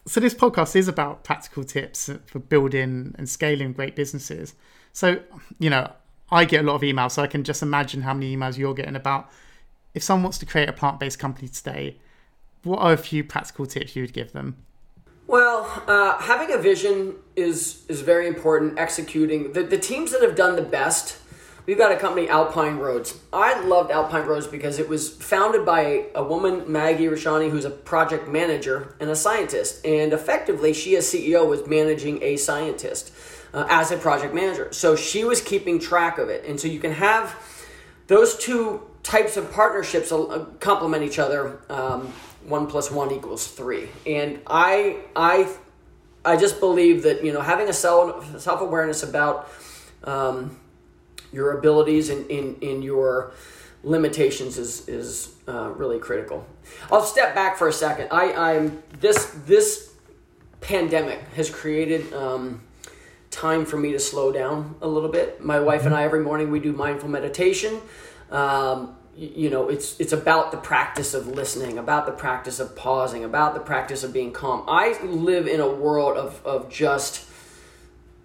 So 0.07 0.19
this 0.19 0.33
podcast 0.33 0.75
is 0.75 0.87
about 0.87 1.23
practical 1.23 1.63
tips 1.63 2.09
for 2.25 2.39
building 2.39 3.13
and 3.17 3.29
scaling 3.29 3.73
great 3.73 3.95
businesses. 3.95 4.55
So, 4.93 5.21
you 5.59 5.69
know, 5.69 5.91
I 6.31 6.45
get 6.45 6.63
a 6.63 6.67
lot 6.67 6.75
of 6.75 6.81
emails, 6.81 7.11
so 7.11 7.23
I 7.23 7.27
can 7.27 7.43
just 7.43 7.61
imagine 7.61 8.03
how 8.03 8.13
many 8.13 8.35
emails 8.35 8.57
you're 8.57 8.73
getting 8.73 8.95
about 8.95 9.29
if 9.93 10.03
someone 10.03 10.23
wants 10.23 10.37
to 10.39 10.45
create 10.45 10.69
a 10.69 10.73
plant 10.73 10.99
based 10.99 11.19
company 11.19 11.47
today, 11.47 11.97
what 12.63 12.79
are 12.79 12.93
a 12.93 12.97
few 12.97 13.23
practical 13.23 13.65
tips 13.65 13.95
you 13.95 14.03
would 14.03 14.13
give 14.13 14.31
them? 14.31 14.57
Well, 15.29 15.83
uh, 15.85 16.17
having 16.17 16.51
a 16.51 16.57
vision 16.57 17.13
is 17.35 17.83
is 17.87 18.01
very 18.01 18.27
important. 18.27 18.79
Executing 18.79 19.53
the, 19.53 19.61
the 19.61 19.77
teams 19.77 20.11
that 20.11 20.23
have 20.23 20.35
done 20.35 20.55
the 20.55 20.63
best. 20.63 21.19
We've 21.67 21.77
got 21.77 21.91
a 21.91 21.97
company, 21.97 22.27
Alpine 22.27 22.77
Roads. 22.79 23.15
I 23.31 23.61
loved 23.61 23.91
Alpine 23.91 24.25
Roads 24.25 24.47
because 24.47 24.79
it 24.79 24.89
was 24.89 25.07
founded 25.07 25.67
by 25.67 26.05
a 26.15 26.23
woman, 26.23 26.63
Magi 26.71 27.03
Richani, 27.03 27.51
who's 27.51 27.63
a 27.63 27.69
project 27.69 28.27
manager 28.27 28.95
and 28.99 29.07
a 29.11 29.15
scientist. 29.15 29.85
And 29.85 30.13
effectively, 30.13 30.73
she 30.73 30.95
as 30.95 31.05
CEO 31.05 31.47
was 31.47 31.67
managing 31.67 32.23
a 32.23 32.35
scientist 32.35 33.11
uh, 33.53 33.67
as 33.69 33.91
a 33.91 33.97
project 33.97 34.33
manager. 34.33 34.69
So 34.73 34.95
she 34.95 35.23
was 35.23 35.41
keeping 35.41 35.77
track 35.77 36.17
of 36.17 36.29
it. 36.29 36.43
And 36.43 36.59
so 36.59 36.67
you 36.67 36.79
can 36.79 36.93
have 36.93 37.35
those 38.07 38.35
two 38.35 38.81
types 39.03 39.37
of 39.37 39.51
partnerships 39.51 40.11
uh, 40.11 40.45
complement 40.59 41.03
each 41.03 41.19
other. 41.19 41.61
Um, 41.69 42.11
one 42.45 42.67
plus 42.67 42.91
one 42.91 43.11
equals 43.11 43.47
three, 43.47 43.89
and 44.05 44.39
I 44.47 44.97
I 45.15 45.49
I 46.23 46.37
just 46.37 46.59
believe 46.59 47.03
that 47.03 47.23
you 47.23 47.33
know 47.33 47.41
having 47.41 47.69
a 47.69 47.73
self 47.73 48.39
self 48.39 48.61
awareness 48.61 49.03
about 49.03 49.49
um, 50.03 50.57
your 51.31 51.57
abilities 51.57 52.09
and 52.09 52.29
in, 52.29 52.55
in 52.61 52.81
your 52.81 53.31
limitations 53.83 54.57
is 54.57 54.87
is 54.87 55.35
uh, 55.47 55.69
really 55.71 55.99
critical. 55.99 56.45
I'll 56.91 57.03
step 57.03 57.35
back 57.35 57.57
for 57.57 57.67
a 57.67 57.73
second. 57.73 58.09
I 58.11 58.33
I'm 58.33 58.83
this 58.99 59.25
this 59.45 59.93
pandemic 60.61 61.19
has 61.35 61.49
created. 61.49 62.13
Um, 62.13 62.61
time 63.31 63.65
for 63.65 63.77
me 63.77 63.91
to 63.91 63.99
slow 63.99 64.31
down 64.31 64.75
a 64.81 64.87
little 64.87 65.09
bit. 65.09 65.39
My 65.43 65.59
wife 65.59 65.85
and 65.85 65.93
I 65.93 66.03
every 66.03 66.21
morning 66.21 66.51
we 66.51 66.59
do 66.59 66.73
mindful 66.73 67.09
meditation. 67.09 67.79
Um, 68.31 68.95
you 69.19 69.49
know 69.49 69.67
it's 69.67 69.99
it's 69.99 70.13
about 70.13 70.51
the 70.51 70.57
practice 70.57 71.13
of 71.13 71.27
listening 71.27 71.77
about 71.77 72.05
the 72.05 72.11
practice 72.11 72.59
of 72.59 72.75
pausing 72.75 73.25
about 73.25 73.53
the 73.53 73.59
practice 73.59 74.03
of 74.03 74.13
being 74.13 74.31
calm. 74.31 74.63
I 74.67 74.97
live 75.03 75.47
in 75.47 75.59
a 75.59 75.69
world 75.69 76.17
of 76.17 76.45
of 76.45 76.69
just 76.69 77.25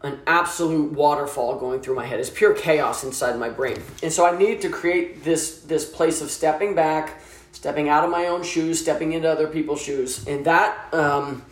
an 0.02 0.20
absolute 0.26 0.92
waterfall 0.92 1.58
going 1.58 1.80
through 1.80 1.96
my 1.96 2.06
head. 2.06 2.20
It's 2.20 2.30
pure 2.30 2.54
chaos 2.54 3.02
inside 3.02 3.38
my 3.38 3.48
brain. 3.48 3.82
And 4.02 4.12
so 4.12 4.26
i 4.26 4.36
need 4.36 4.60
to 4.62 4.68
create 4.68 5.24
this 5.24 5.60
this 5.62 5.90
place 5.90 6.20
of 6.20 6.30
stepping 6.30 6.74
back 6.74 7.20
stepping 7.52 7.88
out 7.88 8.04
of 8.04 8.10
my 8.10 8.26
own 8.26 8.42
shoes 8.42 8.80
stepping 8.80 9.12
into 9.12 9.28
other 9.28 9.48
people's 9.48 9.82
shoes. 9.82 10.26
And 10.28 10.44
that 10.44 10.92
um, 10.94 11.44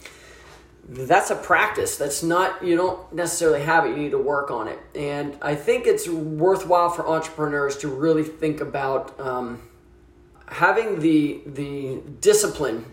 that's 0.88 1.30
a 1.30 1.36
practice. 1.36 1.96
That's 1.96 2.22
not, 2.22 2.64
you 2.64 2.76
don't 2.76 3.12
necessarily 3.12 3.62
have 3.62 3.84
it. 3.86 3.90
You 3.90 3.96
need 3.96 4.10
to 4.10 4.18
work 4.18 4.50
on 4.50 4.68
it. 4.68 4.78
And 4.94 5.38
I 5.40 5.54
think 5.54 5.86
it's 5.86 6.08
worthwhile 6.08 6.90
for 6.90 7.08
entrepreneurs 7.08 7.76
to 7.78 7.88
really 7.88 8.24
think 8.24 8.60
about 8.60 9.18
um, 9.20 9.62
having 10.46 11.00
the, 11.00 11.40
the 11.46 12.02
discipline 12.20 12.84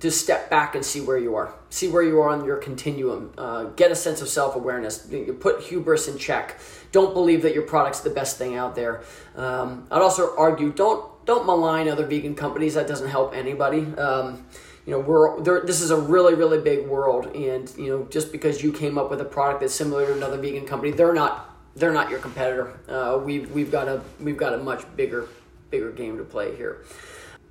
to 0.00 0.10
step 0.10 0.50
back 0.50 0.74
and 0.74 0.84
see 0.84 1.00
where 1.00 1.18
you 1.18 1.36
are, 1.36 1.54
see 1.70 1.86
where 1.86 2.02
you 2.02 2.20
are 2.20 2.28
on 2.28 2.44
your 2.44 2.56
continuum, 2.56 3.32
uh, 3.38 3.64
get 3.64 3.92
a 3.92 3.94
sense 3.94 4.20
of 4.20 4.28
self 4.28 4.56
awareness, 4.56 5.08
put 5.38 5.60
hubris 5.60 6.08
in 6.08 6.18
check. 6.18 6.58
Don't 6.90 7.14
believe 7.14 7.42
that 7.42 7.54
your 7.54 7.62
product's 7.62 8.00
the 8.00 8.10
best 8.10 8.36
thing 8.36 8.56
out 8.56 8.74
there. 8.74 9.02
Um, 9.36 9.86
I'd 9.92 10.02
also 10.02 10.36
argue 10.36 10.72
don't 10.72 11.08
don't 11.24 11.46
malign 11.46 11.88
other 11.88 12.04
vegan 12.04 12.34
companies. 12.34 12.74
That 12.74 12.88
doesn't 12.88 13.08
help 13.08 13.32
anybody. 13.32 13.82
Um, 13.94 14.44
you 14.86 14.92
know 14.92 15.00
we're 15.00 15.40
there, 15.42 15.60
this 15.60 15.80
is 15.80 15.90
a 15.90 15.96
really 15.96 16.34
really 16.34 16.58
big 16.58 16.86
world. 16.86 17.34
And 17.34 17.72
you 17.76 17.88
know 17.88 18.06
just 18.10 18.32
because 18.32 18.62
you 18.62 18.72
came 18.72 18.98
up 18.98 19.10
with 19.10 19.20
a 19.20 19.24
product 19.24 19.60
that's 19.60 19.74
similar 19.74 20.06
to 20.06 20.12
another 20.12 20.38
vegan 20.38 20.66
company 20.66 20.92
they're 20.92 21.14
not 21.14 21.48
they're 21.74 21.92
not 21.92 22.10
your 22.10 22.18
competitor. 22.18 22.78
Uh, 22.88 23.18
we've 23.22 23.50
we've 23.52 23.70
got 23.70 23.88
a 23.88 24.02
we've 24.20 24.36
got 24.36 24.52
a 24.54 24.58
much 24.58 24.84
bigger 24.96 25.28
bigger 25.70 25.90
game 25.90 26.18
to 26.18 26.24
play 26.24 26.54
here. 26.56 26.84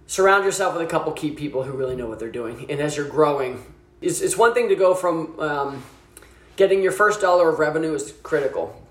Surround 0.08 0.44
yourself 0.44 0.76
with 0.76 0.86
a 0.86 0.90
couple 0.90 1.12
key 1.14 1.32
people 1.32 1.64
who 1.64 1.72
really 1.72 1.96
know 1.96 2.08
what 2.08 2.20
they're 2.20 2.30
doing. 2.30 2.66
And 2.70 2.82
as 2.82 2.98
you're 2.98 3.08
growing 3.08 3.64
it's, 4.02 4.20
it's 4.22 4.36
one 4.36 4.54
thing 4.54 4.70
to 4.70 4.76
go 4.76 4.96
from 4.96 5.40
um, 5.40 5.84
getting 6.56 6.82
your 6.82 6.92
first 6.92 7.22
dollar 7.22 7.50
of 7.50 7.60
revenue 7.60 7.94
is 7.94 8.14
critical. 8.24 8.82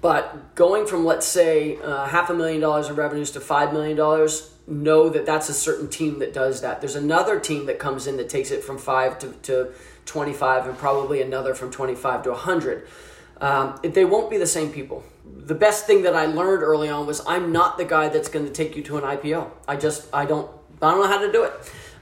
But 0.00 0.54
going 0.54 0.86
from 0.86 1.04
let's 1.04 1.26
say 1.26 1.78
uh, 1.82 2.06
half 2.06 2.30
a 2.30 2.34
million 2.34 2.60
dollars 2.60 2.88
of 2.88 2.98
revenues 2.98 3.30
to 3.32 3.40
five 3.40 3.72
million 3.72 3.96
dollars 3.96 4.52
know 4.68 5.08
that 5.08 5.24
that's 5.24 5.48
a 5.48 5.54
certain 5.54 5.88
team 5.88 6.18
that 6.18 6.32
does 6.32 6.60
that. 6.60 6.80
There's 6.80 6.94
another 6.94 7.40
team 7.40 7.66
that 7.66 7.78
comes 7.78 8.06
in 8.06 8.16
that 8.18 8.28
takes 8.28 8.50
it 8.50 8.62
from 8.62 8.78
five 8.78 9.18
to, 9.20 9.32
to 9.42 9.72
25 10.04 10.66
and 10.66 10.78
probably 10.78 11.22
another 11.22 11.54
from 11.54 11.70
25 11.70 12.24
to 12.24 12.30
100. 12.30 12.86
Um, 13.40 13.78
they 13.82 14.04
won't 14.04 14.30
be 14.30 14.36
the 14.36 14.46
same 14.46 14.70
people. 14.70 15.04
The 15.24 15.54
best 15.54 15.86
thing 15.86 16.02
that 16.02 16.14
I 16.14 16.26
learned 16.26 16.62
early 16.62 16.88
on 16.88 17.06
was 17.06 17.22
I'm 17.26 17.52
not 17.52 17.78
the 17.78 17.84
guy 17.84 18.08
that's 18.08 18.28
going 18.28 18.46
to 18.46 18.52
take 18.52 18.76
you 18.76 18.82
to 18.84 18.98
an 18.98 19.04
IPO. 19.04 19.50
I 19.66 19.76
just, 19.76 20.12
I 20.12 20.26
don't, 20.26 20.50
I 20.82 20.90
don't 20.90 21.00
know 21.00 21.08
how 21.08 21.24
to 21.24 21.32
do 21.32 21.44
it. 21.44 21.52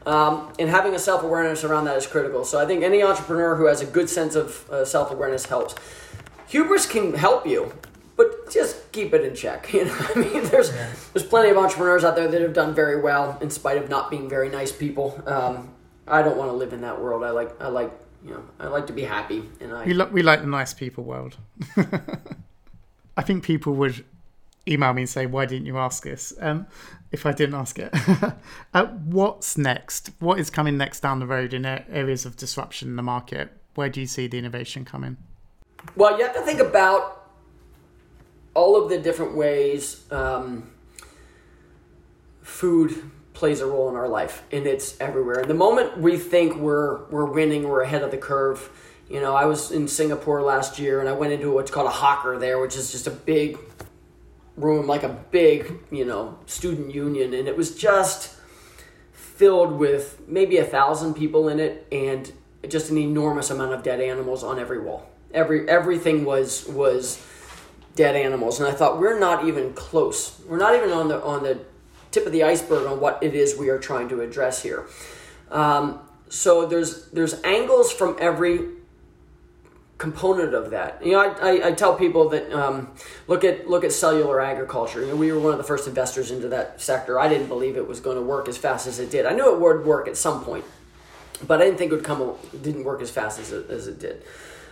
Um, 0.07 0.53
and 0.61 0.71
having 0.71 0.95
a 0.95 1.01
self 1.01 1.25
awareness 1.25 1.65
around 1.65 1.87
that 1.87 1.97
is 1.97 2.07
critical. 2.07 2.45
So 2.45 2.61
I 2.61 2.67
think 2.67 2.85
any 2.85 3.03
entrepreneur 3.03 3.57
who 3.57 3.67
has 3.67 3.81
a 3.81 3.87
good 3.87 4.09
sense 4.09 4.37
of 4.37 4.71
uh, 4.71 4.85
self 4.85 5.11
awareness 5.11 5.47
helps. 5.47 5.75
Hubris 6.47 6.87
can 6.87 7.15
help 7.15 7.45
you, 7.45 7.73
but 8.17 8.51
just 8.51 8.91
keep 8.93 9.13
it 9.13 9.25
in 9.25 9.35
check. 9.35 9.73
You 9.77 9.85
know, 9.85 9.97
I 10.15 10.19
mean, 10.19 10.45
there's 10.45 10.71
yeah. 10.71 10.91
there's 11.13 11.27
plenty 11.27 11.51
of 11.51 11.57
entrepreneurs 11.59 12.05
out 12.05 12.17
there 12.17 12.29
that 12.29 12.41
have 12.41 12.55
done 12.55 12.75
very 12.75 13.01
well 13.01 13.39
in 13.41 13.51
spite 13.51 13.77
of 13.77 13.89
not 13.89 14.11
being 14.11 14.29
very 14.29 14.49
nice 14.49 14.73
people. 14.73 15.23
Um, 15.27 15.75
I 16.09 16.23
don't 16.23 16.37
want 16.37 16.51
to 16.51 16.57
live 16.57 16.73
in 16.73 16.81
that 16.81 17.01
world. 17.01 17.23
I 17.25 17.31
like 17.31 17.61
I 17.61 17.69
like 17.69 17.93
you 18.25 18.31
know 18.31 18.43
I 18.59 18.69
like 18.69 18.87
to 18.87 18.93
be 18.93 19.03
happy, 19.03 19.43
and 19.61 19.73
I 19.73 19.85
we, 19.85 19.95
lo- 19.95 20.09
we 20.11 20.23
like 20.23 20.41
the 20.41 20.47
nice 20.47 20.73
people 20.73 21.05
world. 21.05 21.37
I 23.17 23.23
think 23.23 23.45
people 23.45 23.75
would 23.75 24.05
email 24.67 24.93
me 24.93 25.03
and 25.03 25.09
say, 25.09 25.27
"Why 25.27 25.47
didn't 25.47 25.67
you 25.67 25.79
ask 25.79 26.03
this?" 26.05 26.33
Um, 26.41 26.67
if 27.13 27.27
I 27.27 27.33
didn't 27.33 27.55
ask 27.55 27.79
it, 27.79 27.91
uh, 28.75 28.87
what's 28.87 29.59
next? 29.59 30.11
What 30.19 30.39
is 30.39 30.51
coming 30.51 30.77
next 30.77 31.01
down 31.01 31.19
the 31.19 31.27
road 31.27 31.53
in 31.53 31.65
areas 31.65 32.25
of 32.25 32.37
disruption 32.37 32.89
in 32.89 32.97
the 32.97 33.03
market? 33.03 33.53
Where 33.75 33.89
do 33.89 34.01
you 34.01 34.07
see 34.07 34.27
the 34.27 34.39
innovation 34.39 34.85
coming? 34.85 35.17
Well, 35.95 36.19
you 36.19 36.25
have 36.25 36.35
to 36.35 36.43
think 36.43 36.61
about 36.61 37.26
all 38.57 38.83
of 38.83 38.89
the 38.89 38.99
different 38.99 39.37
ways 39.37 40.03
um, 40.11 40.71
food 42.43 43.11
plays 43.35 43.61
a 43.61 43.67
role 43.67 43.91
in 43.91 43.97
our 43.97 44.09
life, 44.09 44.43
and 44.51 44.67
it's 44.67 44.99
everywhere. 44.99 45.45
The 45.45 45.55
moment 45.55 45.99
we 45.99 46.17
think 46.17 46.57
we're 46.57 47.05
we're 47.11 47.27
winning, 47.27 47.69
we're 47.69 47.83
ahead 47.83 48.03
of 48.03 48.11
the 48.11 48.17
curve. 48.17 48.71
You 49.11 49.21
know, 49.21 49.37
I 49.37 49.45
was 49.45 49.71
in 49.71 49.87
Singapore 49.87 50.43
last 50.43 50.79
year, 50.79 51.01
and 51.01 51.09
I 51.09 51.13
went 51.13 51.35
into 51.35 51.53
what's 51.53 51.71
called 51.71 51.87
a 51.87 51.91
hawker 51.91 52.39
there, 52.39 52.59
which 52.59 52.77
is 52.77 52.91
just 52.91 53.07
a 53.07 53.11
big 53.11 53.59
room, 54.57 54.87
like 54.87 55.03
a 55.03 55.11
big 55.31 55.75
you 55.91 56.07
know 56.07 56.39
student 56.47 56.95
union, 56.95 57.35
and 57.35 57.47
it 57.47 57.57
was 57.57 57.77
just 57.77 58.35
filled 59.13 59.73
with 59.73 60.23
maybe 60.27 60.57
a 60.57 60.65
thousand 60.65 61.13
people 61.13 61.51
in 61.51 61.61
it, 61.61 61.87
and 61.93 62.33
just 62.67 62.91
an 62.91 62.97
enormous 62.97 63.51
amount 63.51 63.75
of 63.75 63.83
dead 63.83 64.01
animals 64.01 64.43
on 64.43 64.59
every 64.59 64.81
wall. 64.81 65.11
Every 65.35 65.69
everything 65.69 66.25
was 66.25 66.67
was 66.69 67.23
dead 67.97 68.15
animals, 68.15 68.61
and 68.61 68.69
I 68.69 68.73
thought 68.73 69.01
we're 69.01 69.19
not 69.19 69.47
even 69.49 69.73
close. 69.73 70.41
We're 70.47 70.59
not 70.59 70.77
even 70.77 70.93
on 70.93 71.09
the 71.09 71.21
on 71.23 71.43
the 71.43 71.59
tip 72.13 72.27
of 72.27 72.33
the 72.33 72.45
iceberg 72.45 72.87
on 72.87 73.01
what 73.01 73.23
it 73.23 73.35
is 73.35 73.57
we 73.57 73.69
are 73.71 73.79
trying 73.79 74.09
to 74.11 74.21
address 74.21 74.63
here. 74.63 74.87
Um, 75.51 76.01
so 76.29 76.67
there's 76.67 77.07
there's 77.11 77.43
angles 77.43 77.93
from 77.93 78.17
every 78.21 78.61
component 79.99 80.55
of 80.55 80.71
that. 80.71 81.05
You 81.05 81.13
know, 81.13 81.21
I, 81.21 81.57
I, 81.57 81.69
I 81.69 81.73
tell 81.73 81.97
people 81.97 82.29
that 82.29 82.53
um, 82.53 82.93
look 83.27 83.45
at 83.45 83.69
look 83.69 83.83
at 83.83 83.93
cellular 83.93 84.41
agriculture. 84.41 85.01
You 85.01 85.09
know, 85.09 85.17
we 85.17 85.33
were 85.33 85.39
one 85.39 85.53
of 85.53 85.59
the 85.59 85.65
first 85.65 85.89
investors 85.89 86.31
into 86.31 86.49
that 86.49 86.81
sector. 86.81 87.19
I 87.19 87.29
didn't 87.29 87.49
believe 87.49 87.77
it 87.77 87.89
was 87.89 88.01
going 88.01 88.17
to 88.17 88.23
work 88.23 88.49
as 88.49 88.59
fast 88.59 88.87
as 88.87 88.99
it 88.99 89.11
did. 89.11 89.27
I 89.27 89.33
knew 89.33 89.53
it 89.55 89.61
would 89.61 89.87
work 89.87 90.07
at 90.07 90.17
some 90.17 90.45
point, 90.45 90.65
but 91.47 91.61
I 91.61 91.65
didn't 91.65 91.79
think 91.79 91.93
it 91.93 91.97
would 91.97 92.05
come. 92.05 92.35
It 92.53 92.63
didn't 92.63 92.85
work 92.85 93.01
as 93.01 93.11
fast 93.11 93.39
as 93.39 93.53
it, 93.53 93.71
as 93.71 93.87
it 93.89 93.99
did. 93.99 94.23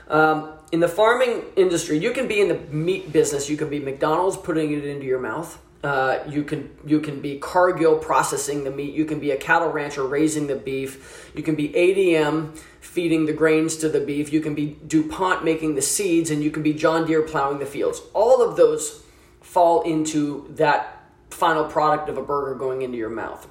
Um, 0.08 0.50
in 0.72 0.80
the 0.80 0.88
farming 0.88 1.44
industry, 1.56 1.98
you 1.98 2.12
can 2.12 2.28
be 2.28 2.40
in 2.40 2.48
the 2.48 2.58
meat 2.74 3.12
business. 3.12 3.48
You 3.48 3.56
can 3.56 3.70
be 3.70 3.78
McDonald's 3.78 4.36
putting 4.36 4.72
it 4.72 4.84
into 4.84 5.06
your 5.06 5.20
mouth. 5.20 5.58
Uh, 5.84 6.24
you 6.26 6.42
can 6.42 6.70
you 6.86 6.98
can 6.98 7.20
be 7.20 7.38
Cargill 7.38 7.98
processing 7.98 8.64
the 8.64 8.70
meat. 8.70 8.94
You 8.94 9.04
can 9.04 9.20
be 9.20 9.32
a 9.32 9.36
cattle 9.36 9.68
rancher 9.68 10.02
raising 10.02 10.46
the 10.46 10.56
beef. 10.56 11.30
You 11.36 11.42
can 11.42 11.54
be 11.54 11.68
ADM 11.68 12.56
feeding 12.80 13.26
the 13.26 13.34
grains 13.34 13.76
to 13.76 13.90
the 13.90 14.00
beef. 14.00 14.32
You 14.32 14.40
can 14.40 14.54
be 14.54 14.78
DuPont 14.86 15.44
making 15.44 15.74
the 15.74 15.82
seeds, 15.82 16.30
and 16.30 16.42
you 16.42 16.50
can 16.50 16.62
be 16.62 16.72
John 16.72 17.06
Deere 17.06 17.22
plowing 17.22 17.58
the 17.58 17.66
fields. 17.66 18.00
All 18.14 18.42
of 18.42 18.56
those 18.56 19.02
fall 19.42 19.82
into 19.82 20.46
that 20.54 21.02
final 21.28 21.64
product 21.64 22.08
of 22.08 22.16
a 22.16 22.22
burger 22.22 22.54
going 22.54 22.80
into 22.80 22.96
your 22.96 23.10
mouth. 23.10 23.46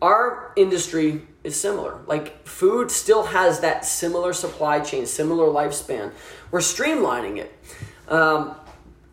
Our 0.00 0.52
industry 0.56 1.22
is 1.44 1.60
similar. 1.60 2.00
Like 2.06 2.46
food 2.46 2.90
still 2.90 3.24
has 3.24 3.60
that 3.60 3.84
similar 3.84 4.32
supply 4.32 4.80
chain, 4.80 5.06
similar 5.06 5.46
lifespan. 5.46 6.12
We're 6.50 6.60
streamlining 6.60 7.38
it. 7.38 7.52
Um, 8.08 8.56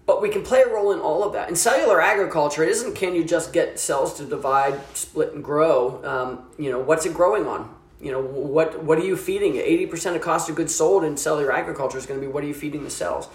but 0.06 0.22
we 0.22 0.30
can 0.30 0.42
play 0.42 0.64
a 0.64 0.68
role 0.68 0.92
in 0.92 1.00
all 1.00 1.24
of 1.24 1.34
that. 1.34 1.50
In 1.50 1.56
cellular 1.56 2.02
agriculture, 2.02 2.64
it 2.64 2.70
isn't 2.70 2.96
can 2.96 3.14
you 3.14 3.24
just 3.24 3.54
get 3.54 3.80
cells 3.80 4.16
to 4.16 4.26
divide, 4.26 4.80
split, 4.96 5.34
and 5.34 5.44
grow. 5.44 6.04
Um, 6.04 6.50
you 6.58 6.72
know, 6.72 6.80
what's 6.80 7.06
it 7.06 7.14
growing 7.14 7.46
on? 7.46 7.76
You 8.02 8.14
know, 8.14 8.22
what 8.22 8.84
what 8.84 8.98
are 8.98 9.06
you 9.06 9.16
feeding 9.16 9.56
it? 9.56 9.66
Eighty 9.66 9.86
percent 9.86 10.16
of 10.16 10.22
cost 10.22 10.50
of 10.50 10.56
goods 10.56 10.74
sold 10.74 11.04
in 11.04 11.16
cellular 11.16 11.52
agriculture 11.52 11.98
is 11.98 12.06
going 12.06 12.20
to 12.20 12.26
be 12.26 12.32
what 12.32 12.44
are 12.44 12.48
you 12.48 12.54
feeding 12.54 12.84
the 12.84 12.90
cells. 12.90 13.30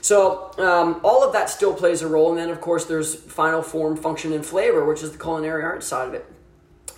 So 0.00 0.52
um, 0.58 1.00
all 1.02 1.24
of 1.24 1.32
that 1.32 1.48
still 1.48 1.74
plays 1.74 2.02
a 2.02 2.08
role, 2.08 2.30
and 2.30 2.38
then 2.38 2.50
of 2.50 2.60
course 2.60 2.84
there's 2.84 3.14
final 3.14 3.62
form, 3.62 3.96
function, 3.96 4.32
and 4.32 4.44
flavor, 4.46 4.84
which 4.84 5.02
is 5.02 5.12
the 5.12 5.18
culinary 5.18 5.64
art 5.64 5.82
side 5.82 6.08
of 6.08 6.14
it 6.14 6.26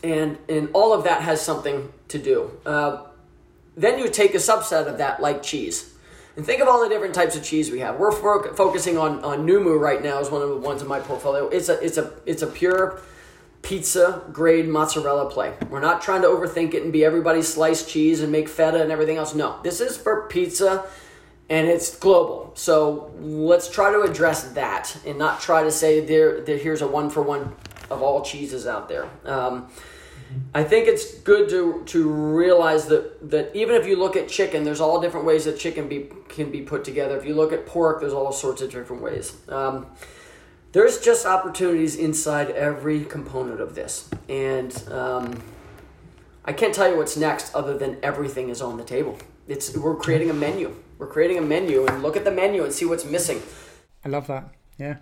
and 0.05 0.38
and 0.48 0.68
all 0.72 0.92
of 0.92 1.05
that 1.05 1.22
has 1.22 1.40
something 1.40 1.92
to 2.09 2.18
do. 2.18 2.50
Uh, 2.64 3.05
then 3.76 3.98
you 3.98 4.09
take 4.09 4.34
a 4.34 4.38
subset 4.38 4.86
of 4.86 4.98
that, 4.98 5.20
like 5.20 5.42
cheese, 5.42 5.92
and 6.36 6.46
think 6.46 6.61
of 6.61 6.68
all 6.68 6.82
the 6.82 6.88
different 6.88 7.14
types 7.14 7.34
of 7.36 7.42
cheese 7.42 7.70
we 7.70 7.80
have. 7.80 7.98
We're 7.98 8.12
fo- 8.12 8.55
focusing 8.55 8.98
on 8.98 9.24
on 9.24 9.46
Numu 9.46 9.78
right 9.78 10.02
now 10.02 10.20
as 10.20 10.30
one 10.30 10.42
of 10.42 10.48
the 10.48 10.57
ones 10.57 10.82
in 10.82 10.88
my 10.88 11.00
portfolio. 11.00 11.48
It's 11.48 11.68
a 11.68 11.84
it's 11.84 11.98
a 11.98 12.12
it's 12.26 12.42
a 12.42 12.46
pure 12.46 13.00
pizza 13.62 14.22
grade 14.30 14.68
mozzarella 14.68 15.30
play. 15.30 15.55
We're 15.70 15.80
not 15.80 16.02
trying 16.02 16.20
to 16.22 16.28
overthink 16.28 16.74
it 16.74 16.82
and 16.82 16.92
be 16.92 17.05
everybody's 17.05 17.48
sliced 17.48 17.88
cheese 17.88 18.20
and 18.20 18.30
make 18.30 18.48
feta 18.48 18.82
and 18.82 18.92
everything 18.92 19.16
else. 19.16 19.34
No, 19.34 19.59
this 19.62 19.80
is 19.80 19.96
for 19.96 20.28
pizza 20.28 20.84
and 21.48 21.66
it's 21.66 21.96
global. 21.96 22.52
So 22.55 23.12
let's 23.18 23.68
try 23.68 23.90
to 23.90 24.02
address 24.02 24.52
that 24.52 24.96
and 25.07 25.18
not 25.18 25.40
try 25.40 25.62
to 25.62 25.70
say 25.70 26.00
there, 26.00 26.42
there 26.42 26.59
here's 26.59 26.82
a 26.82 26.86
one 26.86 27.11
for 27.11 27.22
one 27.22 27.55
of 27.90 28.02
all 28.02 28.22
cheeses 28.22 28.66
out 28.66 28.88
there. 28.88 29.09
Um, 29.24 29.68
I 30.55 30.62
think 30.62 30.87
it's 30.87 31.14
good 31.20 31.49
to 31.51 31.82
to 31.87 32.09
realize 32.09 32.87
that 32.87 33.30
that 33.30 33.55
even 33.55 33.74
if 33.74 33.87
you 33.87 33.97
look 33.97 34.16
at 34.16 34.28
chicken, 34.28 34.64
there's 34.64 34.80
all 34.80 35.01
different 35.01 35.26
ways 35.26 35.45
that 35.47 35.59
chicken 35.59 35.89
be 35.89 36.09
can 36.28 36.51
be 36.51 36.62
put 36.62 36.85
together. 36.85 37.16
If 37.16 37.24
you 37.24 37.35
look 37.35 37.53
at 37.53 37.66
pork, 37.66 38.01
there's 38.01 38.12
all 38.12 38.32
sorts 38.32 38.62
of 38.62 38.70
different 38.70 39.03
ways. 39.03 39.37
Um, 39.49 39.87
there's 40.72 41.01
just 41.01 41.26
opportunities 41.26 41.97
inside 41.97 42.51
every 42.51 43.05
component 43.05 43.61
of 43.61 43.74
this, 43.74 44.09
and 44.28 44.72
um, 44.91 45.43
I 46.45 46.53
can't 46.53 46.74
tell 46.74 46.89
you 46.89 46.97
what's 46.97 47.16
next 47.16 47.55
other 47.55 47.76
than 47.76 47.99
everything 48.03 48.49
is 48.49 48.61
on 48.61 48.76
the 48.76 48.85
table. 48.85 49.18
It's 49.49 49.76
we're 49.76 49.97
creating 49.97 50.30
a 50.30 50.35
menu. 50.35 50.74
We're 50.99 51.09
creating 51.09 51.39
a 51.39 51.43
menu, 51.43 51.87
and 51.87 52.03
look 52.03 52.16
at 52.16 52.24
the 52.24 52.30
menu 52.30 52.64
and 52.64 52.72
see 52.72 52.85
what's 52.85 53.05
missing. 53.05 53.43
I 54.05 54.09
love 54.09 54.26
that. 54.28 54.49
Yeah, 54.78 54.97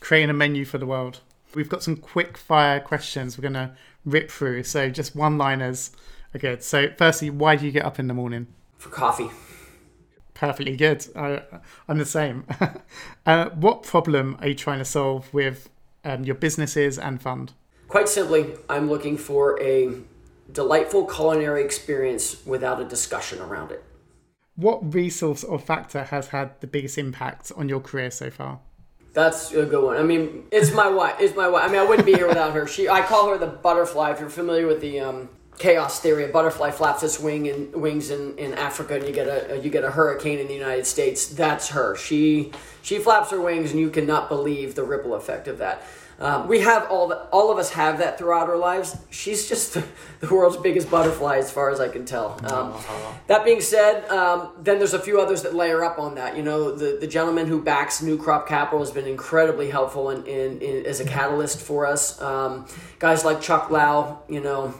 creating 0.00 0.30
a 0.30 0.34
menu 0.34 0.64
for 0.64 0.78
the 0.78 0.86
world. 0.86 1.20
We've 1.54 1.68
got 1.68 1.82
some 1.82 1.96
quick 1.96 2.36
fire 2.36 2.80
questions 2.80 3.38
we're 3.38 3.42
going 3.42 3.54
to 3.54 3.72
rip 4.04 4.30
through. 4.30 4.64
So 4.64 4.90
just 4.90 5.14
one 5.14 5.38
liners 5.38 5.90
are 6.34 6.38
good. 6.38 6.62
So, 6.62 6.88
firstly, 6.96 7.30
why 7.30 7.56
do 7.56 7.64
you 7.66 7.72
get 7.72 7.84
up 7.84 7.98
in 7.98 8.08
the 8.08 8.14
morning? 8.14 8.48
For 8.78 8.90
coffee. 8.90 9.30
Perfectly 10.34 10.76
good. 10.76 11.06
I, 11.14 11.42
I'm 11.88 11.98
the 11.98 12.04
same. 12.04 12.44
uh, 13.26 13.50
what 13.50 13.84
problem 13.84 14.36
are 14.40 14.48
you 14.48 14.54
trying 14.54 14.78
to 14.78 14.84
solve 14.84 15.32
with 15.32 15.70
um, 16.04 16.24
your 16.24 16.34
businesses 16.34 16.98
and 16.98 17.22
fund? 17.22 17.52
Quite 17.88 18.08
simply, 18.08 18.54
I'm 18.68 18.90
looking 18.90 19.16
for 19.16 19.60
a 19.62 19.92
delightful 20.52 21.06
culinary 21.06 21.64
experience 21.64 22.44
without 22.44 22.80
a 22.80 22.84
discussion 22.84 23.40
around 23.40 23.70
it. 23.70 23.84
What 24.56 24.94
resource 24.94 25.42
or 25.42 25.58
factor 25.58 26.04
has 26.04 26.28
had 26.28 26.60
the 26.60 26.66
biggest 26.66 26.98
impact 26.98 27.50
on 27.56 27.68
your 27.68 27.80
career 27.80 28.10
so 28.10 28.30
far? 28.30 28.60
That's 29.14 29.52
a 29.52 29.64
good 29.64 29.82
one. 29.82 29.96
I 29.96 30.02
mean, 30.02 30.44
it's 30.50 30.72
my 30.72 30.88
wife. 30.88 31.16
It's 31.20 31.36
my 31.36 31.48
wife. 31.48 31.62
I 31.64 31.68
mean, 31.72 31.80
I 31.80 31.84
wouldn't 31.84 32.04
be 32.04 32.14
here 32.14 32.26
without 32.26 32.52
her. 32.52 32.66
She, 32.66 32.88
I 32.88 33.00
call 33.02 33.30
her 33.30 33.38
the 33.38 33.46
butterfly. 33.46 34.10
If 34.10 34.18
you're 34.18 34.28
familiar 34.28 34.66
with 34.66 34.80
the 34.80 34.98
um, 34.98 35.28
chaos 35.56 36.00
theory, 36.00 36.24
a 36.24 36.28
butterfly 36.28 36.72
flaps 36.72 37.04
its 37.04 37.20
wing 37.20 37.48
and 37.48 37.72
wings 37.74 38.10
in, 38.10 38.36
in 38.38 38.54
Africa, 38.54 38.96
and 38.96 39.06
you 39.06 39.12
get 39.12 39.28
a 39.28 39.60
you 39.62 39.70
get 39.70 39.84
a 39.84 39.90
hurricane 39.92 40.40
in 40.40 40.48
the 40.48 40.54
United 40.54 40.84
States. 40.84 41.28
That's 41.28 41.68
her. 41.68 41.94
She 41.94 42.50
she 42.82 42.98
flaps 42.98 43.30
her 43.30 43.40
wings, 43.40 43.70
and 43.70 43.78
you 43.78 43.88
cannot 43.88 44.28
believe 44.28 44.74
the 44.74 44.82
ripple 44.82 45.14
effect 45.14 45.46
of 45.46 45.58
that. 45.58 45.84
Um, 46.18 46.48
we 46.48 46.60
have 46.60 46.90
all 46.90 47.08
the, 47.08 47.16
all 47.32 47.50
of 47.50 47.58
us 47.58 47.70
have 47.70 47.98
that 47.98 48.18
throughout 48.18 48.48
our 48.48 48.56
lives. 48.56 48.96
She's 49.10 49.48
just 49.48 49.74
the, 49.74 49.84
the 50.20 50.34
world's 50.34 50.56
biggest 50.56 50.90
butterfly, 50.90 51.38
as 51.38 51.50
far 51.50 51.70
as 51.70 51.80
I 51.80 51.88
can 51.88 52.04
tell. 52.04 52.38
Um, 52.44 52.74
that 53.26 53.44
being 53.44 53.60
said, 53.60 54.08
um, 54.08 54.50
then 54.60 54.78
there's 54.78 54.94
a 54.94 54.98
few 54.98 55.20
others 55.20 55.42
that 55.42 55.54
layer 55.54 55.84
up 55.84 55.98
on 55.98 56.14
that. 56.16 56.36
You 56.36 56.42
know, 56.42 56.74
the, 56.74 56.98
the 57.00 57.06
gentleman 57.06 57.46
who 57.46 57.62
backs 57.62 58.02
New 58.02 58.16
Crop 58.16 58.48
Capital 58.48 58.80
has 58.80 58.90
been 58.90 59.06
incredibly 59.06 59.70
helpful 59.70 60.10
in, 60.10 60.24
in, 60.26 60.60
in 60.60 60.86
as 60.86 61.00
a 61.00 61.04
catalyst 61.04 61.60
for 61.60 61.86
us. 61.86 62.20
Um, 62.20 62.66
guys 62.98 63.24
like 63.24 63.40
Chuck 63.40 63.68
Laubach, 63.68 64.18
you 64.28 64.40
know, 64.40 64.74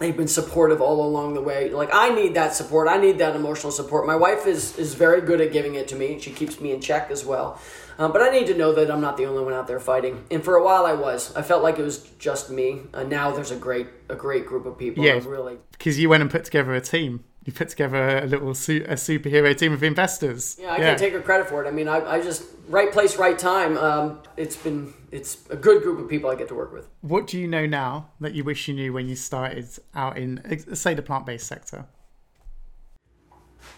they've 0.00 0.16
been 0.16 0.28
supportive 0.28 0.80
all 0.80 1.06
along 1.06 1.34
the 1.34 1.42
way. 1.42 1.70
Like 1.70 1.90
I 1.92 2.10
need 2.10 2.34
that 2.34 2.54
support. 2.54 2.88
I 2.88 2.96
need 2.96 3.18
that 3.18 3.36
emotional 3.36 3.70
support. 3.70 4.06
My 4.06 4.16
wife 4.16 4.46
is 4.46 4.76
is 4.78 4.94
very 4.94 5.20
good 5.20 5.40
at 5.40 5.52
giving 5.52 5.76
it 5.76 5.86
to 5.88 5.94
me. 5.94 6.18
She 6.18 6.32
keeps 6.32 6.60
me 6.60 6.72
in 6.72 6.80
check 6.80 7.10
as 7.10 7.24
well. 7.24 7.60
Um, 8.00 8.12
but 8.12 8.22
I 8.22 8.30
need 8.30 8.46
to 8.46 8.54
know 8.54 8.72
that 8.72 8.90
I'm 8.90 9.02
not 9.02 9.18
the 9.18 9.26
only 9.26 9.44
one 9.44 9.52
out 9.52 9.66
there 9.66 9.78
fighting. 9.78 10.24
And 10.30 10.42
for 10.42 10.56
a 10.56 10.64
while, 10.64 10.86
I 10.86 10.94
was. 10.94 11.36
I 11.36 11.42
felt 11.42 11.62
like 11.62 11.78
it 11.78 11.82
was 11.82 11.98
just 12.18 12.50
me. 12.50 12.80
Uh, 12.94 13.02
now 13.02 13.30
there's 13.30 13.50
a 13.50 13.56
great 13.56 13.88
a 14.08 14.14
great 14.14 14.46
group 14.46 14.64
of 14.64 14.78
people. 14.78 15.04
Yeah, 15.04 15.20
really. 15.26 15.58
Because 15.72 15.98
you 15.98 16.08
went 16.08 16.22
and 16.22 16.30
put 16.30 16.44
together 16.44 16.74
a 16.74 16.80
team. 16.80 17.24
You 17.44 17.52
put 17.52 17.68
together 17.68 18.18
a 18.18 18.26
little 18.26 18.54
su- 18.54 18.86
a 18.88 18.94
superhero 18.94 19.56
team 19.56 19.74
of 19.74 19.82
investors. 19.82 20.56
Yeah, 20.58 20.68
I 20.68 20.78
yeah. 20.78 20.84
can't 20.84 20.98
take 20.98 21.12
her 21.12 21.20
credit 21.20 21.48
for 21.48 21.62
it. 21.62 21.68
I 21.68 21.72
mean, 21.72 21.88
I, 21.88 21.98
I 22.16 22.22
just 22.22 22.44
right 22.68 22.90
place, 22.90 23.18
right 23.18 23.38
time. 23.38 23.76
Um, 23.76 24.20
it's 24.38 24.56
been 24.56 24.94
it's 25.10 25.46
a 25.50 25.56
good 25.56 25.82
group 25.82 26.00
of 26.00 26.08
people 26.08 26.30
I 26.30 26.36
get 26.36 26.48
to 26.48 26.54
work 26.54 26.72
with. 26.72 26.88
What 27.02 27.26
do 27.26 27.38
you 27.38 27.46
know 27.46 27.66
now 27.66 28.08
that 28.20 28.32
you 28.32 28.44
wish 28.44 28.66
you 28.66 28.74
knew 28.74 28.94
when 28.94 29.08
you 29.08 29.16
started 29.16 29.68
out 29.94 30.16
in, 30.16 30.74
say, 30.74 30.94
the 30.94 31.02
plant 31.02 31.26
based 31.26 31.46
sector? 31.46 31.86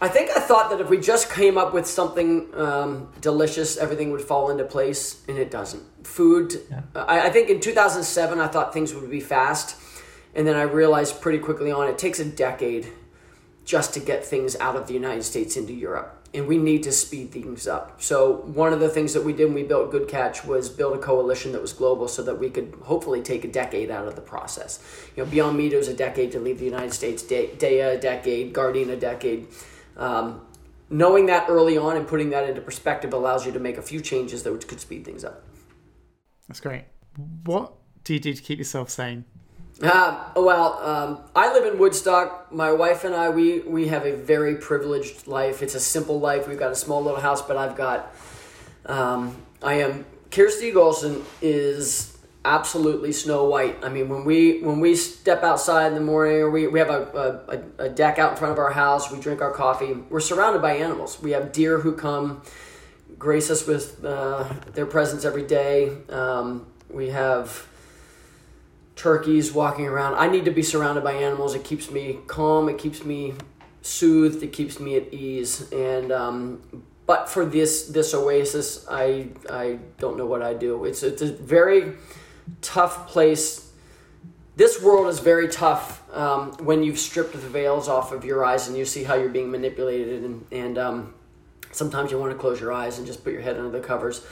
I 0.03 0.09
think 0.09 0.31
I 0.37 0.41
thought 0.41 0.71
that 0.71 0.81
if 0.81 0.91
we 0.91 0.99
just 0.99 1.31
came 1.31 1.57
up 1.57 1.73
with 1.73 1.87
something 1.87 2.49
um, 2.57 3.09
delicious, 3.21 3.77
everything 3.77 4.11
would 4.11 4.21
fall 4.21 4.51
into 4.51 4.65
place, 4.65 5.23
and 5.29 5.39
it 5.39 5.49
doesn't. 5.49 5.85
Food, 6.05 6.55
yeah. 6.69 6.81
I, 6.97 7.29
I, 7.29 7.31
think 7.31 7.51
in 7.51 7.61
2007, 7.61 8.41
I 8.41 8.49
thought 8.49 8.73
things 8.73 8.93
would 8.93 9.09
be 9.09 9.21
fast, 9.21 9.77
and 10.35 10.45
then 10.45 10.57
I 10.57 10.63
realized 10.63 11.21
pretty 11.21 11.39
quickly 11.39 11.71
on 11.71 11.87
it 11.87 11.99
takes 11.99 12.19
a 12.19 12.25
decade 12.25 12.89
just 13.65 13.95
to 13.95 14.01
get 14.01 14.25
things 14.25 14.57
out 14.57 14.75
of 14.75 14.89
the 14.89 14.95
United 14.95 15.23
States 15.23 15.57
into 15.57 15.73
Europe. 15.73 16.19
And 16.35 16.49
we 16.49 16.59
need 16.59 16.83
to 16.83 16.91
speed 16.91 17.31
things 17.31 17.69
up. 17.69 18.03
So, 18.03 18.39
one 18.39 18.73
of 18.73 18.81
the 18.81 18.89
things 18.89 19.13
that 19.13 19.23
we 19.23 19.33
did 19.33 19.45
when 19.45 19.55
we 19.55 19.63
built 19.63 19.93
Good 19.93 20.09
Catch 20.09 20.45
was 20.45 20.69
build 20.69 20.97
a 20.97 20.99
coalition 20.99 21.53
that 21.53 21.63
was 21.63 21.73
global 21.73 22.09
so 22.09 22.25
that 22.25 22.41
we 22.41 22.51
could 22.51 22.75
hopefully 22.83 23.23
take 23.23 23.45
a 23.45 23.49
decade 23.49 23.89
out 23.91 24.09
of 24.09 24.17
the 24.17 24.23
process. 24.23 24.83
You 25.15 25.23
know, 25.23 25.31
Beyond 25.31 25.57
Meat 25.57 25.75
was 25.75 25.87
a 25.87 25.95
decade 25.95 26.33
to 26.33 26.41
leave 26.41 26.59
the 26.59 26.65
United 26.65 26.93
States, 26.93 27.23
Daiya 27.23 27.99
a 27.99 28.01
decade, 28.01 28.53
Gardein 28.53 28.89
a 28.89 28.97
decade 28.97 29.47
um, 29.97 30.41
knowing 30.91 31.27
that 31.27 31.49
early 31.49 31.77
on 31.77 31.97
and 31.97 32.07
putting 32.07 32.31
that 32.31 32.49
into 32.49 32.61
perspective 32.61 33.13
allows 33.13 33.47
you 33.47 33.53
to 33.53 33.59
make 33.59 33.79
a 33.79 33.83
few 33.83 34.01
changes 34.01 34.43
that 34.43 34.69
could 34.69 34.81
speed 34.81 35.05
things 35.05 35.25
up. 35.25 35.45
That's 36.49 36.61
great. 36.61 36.85
What 37.45 37.73
do 38.05 38.15
you 38.15 38.21
do 38.21 38.33
to 38.33 38.43
keep 38.43 38.59
yourself 38.59 38.91
sane? 38.91 39.25
Uh, 39.83 40.31
well, 40.37 40.79
um, 40.83 41.21
I 41.35 41.53
live 41.53 41.73
in 41.73 41.79
Woodstock. 41.79 42.53
My 42.53 42.71
wife 42.71 43.05
and 43.05 43.15
I, 43.15 43.31
we, 43.31 43.61
we 43.61 43.89
have 43.89 44.07
a 44.07 44.15
very 44.15 44.57
privileged 44.57 45.27
life. 45.27 45.63
It's 45.63 45.75
a 45.75 45.81
simple 45.81 46.21
life. 46.21 46.47
We've 46.47 46.59
got 46.59 46.71
a 46.71 46.77
small 46.77 47.03
little 47.03 47.21
house, 47.21 47.43
but 47.43 47.57
I've 47.57 47.77
got, 47.77 48.15
um, 48.87 49.37
I 49.63 49.75
am, 49.75 50.05
Kirsty 50.31 50.73
Golson 50.73 51.25
is 51.41 52.12
absolutely 52.45 53.13
Snow 53.13 53.45
White. 53.45 53.85
I 53.85 53.89
mean, 53.89 54.09
when 54.09 54.25
we 54.25 54.61
when 54.61 54.81
we 54.81 54.95
step 54.97 55.43
outside 55.43 55.89
in 55.89 55.95
the 55.95 56.01
morning, 56.01 56.37
or 56.37 56.51
we, 56.51 56.67
we 56.67 56.79
have 56.79 56.91
a, 56.91 57.63
a, 57.79 57.85
a, 57.85 57.89
deck 57.89 58.19
out 58.19 58.33
in 58.33 58.39
front 58.39 58.53
of 58.53 58.59
our 58.59 58.73
house, 58.73 59.11
we 59.11 59.21
drink 59.21 59.41
our 59.41 59.53
coffee. 59.53 59.95
We're 60.11 60.21
surrounded 60.21 60.63
by 60.63 60.75
animals. 60.77 61.21
We 61.23 61.33
have 61.33 61.53
deer 61.53 61.79
who 61.79 61.95
come 61.95 62.43
grace 63.19 63.51
us 63.51 63.67
with 63.67 64.05
uh, 64.05 64.53
their 64.75 64.87
presence 64.87 65.25
every 65.25 65.47
day. 65.47 65.97
Um, 66.09 66.67
we 66.91 67.11
have 67.11 67.67
turkeys 68.97 69.53
walking 69.53 69.87
around. 69.87 70.15
I 70.15 70.29
need 70.29 70.45
to 70.45 70.51
be 70.51 70.63
surrounded 70.63 71.05
by 71.05 71.13
animals. 71.13 71.55
It 71.55 71.65
keeps 71.65 71.91
me 71.91 72.19
calm. 72.27 72.69
It 72.69 72.79
keeps 72.79 73.05
me 73.05 73.35
soothed. 73.83 74.43
It 74.43 74.53
keeps 74.53 74.81
me 74.81 74.97
at 74.97 75.13
ease. 75.13 75.71
And 75.73 76.11
um, 76.11 76.85
but 77.07 77.29
for 77.29 77.45
this 77.45 77.87
this 77.89 78.15
oasis, 78.15 78.87
I 78.91 79.29
I 79.51 79.79
don't 79.99 80.17
know 80.17 80.27
what 80.27 80.43
I 80.43 80.55
do. 80.55 80.85
It's 80.85 81.03
it's 81.03 81.23
a 81.23 81.33
very 81.33 81.95
tough 82.61 83.09
place. 83.09 83.71
This 84.57 84.83
world 84.83 85.09
is 85.09 85.19
very 85.19 85.49
tough 85.49 86.03
um, 86.15 86.53
when 86.59 86.83
you've 86.83 86.99
stripped 86.99 87.33
the 87.33 87.39
veils 87.39 87.89
off 87.89 88.13
of 88.13 88.25
your 88.25 88.45
eyes 88.45 88.69
and 88.69 88.77
you 88.77 88.85
see 88.85 89.05
how 89.05 89.15
you're 89.15 89.31
being 89.31 89.51
manipulated, 89.51 90.23
and, 90.23 90.47
and 90.53 90.79
um, 90.79 91.15
sometimes 91.71 92.11
you 92.11 92.19
want 92.19 92.33
to 92.33 92.39
close 92.39 92.61
your 92.61 92.73
eyes 92.73 92.99
and 92.99 93.07
just 93.07 93.25
put 93.25 93.33
your 93.33 93.43
head 93.43 93.57
under 93.57 93.71
the 93.71 93.81
covers. 93.81 94.25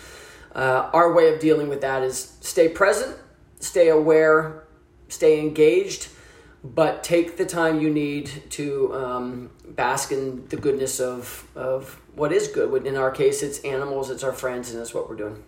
Uh, 0.54 0.90
our 0.92 1.12
way 1.12 1.32
of 1.32 1.40
dealing 1.40 1.68
with 1.68 1.80
that 1.80 2.02
is 2.02 2.36
stay 2.40 2.68
present, 2.68 3.16
stay 3.60 3.88
aware, 3.88 4.64
stay 5.08 5.40
engaged, 5.40 6.08
but 6.62 7.02
take 7.02 7.36
the 7.36 7.46
time 7.46 7.80
you 7.80 7.88
need 7.88 8.30
to 8.50 8.94
um, 8.94 9.50
bask 9.68 10.12
in 10.12 10.46
the 10.48 10.56
goodness 10.56 11.00
of, 11.00 11.46
of 11.54 12.00
what 12.14 12.32
is 12.32 12.48
good. 12.48 12.86
In 12.86 12.96
our 12.96 13.10
case, 13.10 13.42
it's 13.42 13.60
animals, 13.60 14.10
it's 14.10 14.22
our 14.22 14.32
friends, 14.32 14.70
and 14.70 14.78
that's 14.78 14.92
what 14.92 15.08
we're 15.08 15.16
doing. 15.16 15.42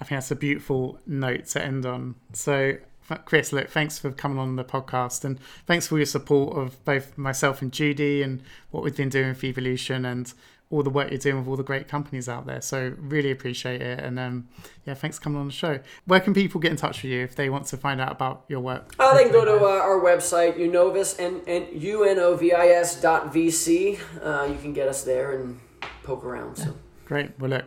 I 0.00 0.04
think 0.04 0.16
that's 0.20 0.30
a 0.30 0.36
beautiful 0.36 1.00
note 1.06 1.46
to 1.46 1.64
end 1.64 1.86
on. 1.86 2.16
So, 2.32 2.76
Chris, 3.24 3.52
look, 3.52 3.68
thanks 3.70 3.98
for 3.98 4.10
coming 4.10 4.38
on 4.38 4.56
the 4.56 4.64
podcast 4.64 5.24
and 5.24 5.38
thanks 5.66 5.86
for 5.86 5.96
your 5.96 6.06
support 6.06 6.56
of 6.56 6.84
both 6.84 7.16
myself 7.16 7.62
and 7.62 7.72
Judy 7.72 8.22
and 8.22 8.42
what 8.70 8.82
we've 8.82 8.96
been 8.96 9.08
doing 9.08 9.28
with 9.28 9.40
Vevolution 9.40 10.04
and 10.10 10.32
all 10.68 10.82
the 10.82 10.90
work 10.90 11.10
you're 11.10 11.18
doing 11.18 11.38
with 11.38 11.46
all 11.46 11.56
the 11.56 11.62
great 11.62 11.86
companies 11.86 12.28
out 12.28 12.44
there. 12.44 12.60
So, 12.60 12.94
really 12.98 13.30
appreciate 13.30 13.80
it. 13.80 14.00
And 14.00 14.18
um, 14.18 14.48
yeah, 14.84 14.94
thanks 14.94 15.16
for 15.16 15.24
coming 15.24 15.40
on 15.40 15.46
the 15.46 15.52
show. 15.52 15.78
Where 16.04 16.20
can 16.20 16.34
people 16.34 16.60
get 16.60 16.72
in 16.72 16.76
touch 16.76 17.02
with 17.02 17.12
you 17.12 17.22
if 17.22 17.36
they 17.36 17.48
want 17.48 17.66
to 17.68 17.76
find 17.78 18.00
out 18.00 18.12
about 18.12 18.44
your 18.48 18.60
work? 18.60 18.94
Oh, 18.98 19.16
they 19.16 19.22
can 19.22 19.32
go 19.32 19.44
to 19.44 19.64
uh, 19.64 19.68
our 19.68 20.00
website, 20.00 20.58
Unovis 20.58 21.18
and, 21.18 21.46
and 21.48 21.80
U-N-O-V-I-S 21.82 23.00
dot 23.00 23.32
VC. 23.32 23.98
Uh, 24.22 24.44
you 24.44 24.58
can 24.58 24.72
get 24.74 24.88
us 24.88 25.04
there 25.04 25.40
and 25.40 25.58
poke 26.02 26.24
around. 26.24 26.56
So. 26.56 26.64
Yeah. 26.64 26.72
Great. 27.06 27.38
Well, 27.38 27.50
look, 27.50 27.64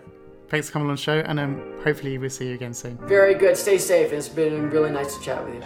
thanks 0.50 0.68
for 0.68 0.74
coming 0.74 0.90
on 0.90 0.96
the 0.96 1.02
show, 1.02 1.20
and 1.20 1.40
um, 1.40 1.62
hopefully 1.84 2.18
we'll 2.18 2.30
see 2.30 2.48
you 2.48 2.56
again 2.56 2.74
soon. 2.74 2.98
Very 3.08 3.36
good. 3.36 3.56
Stay 3.56 3.78
safe. 3.78 4.12
It's 4.12 4.30
been 4.30 4.70
really 4.70 4.92
nice 4.92 5.16
to 5.16 5.24
chat 5.24 5.44
with 5.44 5.56
you. 5.56 5.62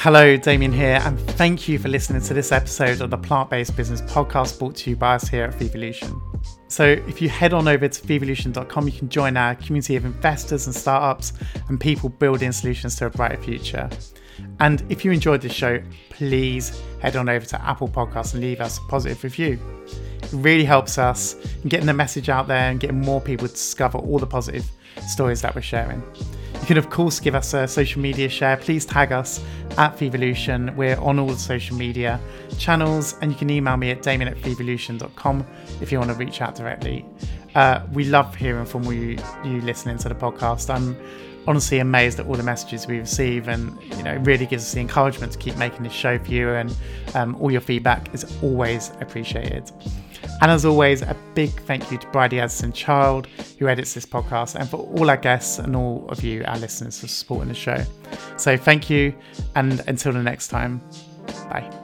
Hello, 0.00 0.36
Damien 0.36 0.72
here, 0.72 1.00
and 1.02 1.18
thank 1.18 1.66
you 1.66 1.76
for 1.76 1.88
listening 1.88 2.22
to 2.22 2.32
this 2.32 2.52
episode 2.52 3.00
of 3.00 3.10
the 3.10 3.18
Plant 3.18 3.50
Based 3.50 3.76
Business 3.76 4.00
Podcast 4.02 4.56
brought 4.58 4.76
to 4.76 4.90
you 4.90 4.96
by 4.96 5.16
us 5.16 5.26
here 5.26 5.42
at 5.42 5.54
Vevolution. 5.54 6.20
So, 6.68 6.84
if 6.84 7.20
you 7.20 7.28
head 7.28 7.52
on 7.52 7.66
over 7.66 7.88
to 7.88 8.02
vevolution.com, 8.06 8.86
you 8.86 8.92
can 8.92 9.08
join 9.08 9.36
our 9.36 9.56
community 9.56 9.96
of 9.96 10.04
investors 10.04 10.66
and 10.66 10.74
startups 10.74 11.32
and 11.68 11.80
people 11.80 12.10
building 12.10 12.52
solutions 12.52 12.94
to 12.96 13.06
a 13.06 13.10
brighter 13.10 13.42
future. 13.42 13.90
And 14.60 14.82
if 14.88 15.04
you 15.04 15.12
enjoyed 15.12 15.40
this 15.40 15.52
show, 15.52 15.80
please 16.10 16.82
head 17.00 17.16
on 17.16 17.28
over 17.28 17.46
to 17.46 17.62
Apple 17.62 17.88
Podcasts 17.88 18.34
and 18.34 18.42
leave 18.42 18.60
us 18.60 18.78
a 18.78 18.80
positive 18.82 19.22
review. 19.22 19.58
It 20.22 20.30
really 20.32 20.64
helps 20.64 20.98
us 20.98 21.36
in 21.62 21.68
getting 21.68 21.86
the 21.86 21.94
message 21.94 22.28
out 22.28 22.48
there 22.48 22.70
and 22.70 22.80
getting 22.80 23.00
more 23.00 23.20
people 23.20 23.46
to 23.46 23.52
discover 23.52 23.98
all 23.98 24.18
the 24.18 24.26
positive 24.26 24.68
stories 25.06 25.42
that 25.42 25.54
we're 25.54 25.62
sharing. 25.62 26.02
You 26.60 26.66
can, 26.66 26.76
of 26.76 26.90
course, 26.90 27.20
give 27.20 27.34
us 27.34 27.54
a 27.54 27.68
social 27.68 28.00
media 28.02 28.28
share. 28.28 28.56
Please 28.56 28.84
tag 28.84 29.12
us 29.12 29.42
at 29.78 29.96
Vevolution. 29.96 30.74
We're 30.76 30.98
on 30.98 31.18
all 31.18 31.28
the 31.28 31.36
social 31.36 31.76
media 31.76 32.20
channels, 32.58 33.14
and 33.22 33.30
you 33.30 33.38
can 33.38 33.48
email 33.48 33.76
me 33.76 33.90
at 33.90 34.02
damien 34.02 34.28
at 34.28 34.36
vevolution.com 34.38 35.46
if 35.80 35.92
you 35.92 35.98
want 35.98 36.10
to 36.10 36.16
reach 36.16 36.42
out 36.42 36.56
directly. 36.56 37.06
Uh, 37.54 37.80
we 37.92 38.04
love 38.04 38.34
hearing 38.34 38.66
from 38.66 38.84
you, 38.84 39.18
you 39.44 39.60
listening 39.62 39.98
to 39.98 40.08
the 40.08 40.14
podcast. 40.14 40.68
I'm 40.68 40.96
honestly 41.48 41.78
amazed 41.80 42.20
at 42.20 42.26
all 42.26 42.34
the 42.34 42.42
messages 42.42 42.86
we 42.86 42.98
receive, 42.98 43.48
and 43.48 43.76
you 43.96 44.02
know, 44.04 44.14
really 44.18 44.46
gives 44.46 44.62
us 44.64 44.72
the 44.72 44.80
encouragement 44.80 45.32
to 45.32 45.38
keep 45.38 45.56
making 45.56 45.82
this 45.82 45.92
show 45.92 46.18
for 46.18 46.30
you. 46.30 46.50
And 46.50 46.76
um, 47.14 47.34
all 47.40 47.50
your 47.50 47.60
feedback 47.62 48.14
is 48.14 48.24
always 48.42 48.92
appreciated. 49.00 49.72
And 50.40 50.50
as 50.50 50.64
always, 50.64 51.02
a 51.02 51.16
big 51.34 51.50
thank 51.62 51.90
you 51.90 51.98
to 51.98 52.06
Bridey 52.08 52.38
Addison-Child, 52.38 53.26
who 53.58 53.66
edits 53.66 53.94
this 53.94 54.06
podcast, 54.06 54.54
and 54.54 54.68
for 54.68 54.76
all 54.76 55.10
our 55.10 55.16
guests 55.16 55.58
and 55.58 55.74
all 55.74 56.06
of 56.08 56.22
you, 56.22 56.44
our 56.46 56.58
listeners, 56.58 57.00
for 57.00 57.08
supporting 57.08 57.48
the 57.48 57.54
show. 57.54 57.82
So 58.36 58.56
thank 58.56 58.90
you, 58.90 59.14
and 59.56 59.82
until 59.88 60.12
the 60.12 60.22
next 60.22 60.48
time, 60.48 60.80
bye. 61.50 61.77